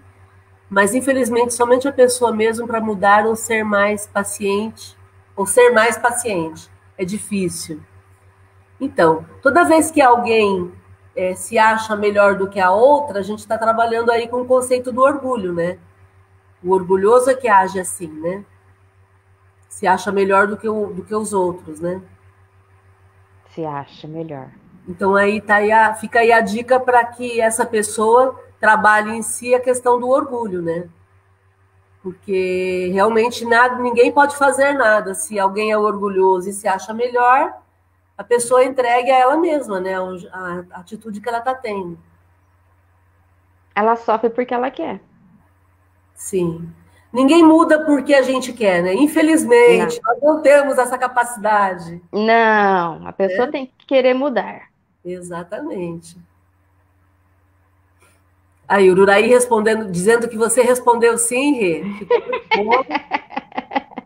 mas 0.68 0.94
infelizmente 0.94 1.55
somente 1.55 1.88
a 1.88 1.92
pessoa 1.92 2.32
mesmo 2.32 2.66
para 2.66 2.80
mudar 2.80 3.26
ou 3.26 3.34
ser 3.34 3.64
mais 3.64 4.07
paciente, 4.07 4.96
ou 5.34 5.46
ser 5.46 5.70
mais 5.70 5.96
paciente. 5.96 6.70
É 7.01 7.05
difícil. 7.05 7.80
Então, 8.80 9.24
toda 9.42 9.64
vez 9.64 9.90
que 9.90 10.01
alguém 10.01 10.72
é, 11.16 11.34
se 11.34 11.59
acha 11.59 11.96
melhor 11.96 12.36
do 12.36 12.48
que 12.48 12.61
a 12.61 12.70
outra, 12.70 13.20
a 13.20 13.22
gente 13.22 13.38
está 13.38 13.57
trabalhando 13.57 14.11
aí 14.11 14.28
com 14.28 14.42
o 14.42 14.46
conceito 14.46 14.92
do 14.92 15.01
orgulho, 15.01 15.53
né? 15.53 15.78
O 16.62 16.72
orgulhoso 16.72 17.30
é 17.30 17.34
que 17.34 17.48
age 17.48 17.80
assim, 17.80 18.09
né? 18.09 18.44
se 19.70 19.86
acha 19.86 20.12
melhor 20.12 20.46
do 20.48 20.59
que, 20.59 20.68
o, 20.68 20.88
do 20.88 21.03
que 21.03 21.14
os 21.14 21.32
outros, 21.32 21.80
né? 21.80 22.03
Se 23.48 23.64
acha 23.64 24.07
melhor. 24.07 24.51
Então 24.86 25.14
aí, 25.14 25.40
tá 25.40 25.57
aí 25.57 25.72
a, 25.72 25.94
fica 25.94 26.18
aí 26.18 26.32
a 26.32 26.40
dica 26.40 26.78
para 26.78 27.03
que 27.07 27.40
essa 27.40 27.64
pessoa 27.64 28.38
trabalhe 28.61 29.12
em 29.12 29.22
si 29.22 29.55
a 29.55 29.61
questão 29.61 29.98
do 29.98 30.09
orgulho, 30.09 30.61
né? 30.61 30.88
Porque 32.03 32.90
realmente 32.92 33.44
nada, 33.44 33.76
ninguém 33.76 34.11
pode 34.11 34.36
fazer 34.36 34.72
nada. 34.72 35.14
Se 35.14 35.38
alguém 35.38 35.70
é 35.70 35.76
orgulhoso 35.76 36.48
e 36.48 36.53
se 36.53 36.66
acha 36.66 36.94
melhor, 36.94 37.55
a 38.16 38.24
pessoa 38.24 38.64
entregue 38.64 39.11
a 39.11 39.18
ela 39.18 39.36
mesma, 39.36 39.80
né? 39.80 39.94
A, 40.32 40.80
atitude 40.80 41.20
que 41.20 41.28
ela 41.28 41.38
está 41.38 41.55
tendo. 41.55 41.98
Ela 43.74 43.96
sofre 43.96 44.30
porque 44.30 44.55
ela 44.55 44.70
quer. 44.70 45.01
Sim. 46.14 46.70
Ninguém 47.12 47.42
muda 47.42 47.84
porque 47.84 48.14
a 48.14 48.22
gente 48.22 48.53
quer, 48.53 48.82
né? 48.82 48.94
Infelizmente, 48.94 50.01
não. 50.03 50.12
nós 50.12 50.22
não 50.22 50.42
temos 50.42 50.78
essa 50.78 50.96
capacidade. 50.96 52.01
Não, 52.12 53.07
a 53.07 53.12
pessoa 53.12 53.48
é? 53.48 53.51
tem 53.51 53.66
que 53.66 53.86
querer 53.86 54.14
mudar. 54.14 54.70
Exatamente. 55.05 56.16
Aí, 58.71 58.89
o 58.89 58.95
Uraí 58.97 59.27
respondendo, 59.27 59.91
dizendo 59.91 60.29
que 60.29 60.37
você 60.37 60.62
respondeu 60.62 61.18
sim, 61.18 61.59
Rê. 61.59 61.83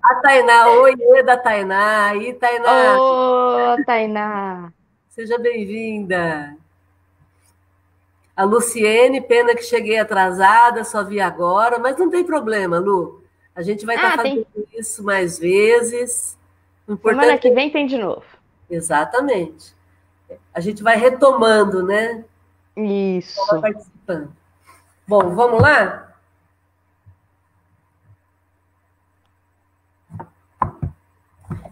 a 0.03 0.15
Tainá, 0.23 0.71
oi, 0.71 1.23
da 1.23 1.37
Tainá. 1.37 2.07
Aí, 2.07 2.33
Tainá. 2.33 2.99
Ô, 2.99 3.77
Tainá. 3.85 4.73
Seja 5.11 5.37
bem-vinda. 5.37 6.57
A 8.35 8.45
Luciene, 8.45 9.21
pena 9.21 9.55
que 9.55 9.62
cheguei 9.62 9.99
atrasada, 9.99 10.83
só 10.83 11.05
vi 11.05 11.21
agora, 11.21 11.79
mas 11.79 11.99
não 11.99 12.09
tem 12.09 12.25
problema, 12.25 12.79
Lu. 12.79 13.23
A 13.55 13.61
gente 13.61 13.85
vai 13.85 13.97
estar 13.97 14.15
ah, 14.15 14.17
tá 14.17 14.23
fazendo 14.23 14.47
tem... 14.47 14.67
isso 14.81 15.05
mais 15.05 15.39
vezes. 15.39 16.39
Importante... 16.89 17.21
Semana 17.21 17.39
que 17.39 17.51
vem 17.51 17.69
tem 17.69 17.87
de 17.87 17.99
novo. 17.99 18.25
Exatamente. 18.71 19.75
A 20.55 20.61
gente 20.61 20.83
vai 20.83 20.97
retomando, 20.97 21.83
né? 21.83 22.25
Isso. 22.75 23.61
Participando. 23.61 24.33
Bom, 25.07 25.34
vamos 25.34 25.61
lá? 25.61 26.14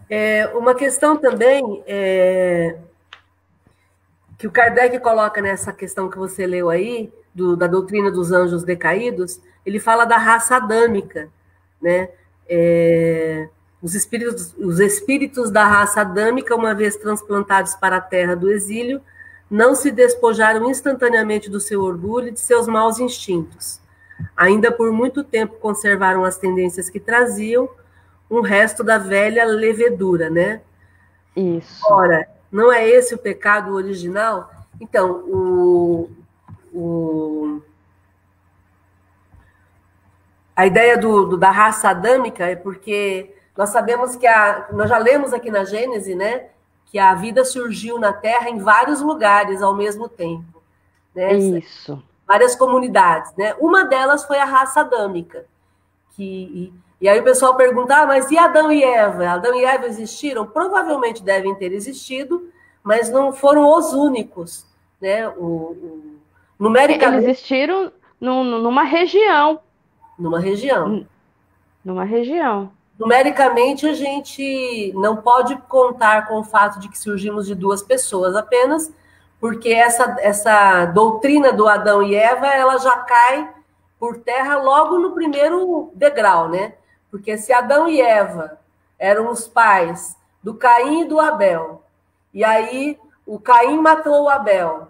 É, 0.09 0.47
uma 0.49 0.75
questão 0.75 1.17
também 1.17 1.83
é, 1.87 2.77
que 4.37 4.45
o 4.45 4.51
Kardec 4.51 4.99
coloca 4.99 5.41
nessa 5.41 5.73
questão 5.73 6.09
que 6.09 6.17
você 6.17 6.45
leu 6.45 6.69
aí, 6.69 7.11
do, 7.33 7.55
da 7.55 7.65
doutrina 7.65 8.11
dos 8.11 8.31
anjos 8.31 8.63
decaídos, 8.63 9.41
ele 9.65 9.79
fala 9.79 10.05
da 10.05 10.17
raça 10.17 10.57
adâmica, 10.57 11.29
né? 11.81 12.09
É, 12.47 13.49
os, 13.81 13.95
espíritos, 13.95 14.53
os 14.57 14.79
espíritos 14.79 15.49
da 15.49 15.65
raça 15.65 16.01
adâmica, 16.01 16.55
uma 16.55 16.75
vez 16.75 16.95
transplantados 16.95 17.73
para 17.73 17.97
a 17.97 18.01
terra 18.01 18.35
do 18.35 18.51
exílio, 18.51 19.01
não 19.53 19.75
se 19.75 19.91
despojaram 19.91 20.67
instantaneamente 20.67 21.47
do 21.47 21.59
seu 21.59 21.83
orgulho 21.83 22.29
e 22.29 22.31
de 22.31 22.39
seus 22.39 22.65
maus 22.65 22.97
instintos. 22.97 23.79
Ainda 24.35 24.71
por 24.71 24.91
muito 24.91 25.23
tempo 25.23 25.59
conservaram 25.59 26.23
as 26.23 26.37
tendências 26.37 26.89
que 26.89 26.99
traziam, 26.99 27.69
um 28.31 28.41
resto 28.41 28.83
da 28.83 28.97
velha 28.97 29.45
levedura, 29.45 30.27
né? 30.27 30.61
Isso. 31.35 31.85
Ora, 31.85 32.27
não 32.51 32.73
é 32.73 32.89
esse 32.89 33.13
o 33.13 33.17
pecado 33.19 33.75
original? 33.75 34.49
Então, 34.81 35.23
o, 35.27 36.09
o, 36.73 37.61
a 40.55 40.65
ideia 40.65 40.97
do, 40.97 41.27
do, 41.27 41.37
da 41.37 41.51
raça 41.51 41.89
adâmica 41.89 42.47
é 42.47 42.55
porque 42.55 43.35
nós 43.55 43.69
sabemos 43.69 44.15
que 44.15 44.25
a, 44.25 44.69
nós 44.71 44.89
já 44.89 44.97
lemos 44.97 45.31
aqui 45.31 45.51
na 45.51 45.63
Gênese, 45.63 46.15
né, 46.15 46.47
que 46.93 46.99
a 46.99 47.15
vida 47.15 47.43
surgiu 47.43 47.97
na 47.97 48.13
Terra 48.13 48.51
em 48.51 48.59
vários 48.59 49.01
lugares 49.01 49.63
ao 49.63 49.75
mesmo 49.75 50.07
tempo. 50.07 50.61
Né? 51.15 51.33
Isso. 51.33 52.01
Várias 52.27 52.55
comunidades, 52.55 53.33
né? 53.35 53.55
Uma 53.59 53.83
delas 53.83 54.25
foi 54.25 54.37
a 54.37 54.45
raça 54.45 54.81
adâmica, 54.81 55.45
que 56.11 56.71
e 57.01 57.09
aí 57.09 57.19
o 57.19 57.23
pessoal 57.23 57.55
pergunta, 57.57 57.97
ah, 57.97 58.05
mas 58.05 58.31
e 58.31 58.37
Adão 58.37 58.71
e 58.71 58.81
Eva? 58.81 59.27
Adão 59.27 59.53
e 59.55 59.65
Eva 59.65 59.87
existiram? 59.87 60.45
Provavelmente 60.45 61.21
devem 61.21 61.53
ter 61.55 61.73
existido, 61.73 62.49
mas 62.81 63.09
não 63.09 63.33
foram 63.33 63.67
os 63.75 63.91
únicos. 63.91 64.65
Né? 65.01 65.27
O, 65.27 65.41
o, 65.41 66.15
numericamente... 66.57 67.25
Eles 67.25 67.39
existiram 67.39 67.91
num, 68.21 68.43
numa 68.43 68.83
região. 68.83 69.59
Numa 70.17 70.39
região. 70.39 71.05
Numa 71.83 72.05
região. 72.05 72.71
Numericamente, 73.03 73.85
a 73.85 73.93
gente 73.93 74.93
não 74.95 75.17
pode 75.17 75.57
contar 75.67 76.25
com 76.25 76.39
o 76.39 76.43
fato 76.43 76.79
de 76.79 76.87
que 76.87 76.97
surgimos 76.97 77.45
de 77.45 77.53
duas 77.53 77.81
pessoas 77.81 78.33
apenas, 78.33 78.89
porque 79.41 79.67
essa, 79.73 80.15
essa 80.21 80.85
doutrina 80.85 81.51
do 81.51 81.67
Adão 81.67 82.01
e 82.01 82.15
Eva, 82.15 82.47
ela 82.47 82.77
já 82.77 82.95
cai 82.99 83.53
por 83.99 84.19
terra 84.19 84.55
logo 84.55 84.97
no 84.99 85.11
primeiro 85.11 85.91
degrau, 85.93 86.47
né? 86.47 86.75
Porque 87.11 87.37
se 87.37 87.51
Adão 87.51 87.89
e 87.89 87.99
Eva 87.99 88.57
eram 88.97 89.29
os 89.29 89.49
pais 89.49 90.15
do 90.41 90.53
Caim 90.53 91.01
e 91.01 91.05
do 91.05 91.19
Abel, 91.19 91.83
e 92.33 92.41
aí 92.41 92.97
o 93.25 93.37
Caim 93.37 93.81
matou 93.81 94.23
o 94.23 94.29
Abel 94.29 94.87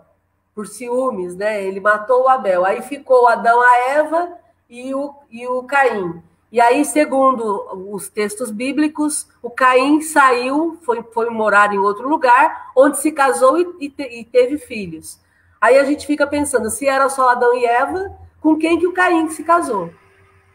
por 0.53 0.67
ciúmes, 0.67 1.35
né? 1.35 1.63
Ele 1.63 1.79
matou 1.79 2.25
o 2.25 2.29
Abel. 2.29 2.63
Aí 2.63 2.83
ficou 2.83 3.27
Adão 3.27 3.59
a 3.59 3.77
Eva 3.89 4.37
e 4.69 4.93
o, 4.93 5.15
e 5.31 5.47
o 5.47 5.63
Caim. 5.63 6.21
E 6.53 6.61
aí, 6.61 6.85
segundo 6.85 7.67
os 7.91 8.07
textos 8.07 8.51
bíblicos, 8.51 9.27
o 9.41 9.49
Caim 9.49 10.01
saiu, 10.01 10.77
foi, 10.83 11.01
foi 11.11 11.27
morar 11.31 11.73
em 11.73 11.79
outro 11.79 12.07
lugar, 12.07 12.69
onde 12.75 12.99
se 12.99 13.11
casou 13.11 13.57
e, 13.57 13.87
e, 13.87 13.89
te, 13.89 14.03
e 14.03 14.23
teve 14.23 14.59
filhos. 14.59 15.19
Aí 15.59 15.79
a 15.79 15.83
gente 15.83 16.05
fica 16.05 16.27
pensando, 16.27 16.69
se 16.69 16.87
era 16.87 17.09
só 17.09 17.29
Adão 17.29 17.57
e 17.57 17.65
Eva, 17.65 18.15
com 18.39 18.55
quem 18.55 18.77
que 18.77 18.85
o 18.85 18.93
Caim 18.93 19.27
se 19.29 19.43
casou? 19.43 19.89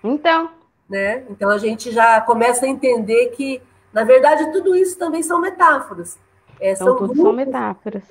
Então. 0.05 0.51
Né? 0.89 1.25
Então 1.31 1.51
a 1.51 1.59
gente 1.59 1.91
já 1.91 2.21
começa 2.21 2.65
a 2.65 2.69
entender 2.69 3.31
que, 3.31 3.61
na 3.93 4.05
verdade, 4.05 4.53
tudo 4.53 4.77
isso 4.77 4.97
também 4.97 5.25
são 5.25 5.41
metáforas. 5.41 6.17
É, 6.61 6.75
então, 6.75 6.87
são, 6.87 6.97
tudo 6.97 7.17
são 7.17 7.33
metáforas. 7.33 8.05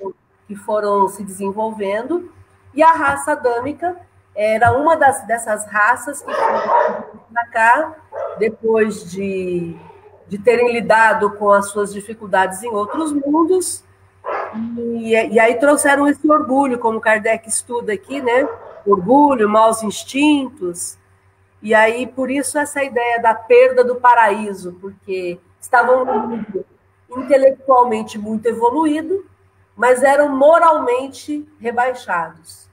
Que 0.46 0.54
foram 0.54 1.08
se 1.08 1.24
desenvolvendo, 1.24 2.30
e 2.74 2.82
a 2.82 2.92
raça 2.92 3.32
adâmica 3.32 3.98
era 4.40 4.70
uma 4.72 4.96
das, 4.96 5.26
dessas 5.26 5.66
raças 5.66 6.22
que 6.22 6.32
foram 6.32 7.04
para 7.32 7.46
cá, 7.48 7.96
depois 8.38 9.10
de, 9.10 9.76
de 10.28 10.38
terem 10.38 10.72
lidado 10.72 11.32
com 11.32 11.50
as 11.50 11.70
suas 11.70 11.92
dificuldades 11.92 12.62
em 12.62 12.68
outros 12.68 13.12
mundos, 13.12 13.82
e, 15.00 15.10
e 15.10 15.40
aí 15.40 15.56
trouxeram 15.56 16.06
esse 16.06 16.30
orgulho, 16.30 16.78
como 16.78 17.00
Kardec 17.00 17.48
estuda 17.48 17.92
aqui, 17.92 18.22
né? 18.22 18.48
Orgulho, 18.86 19.48
maus 19.48 19.82
instintos, 19.82 20.96
e 21.60 21.74
aí 21.74 22.06
por 22.06 22.30
isso 22.30 22.60
essa 22.60 22.84
ideia 22.84 23.20
da 23.20 23.34
perda 23.34 23.82
do 23.82 23.96
paraíso, 23.96 24.78
porque 24.80 25.40
estavam 25.60 26.46
intelectualmente 27.10 28.16
muito 28.16 28.46
evoluído, 28.46 29.26
mas 29.76 30.04
eram 30.04 30.28
moralmente 30.28 31.44
rebaixados. 31.58 32.67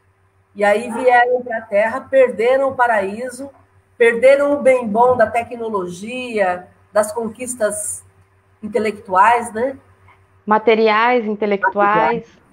E 0.55 0.63
aí 0.63 0.89
vieram 0.89 1.41
para 1.41 1.57
a 1.57 1.61
Terra, 1.61 2.01
perderam 2.01 2.69
o 2.69 2.75
paraíso, 2.75 3.49
perderam 3.97 4.53
o 4.53 4.61
bem 4.61 4.87
bom 4.87 5.17
da 5.17 5.27
tecnologia, 5.27 6.67
das 6.93 7.11
conquistas 7.11 8.05
intelectuais, 8.63 9.53
né? 9.53 9.77
Materiais, 10.45 11.25
intelectuais. 11.25 12.05
Materiais. 12.05 12.45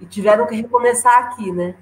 E 0.00 0.06
tiveram 0.06 0.46
que 0.48 0.56
recomeçar 0.56 1.16
aqui, 1.18 1.52
né? 1.52 1.76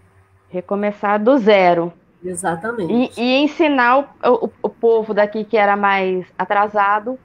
Recomeçar 0.51 1.19
do 1.19 1.39
zero. 1.39 1.91
Exatamente. 2.23 2.93
E, 3.19 3.23
e 3.23 3.43
ensinar 3.43 4.15
o, 4.23 4.45
o, 4.45 4.51
o, 4.65 4.69
povo 4.69 5.15
daqui 5.15 5.43
que 5.43 5.57
era 5.57 5.75
mais 5.75 6.27
atrasado 6.37 7.19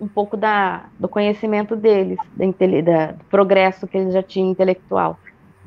um 0.00 0.08
pouco 0.08 0.34
da, 0.34 0.84
do 0.98 1.06
conhecimento 1.06 1.76
deles, 1.76 2.18
da, 2.34 2.46
da, 2.82 3.12
do 3.12 3.24
progresso 3.24 3.86
que 3.86 3.98
eles 3.98 4.14
já 4.14 4.22
tinham 4.22 4.48
intelectual 4.48 5.18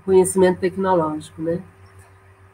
conhecimento 0.06 0.60
tecnológico, 0.60 1.42
né? 1.42 1.62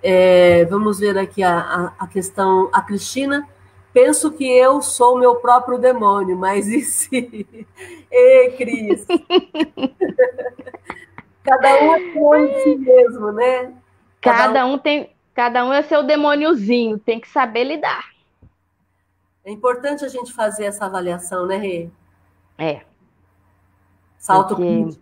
É, 0.01 0.65
vamos 0.65 0.99
ver 0.99 1.17
aqui 1.17 1.43
a, 1.43 1.57
a, 1.57 1.93
a, 1.99 2.07
questão. 2.07 2.69
A 2.71 2.81
Cristina, 2.81 3.47
penso 3.91 4.31
que 4.31 4.45
eu 4.45 4.81
sou 4.81 5.17
meu 5.17 5.35
próprio 5.35 5.77
demônio, 5.77 6.37
mas 6.37 6.67
e 6.67 6.81
se. 6.81 7.09
Ei, 8.11 8.51
Cris! 8.51 9.05
cada 11.43 11.83
um 11.83 11.93
é 11.93 11.99
demônio 11.99 12.47
de 12.47 12.63
si 12.63 12.75
mesmo, 12.77 13.31
né? 13.31 13.73
Cada, 14.21 14.37
cada 14.37 14.65
um... 14.65 14.73
um 14.73 14.77
tem. 14.77 15.15
Cada 15.33 15.65
um 15.65 15.71
é 15.71 15.83
seu 15.83 16.01
demôniozinho, 16.01 16.97
tem 16.97 17.19
que 17.19 17.29
saber 17.29 17.63
lidar. 17.63 18.11
É 19.45 19.51
importante 19.51 20.03
a 20.03 20.07
gente 20.07 20.33
fazer 20.33 20.65
essa 20.65 20.85
avaliação, 20.85 21.45
né, 21.45 21.57
Rê? 21.57 21.89
É. 22.57 22.81
Salto 24.17 24.55
Porque... 24.55 24.99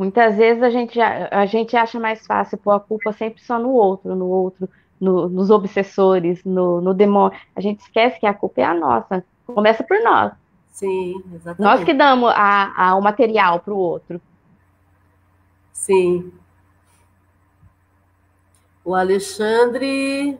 Muitas 0.00 0.34
vezes 0.34 0.62
a 0.62 0.70
gente, 0.70 0.98
a 0.98 1.44
gente 1.44 1.76
acha 1.76 2.00
mais 2.00 2.26
fácil 2.26 2.56
pôr 2.56 2.70
a 2.70 2.80
culpa 2.80 3.12
sempre 3.12 3.42
só 3.42 3.58
no 3.58 3.68
outro, 3.68 4.16
no 4.16 4.28
outro, 4.28 4.66
no, 4.98 5.28
nos 5.28 5.50
obsessores, 5.50 6.42
no, 6.42 6.80
no 6.80 6.94
demônio. 6.94 7.38
A 7.54 7.60
gente 7.60 7.80
esquece 7.80 8.18
que 8.18 8.24
a 8.24 8.32
culpa 8.32 8.62
é 8.62 8.64
a 8.64 8.72
nossa. 8.72 9.22
Começa 9.44 9.84
por 9.84 10.00
nós. 10.00 10.32
Sim, 10.70 11.22
exatamente. 11.34 11.60
Nós 11.60 11.84
que 11.84 11.92
damos 11.92 12.32
a, 12.34 12.72
a, 12.74 12.94
o 12.94 13.02
material 13.02 13.60
para 13.60 13.74
o 13.74 13.76
outro. 13.76 14.18
Sim. 15.70 16.32
O 18.82 18.94
Alexandre 18.94 20.38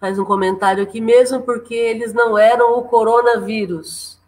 faz 0.00 0.18
um 0.18 0.24
comentário 0.24 0.82
aqui, 0.82 1.02
mesmo 1.02 1.42
porque 1.42 1.74
eles 1.74 2.14
não 2.14 2.38
eram 2.38 2.78
o 2.78 2.84
coronavírus. 2.84 4.18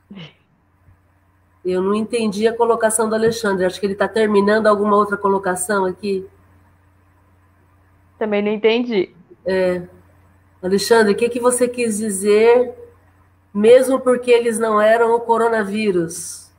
Eu 1.65 1.83
não 1.83 1.95
entendi 1.95 2.49
a 2.49 2.57
colocação 2.57 3.09
do 3.09 3.15
Alexandre. 3.15 3.65
Acho 3.65 3.79
que 3.79 3.87
ele 3.87 3.93
está 3.93 4.09
terminando 4.09 4.67
alguma 4.67 4.97
outra 4.97 5.17
colocação 5.17 5.85
aqui. 5.85 6.27
Também 8.19 8.43
não 8.43 8.51
entendi. 8.51 9.15
É. 9.45 9.83
Alexandre, 10.63 11.13
o 11.13 11.17
que, 11.17 11.29
que 11.29 11.41
você 11.41 11.67
quis 11.67 11.99
dizer, 11.99 12.75
mesmo 13.53 13.99
porque 14.01 14.31
eles 14.31 14.59
não 14.59 14.81
eram 14.81 15.15
o 15.15 15.21
coronavírus? 15.21 16.51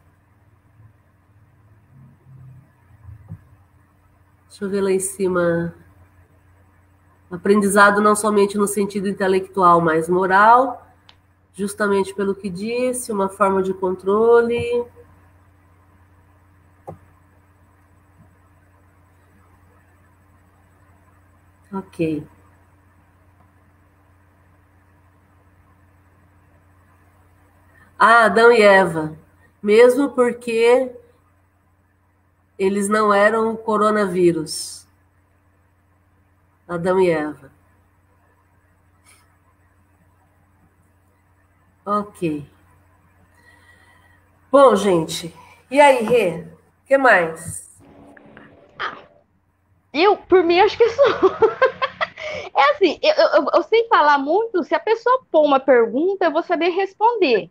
Deixa 4.50 4.66
eu 4.66 4.70
ver 4.70 4.82
lá 4.82 4.92
em 4.92 5.00
cima. 5.00 5.74
Aprendizado 7.30 8.02
não 8.02 8.16
somente 8.16 8.58
no 8.58 8.68
sentido 8.68 9.08
intelectual, 9.08 9.82
mas 9.82 10.10
moral 10.10 10.91
justamente 11.54 12.14
pelo 12.14 12.36
que 12.36 12.50
disse, 12.50 13.12
uma 13.12 13.30
forma 13.30 13.62
de 13.62 13.74
controle. 13.74 14.86
Ok. 21.74 22.28
Ah, 27.98 28.26
Adão 28.26 28.52
e 28.52 28.62
Eva. 28.62 29.16
Mesmo 29.62 30.10
porque 30.12 30.92
eles 32.58 32.90
não 32.90 33.14
eram 33.14 33.54
o 33.54 33.58
coronavírus. 33.58 34.88
Adão 36.68 37.00
e 37.00 37.10
Eva. 37.10 37.52
Ok. 41.86 42.46
Bom, 44.52 44.76
gente, 44.76 45.34
e 45.70 45.80
aí, 45.80 46.04
Rê? 46.04 46.42
O 46.42 46.86
que 46.86 46.98
mais? 46.98 47.62
Eu, 49.94 50.16
por 50.16 50.44
mim, 50.44 50.60
acho 50.60 50.78
que 50.78 50.90
só. 50.90 51.04
é 52.56 52.72
assim, 52.72 53.00
eu, 53.02 53.14
eu, 53.14 53.48
eu, 53.54 53.64
sei 53.64 53.88
falar 53.88 54.18
muito, 54.18 54.64
se 54.64 54.74
a 54.74 54.80
pessoa 54.80 55.24
pôr 55.32 55.44
uma 55.44 55.60
pergunta, 55.60 56.26
eu 56.26 56.32
vou 56.32 56.44
saber 56.44 56.70
responder. 56.70 57.50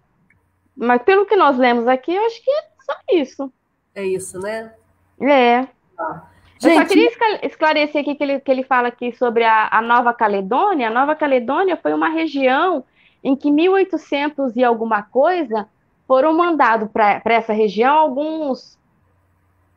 Mas 0.77 1.03
pelo 1.03 1.27
que 1.27 1.37
nós 1.37 1.59
lemos 1.59 1.87
aqui, 1.87 2.15
eu 2.15 2.25
acho 2.25 2.43
que 2.43 2.51
é 2.51 2.63
só 2.81 2.95
isso. 3.13 3.53
É 3.95 4.05
isso, 4.05 4.39
né? 4.39 4.73
É. 5.21 5.69
Ah. 5.99 6.23
Gente... 6.59 6.75
Eu 6.75 6.83
só 6.83 6.89
queria 6.89 7.47
esclarecer 7.47 8.03
aqui 8.03 8.15
que 8.15 8.23
ele, 8.23 8.41
que 8.41 8.51
ele 8.51 8.63
fala 8.63 8.89
aqui 8.89 9.13
sobre 9.13 9.45
a, 9.45 9.69
a 9.71 9.81
Nova 9.81 10.13
Caledônia. 10.13 10.89
A 10.89 10.93
Nova 10.93 11.15
Caledônia 11.15 11.77
foi 11.77 11.93
uma 11.93 12.09
região 12.09 12.85
em 13.23 13.37
que 13.37 13.51
1800 13.51 14.57
e 14.57 14.65
alguma 14.65 15.03
coisa 15.03 15.69
foram 16.07 16.37
mandados 16.37 16.89
para 16.91 17.23
essa 17.27 17.53
região 17.53 17.97
alguns 17.97 18.79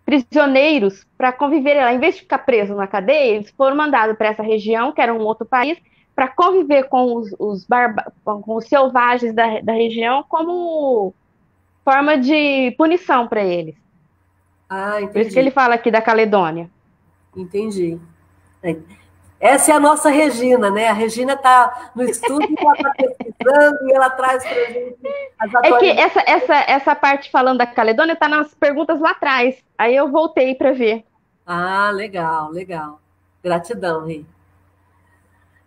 prisioneiros 0.06 1.06
para 1.18 1.32
conviver 1.32 1.76
lá. 1.76 1.94
Em 1.94 2.00
vez 2.00 2.16
de 2.16 2.22
ficar 2.22 2.40
preso 2.40 2.76
na 2.76 2.88
cadeia, 2.88 3.36
eles 3.36 3.52
foram 3.52 3.76
mandados 3.76 4.18
para 4.18 4.30
essa 4.30 4.44
região, 4.44 4.92
que 4.92 5.02
era 5.02 5.14
um 5.14 5.22
outro 5.22 5.46
país, 5.46 5.78
para 6.16 6.28
conviver 6.28 6.90
com 6.90 7.16
os, 7.16 7.34
os, 7.40 7.68
com 8.24 8.56
os 8.56 8.68
selvagens 8.68 9.34
da, 9.34 9.62
da 9.62 9.74
região 9.74 10.24
como 10.28 11.14
forma 11.84 12.18
de 12.18 12.72
punição 12.78 13.28
para 13.28 13.44
eles. 13.44 13.76
Ah, 14.70 15.02
entendi. 15.02 15.14
Por 15.14 15.22
isso 15.22 15.34
que 15.34 15.40
ele 15.40 15.52
fala 15.52 15.76
aqui 15.76 15.92
da 15.92 16.02
Caledônia. 16.02 16.70
Entendi. 17.36 18.00
É. 18.62 18.76
Essa 19.44 19.74
é 19.74 19.76
a 19.76 19.80
nossa 19.80 20.10
Regina, 20.10 20.70
né? 20.70 20.88
A 20.88 20.94
Regina 20.94 21.34
está 21.34 21.92
no 21.94 22.04
estúdio, 22.04 22.56
ela 22.58 22.74
está 22.74 22.92
pesquisando 22.92 23.90
e 23.90 23.94
ela 23.94 24.10
traz 24.10 24.42
para 24.42 24.54
a 24.54 24.72
gente 24.72 24.98
as 25.38 25.54
É 25.66 25.78
que 25.80 25.90
essa, 25.92 26.24
essa, 26.26 26.56
essa 26.56 26.96
parte 26.96 27.30
falando 27.30 27.58
da 27.58 27.68
Caledônia 27.68 28.14
está 28.14 28.30
nas 28.30 28.56
perguntas 28.56 29.02
lá 29.02 29.12
atrás. 29.12 29.62
Aí 29.78 29.94
eu 29.94 30.10
voltei 30.10 30.56
para 30.56 30.72
ver. 30.72 31.04
Ah, 31.46 31.92
legal, 31.94 32.52
legal. 32.52 33.02
Gratidão, 33.44 34.06
Rei. 34.06 34.26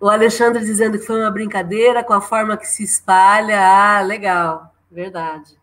O 0.00 0.08
Alexandre 0.08 0.64
dizendo 0.64 0.98
que 0.98 1.04
foi 1.04 1.20
uma 1.20 1.30
brincadeira 1.30 2.02
com 2.02 2.14
a 2.14 2.20
forma 2.22 2.56
que 2.56 2.66
se 2.66 2.82
espalha. 2.82 3.60
Ah, 3.60 4.00
legal, 4.00 4.72
verdade. 4.90 5.55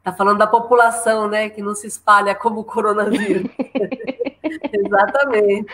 Está 0.00 0.14
falando 0.14 0.38
da 0.38 0.46
população, 0.46 1.28
né? 1.28 1.50
Que 1.50 1.60
não 1.60 1.74
se 1.74 1.86
espalha 1.86 2.34
como 2.34 2.60
o 2.60 2.64
coronavírus. 2.64 3.50
Exatamente. 4.72 5.70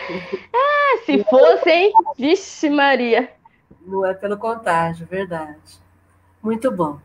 Ah, 0.53 0.97
se 1.05 1.23
fosse, 1.23 1.69
hein? 1.69 1.93
Vixe, 2.17 2.69
Maria. 2.69 3.31
Não 3.85 4.05
é 4.05 4.13
pelo 4.13 4.37
contágio, 4.37 5.07
verdade. 5.07 5.79
Muito 6.43 6.69
bom. 6.69 6.99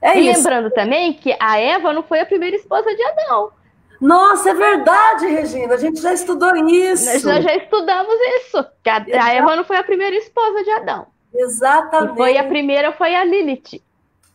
É 0.00 0.18
e 0.18 0.28
isso. 0.28 0.40
lembrando 0.40 0.70
também 0.72 1.12
que 1.14 1.36
a 1.38 1.60
Eva 1.60 1.92
não 1.92 2.02
foi 2.02 2.18
a 2.18 2.26
primeira 2.26 2.56
esposa 2.56 2.92
de 2.92 3.02
Adão. 3.04 3.52
Nossa, 4.00 4.50
é 4.50 4.54
verdade, 4.54 5.28
Regina. 5.28 5.74
A 5.74 5.76
gente 5.76 6.00
já 6.00 6.12
estudou 6.12 6.56
isso. 6.66 7.24
Nós 7.24 7.44
já 7.44 7.54
estudamos 7.54 8.14
isso. 8.36 8.66
Que 8.82 8.90
a, 8.90 8.96
a 8.96 9.32
Eva 9.32 9.54
não 9.54 9.62
foi 9.62 9.76
a 9.76 9.84
primeira 9.84 10.16
esposa 10.16 10.64
de 10.64 10.70
Adão. 10.72 11.06
Exatamente. 11.32 12.14
E 12.14 12.16
foi 12.16 12.36
a 12.36 12.44
primeira 12.44 12.92
foi 12.92 13.14
a 13.14 13.24
Lilith. 13.24 13.80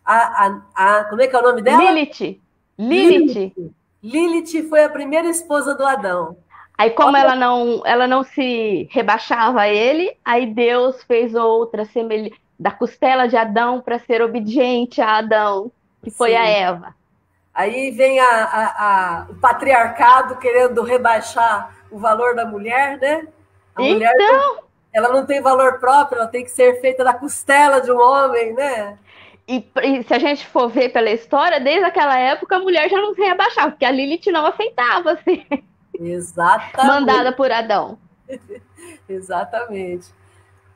A, 0.07 0.45
a, 0.45 0.61
a, 0.99 1.03
como 1.03 1.21
é 1.21 1.27
que 1.27 1.35
é 1.35 1.39
o 1.39 1.43
nome 1.43 1.61
dela? 1.61 1.83
Lilith. 1.83 2.39
Lilith. 2.79 3.53
Lilith. 4.01 4.69
Foi 4.69 4.85
a 4.85 4.89
primeira 4.89 5.27
esposa 5.27 5.75
do 5.75 5.85
Adão. 5.85 6.37
Aí, 6.77 6.91
como 6.91 7.17
ela 7.17 7.35
não, 7.35 7.81
ela 7.85 8.07
não 8.07 8.23
se 8.23 8.87
rebaixava 8.89 9.61
a 9.61 9.67
ele, 9.67 10.15
aí 10.23 10.45
Deus 10.45 11.03
fez 11.03 11.35
outra 11.35 11.83
semelhança 11.83 12.35
da 12.57 12.71
costela 12.71 13.27
de 13.27 13.35
Adão 13.35 13.81
para 13.81 13.99
ser 13.99 14.21
obediente 14.21 15.01
a 15.01 15.17
Adão, 15.17 15.71
que 16.03 16.09
foi 16.09 16.29
Sim. 16.31 16.37
a 16.37 16.45
Eva. 16.47 16.95
Aí 17.53 17.91
vem 17.91 18.19
a, 18.19 18.25
a, 18.25 18.65
a, 18.65 19.27
o 19.29 19.35
patriarcado 19.35 20.37
querendo 20.37 20.83
rebaixar 20.83 21.75
o 21.91 21.99
valor 21.99 22.35
da 22.35 22.45
mulher, 22.45 22.97
né? 22.99 23.27
A 23.75 23.81
então... 23.81 23.93
mulher 23.93 24.13
ela 24.93 25.09
não 25.09 25.25
tem 25.25 25.41
valor 25.41 25.79
próprio, 25.79 26.19
ela 26.19 26.27
tem 26.27 26.43
que 26.43 26.49
ser 26.49 26.81
feita 26.81 27.03
da 27.03 27.13
costela 27.13 27.79
de 27.79 27.91
um 27.91 27.99
homem, 27.99 28.53
né? 28.53 28.97
E, 29.47 29.65
e, 29.81 30.03
se 30.03 30.13
a 30.13 30.19
gente 30.19 30.45
for 30.45 30.67
ver 30.67 30.89
pela 30.89 31.09
história, 31.09 31.59
desde 31.59 31.85
aquela 31.85 32.17
época 32.19 32.57
a 32.57 32.59
mulher 32.59 32.89
já 32.89 32.97
não 32.97 33.15
se 33.15 33.21
rebaixava, 33.21 33.71
porque 33.71 33.85
a 33.85 33.91
Lilith 33.91 34.29
não 34.29 34.45
aceitava 34.45 35.15
ser 35.23 35.45
assim. 35.49 35.63
Exatamente. 35.97 36.87
mandada 36.87 37.31
por 37.31 37.49
Adão. 37.49 37.97
Exatamente. 39.07 40.09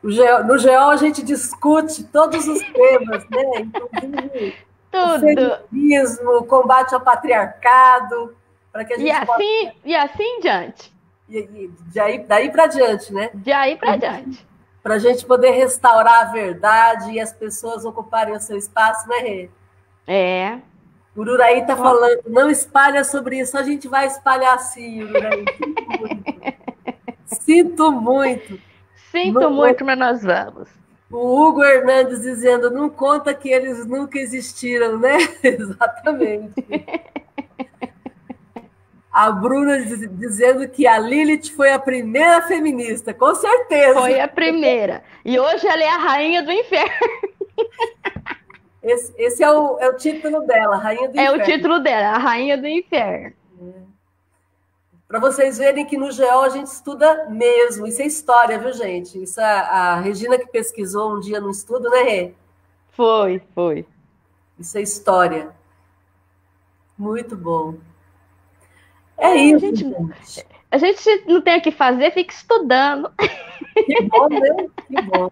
No 0.01 0.57
GEO 0.57 0.89
a 0.89 0.95
gente 0.95 1.21
discute 1.21 2.05
todos 2.05 2.47
os 2.47 2.59
temas, 2.63 3.23
né? 3.29 4.53
Inclusive 4.87 5.35
Tudo. 5.35 5.53
o 5.53 5.67
feminismo, 5.69 6.37
o 6.37 6.45
combate 6.45 6.95
ao 6.95 7.01
patriarcado, 7.01 8.35
para 8.71 8.85
que 8.85 8.93
a 8.93 8.97
gente 8.97 9.07
e 9.07 9.11
assim, 9.11 9.25
possa... 9.25 9.75
e 9.85 9.95
assim 9.95 10.39
diante. 10.39 10.93
E, 11.29 11.37
e, 11.37 11.71
de 11.91 11.99
aí, 11.99 12.19
daí 12.19 12.49
para 12.49 12.67
diante, 12.67 13.13
né? 13.13 13.29
De 13.33 13.51
aí 13.51 13.75
para 13.75 13.97
diante 13.97 14.50
para 14.81 14.95
a 14.95 14.99
gente 14.99 15.25
poder 15.25 15.51
restaurar 15.51 16.21
a 16.21 16.31
verdade 16.31 17.11
e 17.11 17.19
as 17.19 17.31
pessoas 17.31 17.85
ocuparem 17.85 18.35
o 18.35 18.39
seu 18.39 18.57
espaço, 18.57 19.07
né, 19.07 19.17
Rê? 19.17 19.49
É. 20.07 20.59
O 21.15 21.21
Ururaí 21.21 21.59
está 21.59 21.75
falando, 21.75 22.21
não 22.27 22.49
espalha 22.49 23.03
sobre 23.03 23.39
isso, 23.39 23.57
a 23.57 23.63
gente 23.63 23.87
vai 23.87 24.07
espalhar 24.07 24.57
sim, 24.59 25.03
Ururaí. 25.03 25.45
Sinto 27.25 27.91
muito. 27.91 28.59
Sinto 29.11 29.39
não, 29.39 29.51
muito, 29.51 29.83
mas 29.83 29.99
nós 29.99 30.23
vamos. 30.23 30.69
O 31.11 31.41
Hugo 31.41 31.63
Hernandes 31.63 32.21
dizendo, 32.21 32.71
não 32.71 32.89
conta 32.89 33.33
que 33.33 33.49
eles 33.49 33.85
nunca 33.85 34.17
existiram, 34.17 34.97
né? 34.97 35.17
Exatamente. 35.43 36.53
A 39.11 39.29
Bruna 39.29 39.81
dizendo 39.81 40.67
que 40.69 40.87
a 40.87 40.97
Lilith 40.97 41.51
foi 41.55 41.71
a 41.71 41.79
primeira 41.79 42.41
feminista, 42.43 43.13
com 43.13 43.35
certeza. 43.35 43.99
Foi 43.99 44.19
a 44.19 44.27
primeira. 44.27 45.03
E 45.25 45.37
hoje 45.37 45.67
ela 45.67 45.83
é 45.83 45.89
a 45.89 45.97
rainha 45.97 46.41
do 46.41 46.51
inferno. 46.51 46.91
Esse, 48.81 49.13
esse 49.15 49.43
é, 49.43 49.51
o, 49.51 49.77
é 49.79 49.89
o 49.89 49.95
título 49.95 50.41
dela, 50.41 50.75
Rainha 50.77 51.07
do 51.07 51.19
é 51.19 51.23
Inferno. 51.23 51.41
É 51.41 51.43
o 51.43 51.45
título 51.45 51.79
dela, 51.79 52.15
a 52.15 52.17
Rainha 52.17 52.57
do 52.57 52.67
Inferno. 52.67 53.35
É. 53.61 53.91
Para 55.07 55.19
vocês 55.19 55.57
verem 55.59 55.85
que 55.85 55.97
no 55.97 56.11
GEO 56.11 56.41
a 56.41 56.49
gente 56.49 56.67
estuda 56.67 57.25
mesmo. 57.29 57.85
Isso 57.85 58.01
é 58.01 58.05
história, 58.05 58.57
viu, 58.57 58.73
gente? 58.73 59.21
Isso 59.21 59.39
é 59.39 59.43
a 59.43 59.99
Regina 59.99 60.37
que 60.37 60.47
pesquisou 60.47 61.15
um 61.15 61.19
dia 61.19 61.39
no 61.39 61.51
estudo, 61.51 61.89
né, 61.89 62.01
Rê? 62.01 62.33
Foi, 62.91 63.41
foi. 63.53 63.85
Isso 64.57 64.77
é 64.77 64.81
história. 64.81 65.51
Muito 66.97 67.35
bom. 67.35 67.75
É 69.21 69.35
isso. 69.35 69.55
A 69.55 69.59
gente, 69.59 70.45
a 70.71 70.77
gente 70.77 71.25
não 71.27 71.41
tem 71.41 71.59
o 71.59 71.61
que 71.61 71.71
fazer, 71.71 72.11
fica 72.11 72.33
estudando. 72.33 73.11
Que 73.73 74.01
bom, 74.03 74.27
né? 74.27 74.69
Que 74.87 75.01
bom. 75.03 75.29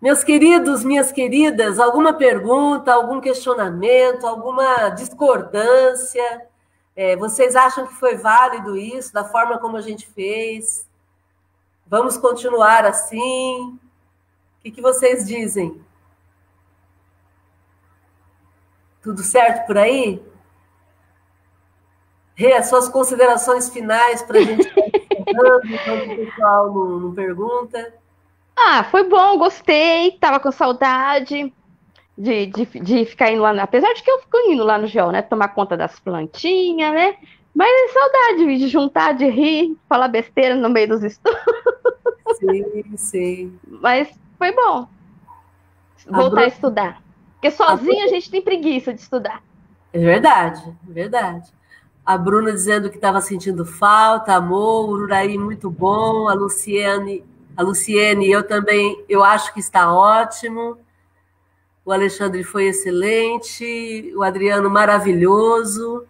Meus 0.00 0.22
queridos, 0.22 0.84
minhas 0.84 1.10
queridas, 1.10 1.80
alguma 1.80 2.12
pergunta, 2.12 2.92
algum 2.92 3.22
questionamento, 3.22 4.26
alguma 4.26 4.90
discordância? 4.90 6.46
É, 6.94 7.16
vocês 7.16 7.56
acham 7.56 7.86
que 7.86 7.94
foi 7.94 8.14
válido 8.16 8.76
isso, 8.76 9.14
da 9.14 9.24
forma 9.24 9.58
como 9.58 9.78
a 9.78 9.80
gente 9.80 10.06
fez? 10.06 10.86
Vamos 11.86 12.18
continuar 12.18 12.84
assim? 12.84 13.78
O 14.58 14.62
que, 14.62 14.70
que 14.70 14.82
vocês 14.82 15.26
dizem? 15.26 15.82
Tudo 19.02 19.22
certo 19.22 19.66
por 19.66 19.78
aí? 19.78 20.22
Rê, 22.34 22.52
as 22.52 22.68
suas 22.68 22.88
considerações 22.88 23.68
finais 23.68 24.22
para 24.22 24.38
a 24.38 24.42
gente 24.42 24.72
enquanto 25.28 26.12
o 26.12 26.16
pessoal 26.16 26.72
não, 26.72 26.98
não 27.00 27.14
pergunta. 27.14 27.94
Ah, 28.56 28.84
foi 28.84 29.08
bom, 29.08 29.38
gostei, 29.38 30.12
tava 30.12 30.38
com 30.38 30.50
saudade 30.50 31.52
de, 32.16 32.46
de, 32.46 32.64
de 32.66 33.04
ficar 33.04 33.30
indo 33.30 33.42
lá, 33.42 33.50
apesar 33.62 33.92
de 33.92 34.02
que 34.02 34.10
eu 34.10 34.20
fico 34.20 34.38
indo 34.48 34.64
lá 34.64 34.78
no 34.78 34.86
GEO, 34.86 35.10
né, 35.10 35.22
tomar 35.22 35.48
conta 35.48 35.76
das 35.76 35.98
plantinhas, 35.98 36.92
né, 36.92 37.16
mas 37.54 37.68
é 37.68 37.92
saudade 37.92 38.58
de 38.58 38.68
juntar, 38.68 39.12
de 39.12 39.28
rir, 39.28 39.76
falar 39.88 40.08
besteira 40.08 40.54
no 40.54 40.68
meio 40.68 40.88
dos 40.88 41.02
estudos. 41.02 41.40
Sim, 42.38 42.96
sim. 42.96 43.58
Mas 43.68 44.08
foi 44.38 44.50
bom 44.50 44.88
voltar 46.06 46.40
a, 46.40 46.44
a 46.44 46.48
estudar, 46.48 47.02
porque 47.34 47.50
sozinha 47.50 48.04
a, 48.04 48.06
a 48.06 48.08
gente 48.08 48.30
tem 48.30 48.42
preguiça 48.42 48.92
de 48.92 49.00
estudar. 49.00 49.42
É 49.92 49.98
verdade, 49.98 50.74
é 50.88 50.92
verdade. 50.92 51.52
A 52.04 52.18
Bruna 52.18 52.52
dizendo 52.52 52.90
que 52.90 52.96
estava 52.96 53.20
sentindo 53.20 53.64
falta, 53.64 54.34
amor, 54.34 54.88
o 54.88 54.92
Ururaí 54.92 55.38
muito 55.38 55.70
bom, 55.70 56.28
a 56.28 56.34
Luciane, 56.34 57.24
a 57.56 57.62
Luciene, 57.62 58.30
eu 58.30 58.46
também, 58.46 59.02
eu 59.08 59.24
acho 59.24 59.54
que 59.54 59.60
está 59.60 59.92
ótimo. 59.92 60.76
O 61.84 61.92
Alexandre 61.92 62.44
foi 62.44 62.66
excelente, 62.66 64.12
o 64.16 64.22
Adriano 64.22 64.68
maravilhoso. 64.68 66.04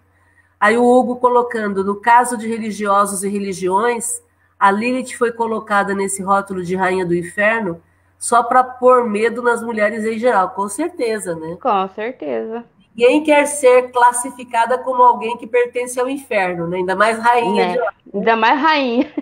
Aí 0.58 0.76
o 0.76 0.84
Hugo 0.84 1.16
colocando, 1.16 1.84
no 1.84 1.96
caso 1.96 2.36
de 2.36 2.48
religiosos 2.48 3.22
e 3.22 3.28
religiões, 3.28 4.22
a 4.58 4.70
Lilith 4.70 5.14
foi 5.16 5.30
colocada 5.30 5.94
nesse 5.94 6.22
rótulo 6.22 6.64
de 6.64 6.74
rainha 6.74 7.04
do 7.04 7.14
inferno 7.14 7.80
só 8.18 8.42
para 8.42 8.64
pôr 8.64 9.06
medo 9.06 9.42
nas 9.42 9.62
mulheres 9.62 10.04
em 10.04 10.18
geral, 10.18 10.50
com 10.50 10.66
certeza, 10.68 11.34
né? 11.34 11.58
Com 11.60 11.88
certeza. 11.88 12.64
Ninguém 12.96 13.24
quer 13.24 13.46
ser 13.46 13.90
classificada 13.90 14.78
como 14.78 15.02
alguém 15.02 15.36
que 15.36 15.48
pertence 15.48 15.98
ao 15.98 16.08
inferno, 16.08 16.68
né? 16.68 16.76
ainda 16.76 16.94
mais 16.94 17.18
rainha. 17.18 17.66
Né? 17.66 17.72
De... 17.72 18.16
Ainda 18.16 18.36
mais 18.36 18.60
rainha. 18.60 19.12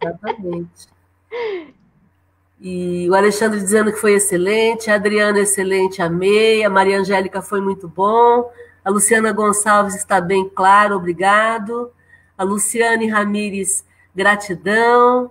Exatamente. 0.00 0.86
E 2.60 3.10
o 3.10 3.14
Alexandre 3.14 3.58
dizendo 3.58 3.92
que 3.92 3.98
foi 3.98 4.14
excelente, 4.14 4.88
a 4.88 4.94
Adriana 4.94 5.40
excelente, 5.40 6.00
amei, 6.00 6.62
a 6.62 6.70
Maria 6.70 7.00
Angélica 7.00 7.42
foi 7.42 7.60
muito 7.60 7.88
bom, 7.88 8.48
a 8.84 8.90
Luciana 8.90 9.32
Gonçalves 9.32 9.96
está 9.96 10.20
bem 10.20 10.48
claro, 10.48 10.96
obrigado. 10.96 11.90
A 12.38 12.44
Luciane 12.44 13.08
Ramires, 13.08 13.84
gratidão. 14.14 15.30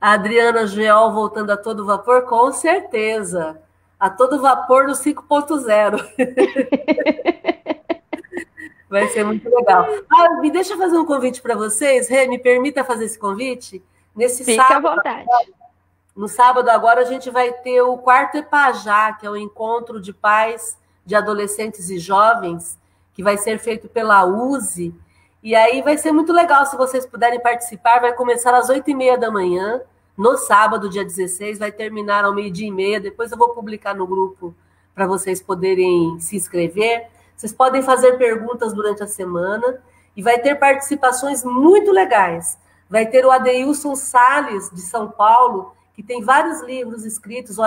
A 0.00 0.12
Adriana 0.12 0.66
Geol 0.66 1.12
voltando 1.12 1.50
a 1.50 1.56
todo 1.56 1.84
vapor, 1.84 2.22
com 2.22 2.52
certeza 2.52 3.61
a 4.02 4.10
todo 4.10 4.42
vapor 4.42 4.88
no 4.88 4.94
5.0. 4.94 6.02
Vai 8.90 9.06
ser 9.06 9.24
muito 9.24 9.48
legal. 9.48 9.86
Ah, 10.12 10.40
me 10.40 10.50
deixa 10.50 10.76
fazer 10.76 10.98
um 10.98 11.06
convite 11.06 11.40
para 11.40 11.54
vocês, 11.54 12.08
Rê, 12.08 12.26
me 12.26 12.36
permita 12.36 12.82
fazer 12.82 13.04
esse 13.04 13.16
convite? 13.16 13.80
Nesse 14.14 14.44
Fique 14.44 14.56
sábado, 14.56 14.88
à 14.88 14.96
vontade. 14.96 15.24
No 16.16 16.26
sábado 16.26 16.68
agora 16.68 17.02
a 17.02 17.04
gente 17.04 17.30
vai 17.30 17.52
ter 17.52 17.80
o 17.80 17.96
quarto 17.96 18.38
Epajá, 18.38 19.12
que 19.12 19.24
é 19.24 19.30
o 19.30 19.36
encontro 19.36 20.00
de 20.00 20.12
pais 20.12 20.76
de 21.06 21.14
adolescentes 21.14 21.88
e 21.88 22.00
jovens, 22.00 22.76
que 23.14 23.22
vai 23.22 23.38
ser 23.38 23.60
feito 23.60 23.88
pela 23.88 24.24
USE. 24.24 24.92
E 25.44 25.54
aí 25.54 25.80
vai 25.80 25.96
ser 25.96 26.10
muito 26.10 26.32
legal 26.32 26.66
se 26.66 26.76
vocês 26.76 27.06
puderem 27.06 27.38
participar. 27.38 28.00
Vai 28.00 28.14
começar 28.14 28.52
às 28.52 28.68
oito 28.68 28.90
e 28.90 28.96
meia 28.96 29.16
da 29.16 29.30
manhã 29.30 29.80
no 30.16 30.36
sábado, 30.36 30.90
dia 30.90 31.04
16, 31.04 31.58
vai 31.58 31.72
terminar 31.72 32.24
ao 32.24 32.34
meio-dia 32.34 32.68
e 32.68 32.70
meia. 32.70 33.00
Depois 33.00 33.32
eu 33.32 33.38
vou 33.38 33.50
publicar 33.50 33.94
no 33.94 34.06
grupo 34.06 34.54
para 34.94 35.06
vocês 35.06 35.40
poderem 35.40 36.18
se 36.20 36.36
inscrever. 36.36 37.08
Vocês 37.34 37.52
podem 37.52 37.82
fazer 37.82 38.18
perguntas 38.18 38.72
durante 38.72 39.02
a 39.02 39.06
semana 39.06 39.82
e 40.16 40.22
vai 40.22 40.38
ter 40.38 40.56
participações 40.56 41.42
muito 41.42 41.90
legais. 41.90 42.58
Vai 42.90 43.06
ter 43.06 43.24
o 43.24 43.30
Adeilson 43.30 43.96
Sales, 43.96 44.70
de 44.70 44.82
São 44.82 45.10
Paulo, 45.10 45.72
que 45.94 46.02
tem 46.02 46.22
vários 46.22 46.60
livros 46.60 47.06
escritos. 47.06 47.56
O 47.56 47.62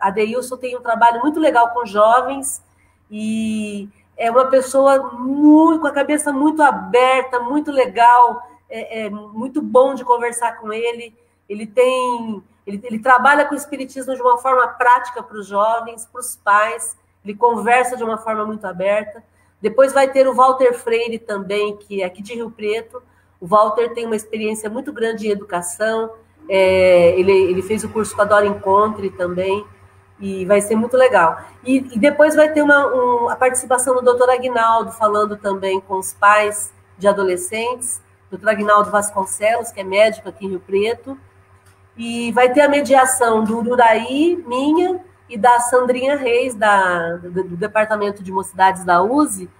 Adeilson 0.00 0.56
tem 0.56 0.76
um 0.76 0.82
trabalho 0.82 1.20
muito 1.20 1.38
legal 1.38 1.70
com 1.70 1.86
jovens 1.86 2.60
e 3.08 3.88
é 4.16 4.28
uma 4.30 4.46
pessoa 4.46 5.12
muito, 5.12 5.80
com 5.80 5.86
a 5.86 5.92
cabeça 5.92 6.32
muito 6.32 6.60
aberta, 6.60 7.38
muito 7.38 7.70
legal, 7.70 8.42
é, 8.68 9.06
é 9.06 9.10
muito 9.10 9.62
bom 9.62 9.94
de 9.94 10.04
conversar 10.04 10.58
com 10.58 10.72
ele 10.72 11.16
ele 11.48 11.66
tem, 11.66 12.42
ele, 12.66 12.80
ele 12.84 12.98
trabalha 12.98 13.44
com 13.44 13.54
o 13.54 13.58
espiritismo 13.58 14.14
de 14.14 14.20
uma 14.20 14.38
forma 14.38 14.66
prática 14.68 15.22
para 15.22 15.38
os 15.38 15.46
jovens, 15.46 16.06
para 16.06 16.20
os 16.20 16.36
pais, 16.36 16.96
ele 17.24 17.34
conversa 17.34 17.96
de 17.96 18.04
uma 18.04 18.18
forma 18.18 18.44
muito 18.44 18.66
aberta. 18.66 19.22
Depois 19.60 19.92
vai 19.92 20.10
ter 20.10 20.28
o 20.28 20.34
Walter 20.34 20.72
Freire 20.74 21.18
também, 21.18 21.76
que 21.76 22.02
é 22.02 22.04
aqui 22.04 22.22
de 22.22 22.34
Rio 22.34 22.50
Preto. 22.50 23.02
O 23.40 23.46
Walter 23.46 23.92
tem 23.92 24.06
uma 24.06 24.16
experiência 24.16 24.70
muito 24.70 24.92
grande 24.92 25.26
em 25.26 25.30
educação. 25.30 26.12
É, 26.48 27.18
ele, 27.18 27.32
ele 27.32 27.62
fez 27.62 27.82
o 27.84 27.88
curso 27.88 28.14
com 28.14 28.22
a 28.22 28.24
Dora 28.24 28.46
Encontre 28.46 29.10
também 29.10 29.64
e 30.20 30.44
vai 30.44 30.60
ser 30.60 30.76
muito 30.76 30.96
legal. 30.96 31.40
E, 31.64 31.76
e 31.94 31.98
depois 31.98 32.34
vai 32.34 32.52
ter 32.52 32.62
uma, 32.62 32.86
um, 32.86 33.28
a 33.28 33.36
participação 33.36 33.94
do 33.94 34.02
doutor 34.02 34.30
Agnaldo, 34.30 34.92
falando 34.92 35.36
também 35.36 35.80
com 35.80 35.98
os 35.98 36.12
pais 36.12 36.72
de 36.96 37.06
adolescentes, 37.06 38.00
doutor 38.30 38.50
Agnaldo 38.50 38.90
Vasconcelos, 38.90 39.70
que 39.70 39.80
é 39.80 39.84
médico 39.84 40.28
aqui 40.28 40.46
em 40.46 40.50
Rio 40.50 40.60
Preto, 40.60 41.18
e 41.98 42.32
vai 42.32 42.50
ter 42.52 42.62
a 42.62 42.68
mediação 42.68 43.44
do 43.44 43.58
Ururaí, 43.58 44.42
minha, 44.46 45.00
e 45.28 45.36
da 45.36 45.60
Sandrinha 45.60 46.16
Reis, 46.16 46.54
da, 46.54 47.16
do, 47.16 47.44
do 47.44 47.56
Departamento 47.56 48.22
de 48.22 48.32
Mocidades 48.32 48.84
da 48.84 49.02
USE, 49.02 49.50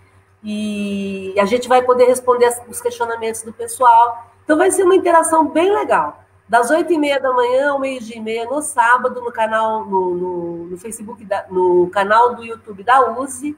e 0.43 1.34
a 1.39 1.45
gente 1.45 1.68
vai 1.68 1.82
poder 1.82 2.07
responder 2.07 2.49
os 2.68 2.80
questionamentos 2.80 3.43
do 3.43 3.53
pessoal. 3.53 4.32
Então 4.45 4.57
vai 4.57 4.70
ser 4.70 4.84
uma 4.84 4.95
interação 4.95 5.49
bem 5.49 5.70
legal 5.74 6.24
das 6.49 6.70
oito 6.70 6.93
e 6.93 6.99
meia 6.99 7.20
da 7.20 7.30
manhã 7.30 7.72
ao 7.72 7.78
meio-dia 7.78 8.16
e 8.16 8.20
meia, 8.20 8.47
no 8.47 8.62
sábado, 8.62 9.20
no 9.20 9.30
canal, 9.30 9.84
no, 9.84 10.14
no, 10.14 10.64
no 10.66 10.78
Facebook, 10.78 11.22
da, 11.24 11.45
no 11.51 11.91
canal 11.91 12.34
do 12.34 12.43
YouTube 12.43 12.82
da 12.82 13.20
USE, 13.20 13.57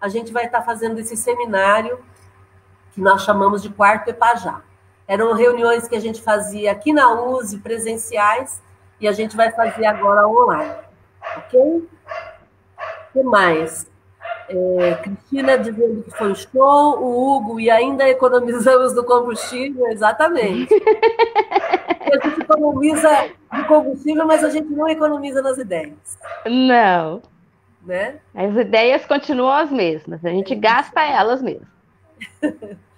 a 0.00 0.08
gente 0.08 0.32
vai 0.32 0.46
estar 0.46 0.62
fazendo 0.62 0.98
esse 0.98 1.16
seminário 1.16 1.98
que 2.92 3.00
nós 3.00 3.22
chamamos 3.22 3.62
de 3.62 3.70
Quarto 3.70 4.08
Epajá. 4.08 4.62
Eram 5.06 5.34
reuniões 5.34 5.86
que 5.86 5.94
a 5.94 6.00
gente 6.00 6.22
fazia 6.22 6.72
aqui 6.72 6.92
na 6.92 7.12
USE, 7.12 7.58
presenciais, 7.58 8.62
e 9.00 9.06
a 9.06 9.12
gente 9.12 9.36
vai 9.36 9.50
fazer 9.50 9.84
agora 9.86 10.26
online. 10.26 10.72
Ok? 11.36 11.60
O 11.60 13.12
que 13.12 13.22
mais? 13.22 13.86
É, 14.48 14.94
Cristina 15.02 15.58
dizendo 15.58 16.02
que 16.02 16.10
foi 16.10 16.34
show, 16.34 17.02
o 17.02 17.36
Hugo, 17.36 17.60
e 17.60 17.70
ainda 17.70 18.08
economizamos 18.08 18.94
do 18.94 19.04
combustível, 19.04 19.86
exatamente. 19.88 20.72
a 20.74 22.28
gente 22.28 22.40
economiza 22.40 23.30
de 23.52 23.64
combustível, 23.64 24.26
mas 24.26 24.44
a 24.44 24.50
gente 24.50 24.68
não 24.70 24.88
economiza 24.88 25.40
nas 25.40 25.58
ideias. 25.58 26.18
Não. 26.46 27.22
Né? 27.84 28.16
As 28.34 28.56
ideias 28.56 29.04
continuam 29.06 29.52
as 29.52 29.70
mesmas, 29.70 30.24
a 30.24 30.30
gente 30.30 30.52
é 30.52 30.56
gasta 30.56 31.02
elas 31.02 31.42
mesmo. 31.42 31.66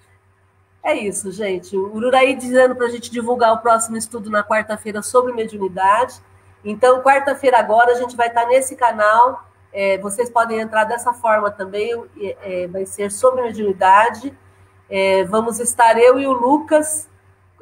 É 0.87 0.95
isso, 0.95 1.32
gente. 1.32 1.76
O 1.76 1.97
Ururaí 1.97 2.37
dizendo 2.37 2.76
para 2.76 2.87
a 2.87 2.89
gente 2.89 3.11
divulgar 3.11 3.53
o 3.53 3.59
próximo 3.59 3.97
estudo 3.97 4.30
na 4.30 4.45
quarta-feira 4.45 5.03
sobre 5.03 5.32
mediunidade. 5.32 6.22
Então, 6.64 7.03
quarta-feira 7.03 7.59
agora, 7.59 7.91
a 7.91 7.97
gente 7.97 8.14
vai 8.14 8.28
estar 8.28 8.47
nesse 8.47 8.76
canal. 8.76 9.45
É, 9.72 9.99
vocês 9.99 10.30
podem 10.30 10.61
entrar 10.61 10.84
dessa 10.84 11.12
forma 11.12 11.51
também. 11.51 12.05
É, 12.41 12.68
vai 12.68 12.87
ser 12.87 13.11
sobre 13.11 13.43
mediunidade. 13.43 14.32
É, 14.89 15.24
vamos 15.24 15.59
estar 15.59 15.99
eu 15.99 16.20
e 16.20 16.26
o 16.28 16.32
Lucas 16.32 17.09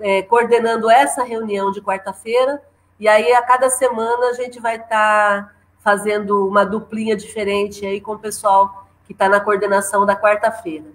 é, 0.00 0.20
coordenando 0.20 0.90
essa 0.90 1.24
reunião 1.24 1.70
de 1.70 1.80
quarta-feira, 1.80 2.62
e 3.00 3.08
aí 3.08 3.32
a 3.32 3.40
cada 3.40 3.70
semana 3.70 4.26
a 4.26 4.32
gente 4.34 4.60
vai 4.60 4.76
estar 4.76 4.88
tá 4.88 5.54
fazendo 5.80 6.46
uma 6.46 6.66
duplinha 6.66 7.16
diferente 7.16 7.86
aí 7.86 8.02
com 8.02 8.12
o 8.12 8.18
pessoal 8.18 8.86
que 9.06 9.12
está 9.12 9.30
na 9.30 9.40
coordenação 9.40 10.04
da 10.04 10.14
quarta-feira. 10.14 10.86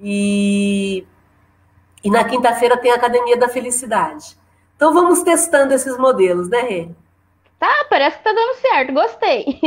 E, 0.00 1.06
e 2.02 2.10
na 2.10 2.24
quinta-feira 2.24 2.76
tem 2.76 2.92
a 2.92 2.96
Academia 2.96 3.36
da 3.36 3.48
Felicidade. 3.48 4.36
Então 4.76 4.92
vamos 4.92 5.22
testando 5.22 5.74
esses 5.74 5.96
modelos, 5.98 6.48
né, 6.48 6.60
Rê? 6.60 6.88
Tá, 7.58 7.86
parece 7.90 8.18
que 8.18 8.24
tá 8.24 8.32
dando 8.32 8.54
certo, 8.54 8.92
gostei. 8.92 9.60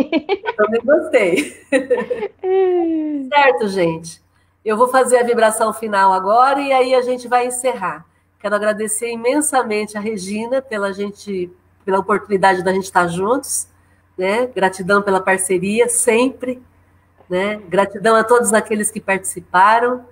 Também 0.56 0.82
gostei. 0.82 1.66
certo, 3.30 3.68
gente. 3.68 4.22
Eu 4.64 4.78
vou 4.78 4.88
fazer 4.88 5.18
a 5.18 5.24
vibração 5.24 5.74
final 5.74 6.14
agora 6.14 6.62
e 6.62 6.72
aí 6.72 6.96
a 6.96 7.02
gente 7.02 7.28
vai 7.28 7.48
encerrar. 7.48 8.06
Quero 8.40 8.56
agradecer 8.56 9.12
imensamente 9.12 9.98
a 9.98 10.02
Regina 10.02 10.62
pela 10.62 10.94
gente, 10.94 11.52
pela 11.84 12.00
oportunidade 12.00 12.64
da 12.64 12.72
gente 12.72 12.86
estar 12.86 13.08
juntos, 13.08 13.68
né? 14.18 14.48
Gratidão 14.48 15.02
pela 15.02 15.20
parceria 15.20 15.90
sempre, 15.90 16.62
né? 17.30 17.58
Gratidão 17.68 18.16
a 18.16 18.24
todos 18.24 18.54
aqueles 18.54 18.90
que 18.90 19.02
participaram. 19.02 20.06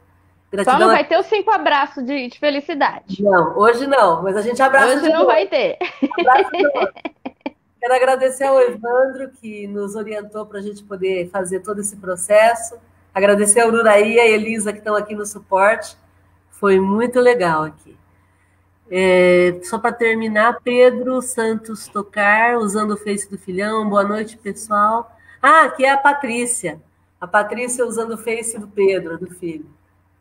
Gratidão 0.52 0.74
Só 0.74 0.80
não 0.80 0.92
vai 0.92 1.02
a... 1.02 1.06
ter 1.06 1.20
os 1.20 1.28
cinco 1.28 1.52
abraços 1.52 2.04
de, 2.04 2.28
de, 2.28 2.40
felicidade. 2.40 3.22
Não, 3.22 3.58
hoje 3.58 3.86
não, 3.86 4.24
mas 4.24 4.36
a 4.36 4.42
gente 4.42 4.62
abraça. 4.62 4.96
Hoje 4.96 5.10
não 5.10 5.20
novo. 5.20 5.28
vai 5.28 5.48
ter. 5.48 5.78
Quero 7.80 7.94
agradecer 7.94 8.44
ao 8.44 8.60
Evandro 8.60 9.30
que 9.40 9.66
nos 9.68 9.96
orientou 9.96 10.46
para 10.46 10.60
a 10.60 10.62
gente 10.62 10.84
poder 10.84 11.30
fazer 11.30 11.62
todo 11.62 11.80
esse 11.80 11.96
processo. 11.96 12.78
Agradecer 13.14 13.62
ao 13.62 13.70
Ururaí 13.70 14.16
e 14.16 14.20
a 14.20 14.28
Elisa 14.28 14.74
que 14.74 14.80
estão 14.80 14.96
aqui 14.96 15.16
no 15.16 15.26
suporte. 15.26 15.96
Foi 16.50 16.80
muito 16.80 17.20
legal 17.20 17.64
aqui. 17.64 17.98
É, 18.92 19.60
só 19.64 19.78
para 19.78 19.94
terminar, 19.94 20.60
Pedro 20.64 21.22
Santos 21.22 21.88
Tocar, 21.88 22.58
usando 22.58 22.96
o 22.96 22.98
Face 22.98 23.30
do 23.30 23.38
Filhão. 23.38 23.88
Boa 23.88 24.04
noite, 24.04 24.36
pessoal. 24.36 25.16
Ah, 25.42 25.66
aqui 25.66 25.86
é 25.86 25.92
a 25.92 25.98
Patrícia. 25.98 26.82
A 27.22 27.28
Patrícia 27.28 27.86
usando 27.86 28.16
o 28.16 28.18
Face 28.18 28.58
do 28.58 28.68
Pedro, 28.68 29.18
do 29.18 29.30
filho. 29.30 29.70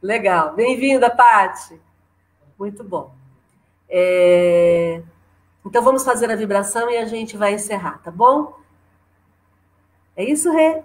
Legal. 0.03 0.55
Bem-vinda, 0.55 1.11
Pati. 1.11 1.81
Muito 2.59 2.85
bom. 2.85 3.13
É... 3.89 5.03
Então 5.65 5.83
vamos 5.83 6.05
fazer 6.05 6.31
a 6.31 6.37
vibração 6.37 6.91
e 6.91 6.97
a 6.97 7.05
gente 7.05 7.37
vai 7.37 7.55
encerrar, 7.55 7.99
tá 8.03 8.11
bom? 8.11 8.57
É 10.17 10.25
isso, 10.25 10.51
Rê? 10.51 10.83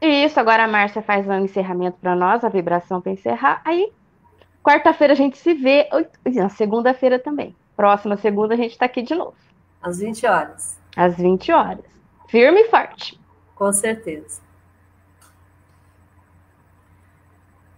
Isso, 0.00 0.38
agora 0.38 0.64
a 0.64 0.68
Márcia 0.68 1.02
faz 1.02 1.26
um 1.26 1.44
encerramento 1.44 1.98
para 2.00 2.14
nós, 2.14 2.44
a 2.44 2.48
vibração 2.48 3.00
para 3.00 3.12
encerrar. 3.12 3.62
Aí 3.64 3.92
Quarta-feira 4.64 5.12
a 5.12 5.16
gente 5.16 5.36
se 5.36 5.52
vê, 5.52 5.86
na 6.24 6.48
segunda-feira 6.48 7.18
também. 7.18 7.54
Próxima 7.76 8.16
segunda 8.16 8.54
a 8.54 8.56
gente 8.56 8.70
está 8.70 8.86
aqui 8.86 9.02
de 9.02 9.14
novo. 9.14 9.34
Às 9.82 9.98
20 9.98 10.26
horas. 10.26 10.80
Às 10.96 11.16
20 11.18 11.52
horas. 11.52 11.84
Firme 12.30 12.62
e 12.62 12.70
forte. 12.70 13.20
Com 13.54 13.70
certeza. 13.74 14.40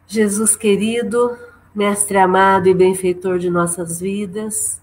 Jesus 0.08 0.54
querido, 0.54 1.36
mestre 1.74 2.16
amado 2.16 2.68
e 2.68 2.74
benfeitor 2.74 3.40
de 3.40 3.50
nossas 3.50 4.00
vidas, 4.00 4.80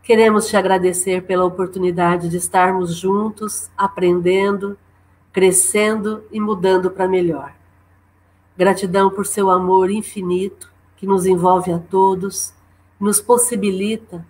queremos 0.00 0.46
te 0.46 0.56
agradecer 0.56 1.24
pela 1.24 1.44
oportunidade 1.44 2.28
de 2.28 2.36
estarmos 2.36 2.94
juntos, 2.94 3.68
aprendendo, 3.76 4.78
crescendo 5.32 6.22
e 6.30 6.38
mudando 6.38 6.88
para 6.88 7.08
melhor. 7.08 7.52
Gratidão 8.56 9.10
por 9.10 9.26
seu 9.26 9.50
amor 9.50 9.90
infinito 9.90 10.72
que 10.96 11.06
nos 11.06 11.26
envolve 11.26 11.72
a 11.72 11.78
todos, 11.80 12.54
nos 12.98 13.20
possibilita 13.20 14.24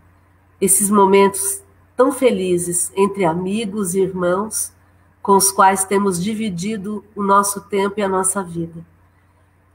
esses 0.59 0.91
momentos 0.91 1.63
tão 1.95 2.11
felizes 2.13 2.91
entre 2.97 3.27
amigos 3.27 3.95
e 3.95 4.01
irmãos 4.01 4.73
com 5.21 5.37
os 5.37 5.53
quais 5.53 5.85
temos 5.85 6.23
dividido 6.23 7.05
o 7.15 7.23
nosso 7.23 7.61
tempo 7.61 8.01
e 8.01 8.03
a 8.03 8.09
nossa 8.09 8.43
vida. 8.43 8.83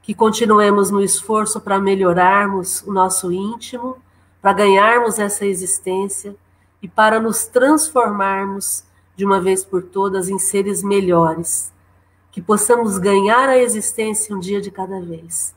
Que 0.04 0.14
continuemos 0.14 0.92
no 0.92 1.02
esforço 1.02 1.60
para 1.60 1.80
melhorarmos 1.80 2.82
o 2.82 2.92
nosso 2.92 3.32
íntimo, 3.32 3.98
para 4.40 4.52
ganharmos 4.52 5.18
essa 5.18 5.44
existência 5.44 6.36
e 6.80 6.86
para 6.86 7.18
nos 7.18 7.46
transformarmos 7.46 8.84
de 9.16 9.24
uma 9.24 9.40
vez 9.40 9.64
por 9.64 9.82
todas 9.82 10.28
em 10.28 10.38
seres 10.38 10.80
melhores. 10.80 11.72
Que 12.30 12.40
possamos 12.40 12.98
ganhar 12.98 13.48
a 13.48 13.58
existência 13.58 14.36
um 14.36 14.38
dia 14.38 14.60
de 14.60 14.70
cada 14.70 15.00
vez 15.00 15.52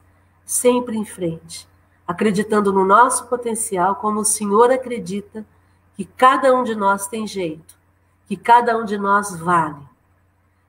sempre 0.47 0.97
em 0.97 1.03
frente, 1.03 1.67
acreditando 2.07 2.71
no 2.71 2.85
nosso 2.85 3.27
potencial, 3.27 3.97
como 3.97 4.21
o 4.21 4.25
Senhor 4.25 4.71
acredita 4.71 5.45
que 5.93 6.05
cada 6.05 6.55
um 6.55 6.63
de 6.63 6.73
nós 6.73 7.05
tem 7.07 7.27
jeito, 7.27 7.77
que 8.25 8.37
cada 8.37 8.77
um 8.77 8.85
de 8.85 8.97
nós 8.97 9.37
vale. 9.37 9.85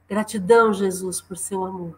Gratidão, 0.09 0.73
Jesus, 0.73 1.21
por 1.21 1.37
seu 1.37 1.65
amor. 1.65 1.97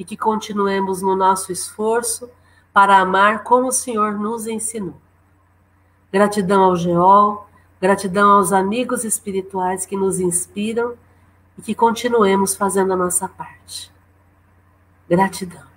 E 0.00 0.04
que 0.04 0.16
continuemos 0.16 1.02
no 1.02 1.14
nosso 1.14 1.52
esforço 1.52 2.30
para 2.72 2.96
amar 2.96 3.44
como 3.44 3.68
o 3.68 3.72
Senhor 3.72 4.18
nos 4.18 4.46
ensinou. 4.46 4.96
Gratidão 6.10 6.64
ao 6.64 6.74
Geol, 6.74 7.46
gratidão 7.78 8.38
aos 8.38 8.50
amigos 8.50 9.04
espirituais 9.04 9.84
que 9.84 9.98
nos 9.98 10.18
inspiram 10.18 10.96
e 11.58 11.60
que 11.60 11.74
continuemos 11.74 12.56
fazendo 12.56 12.94
a 12.94 12.96
nossa 12.96 13.28
parte. 13.28 13.92
Gratidão. 15.06 15.68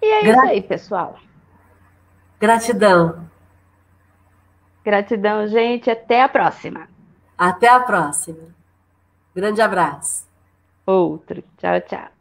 E 0.00 0.06
é 0.06 0.22
Gra 0.22 0.32
isso 0.32 0.46
aí, 0.46 0.62
pessoal. 0.62 1.18
Gratidão. 2.38 3.28
Gratidão, 4.84 5.48
gente. 5.48 5.90
Até 5.90 6.22
a 6.22 6.28
próxima. 6.28 6.88
Até 7.36 7.68
a 7.68 7.80
próxima. 7.80 8.59
Grande 9.34 9.62
abraço. 9.62 10.24
Outro. 10.86 11.42
Tchau, 11.58 11.80
tchau. 11.82 12.19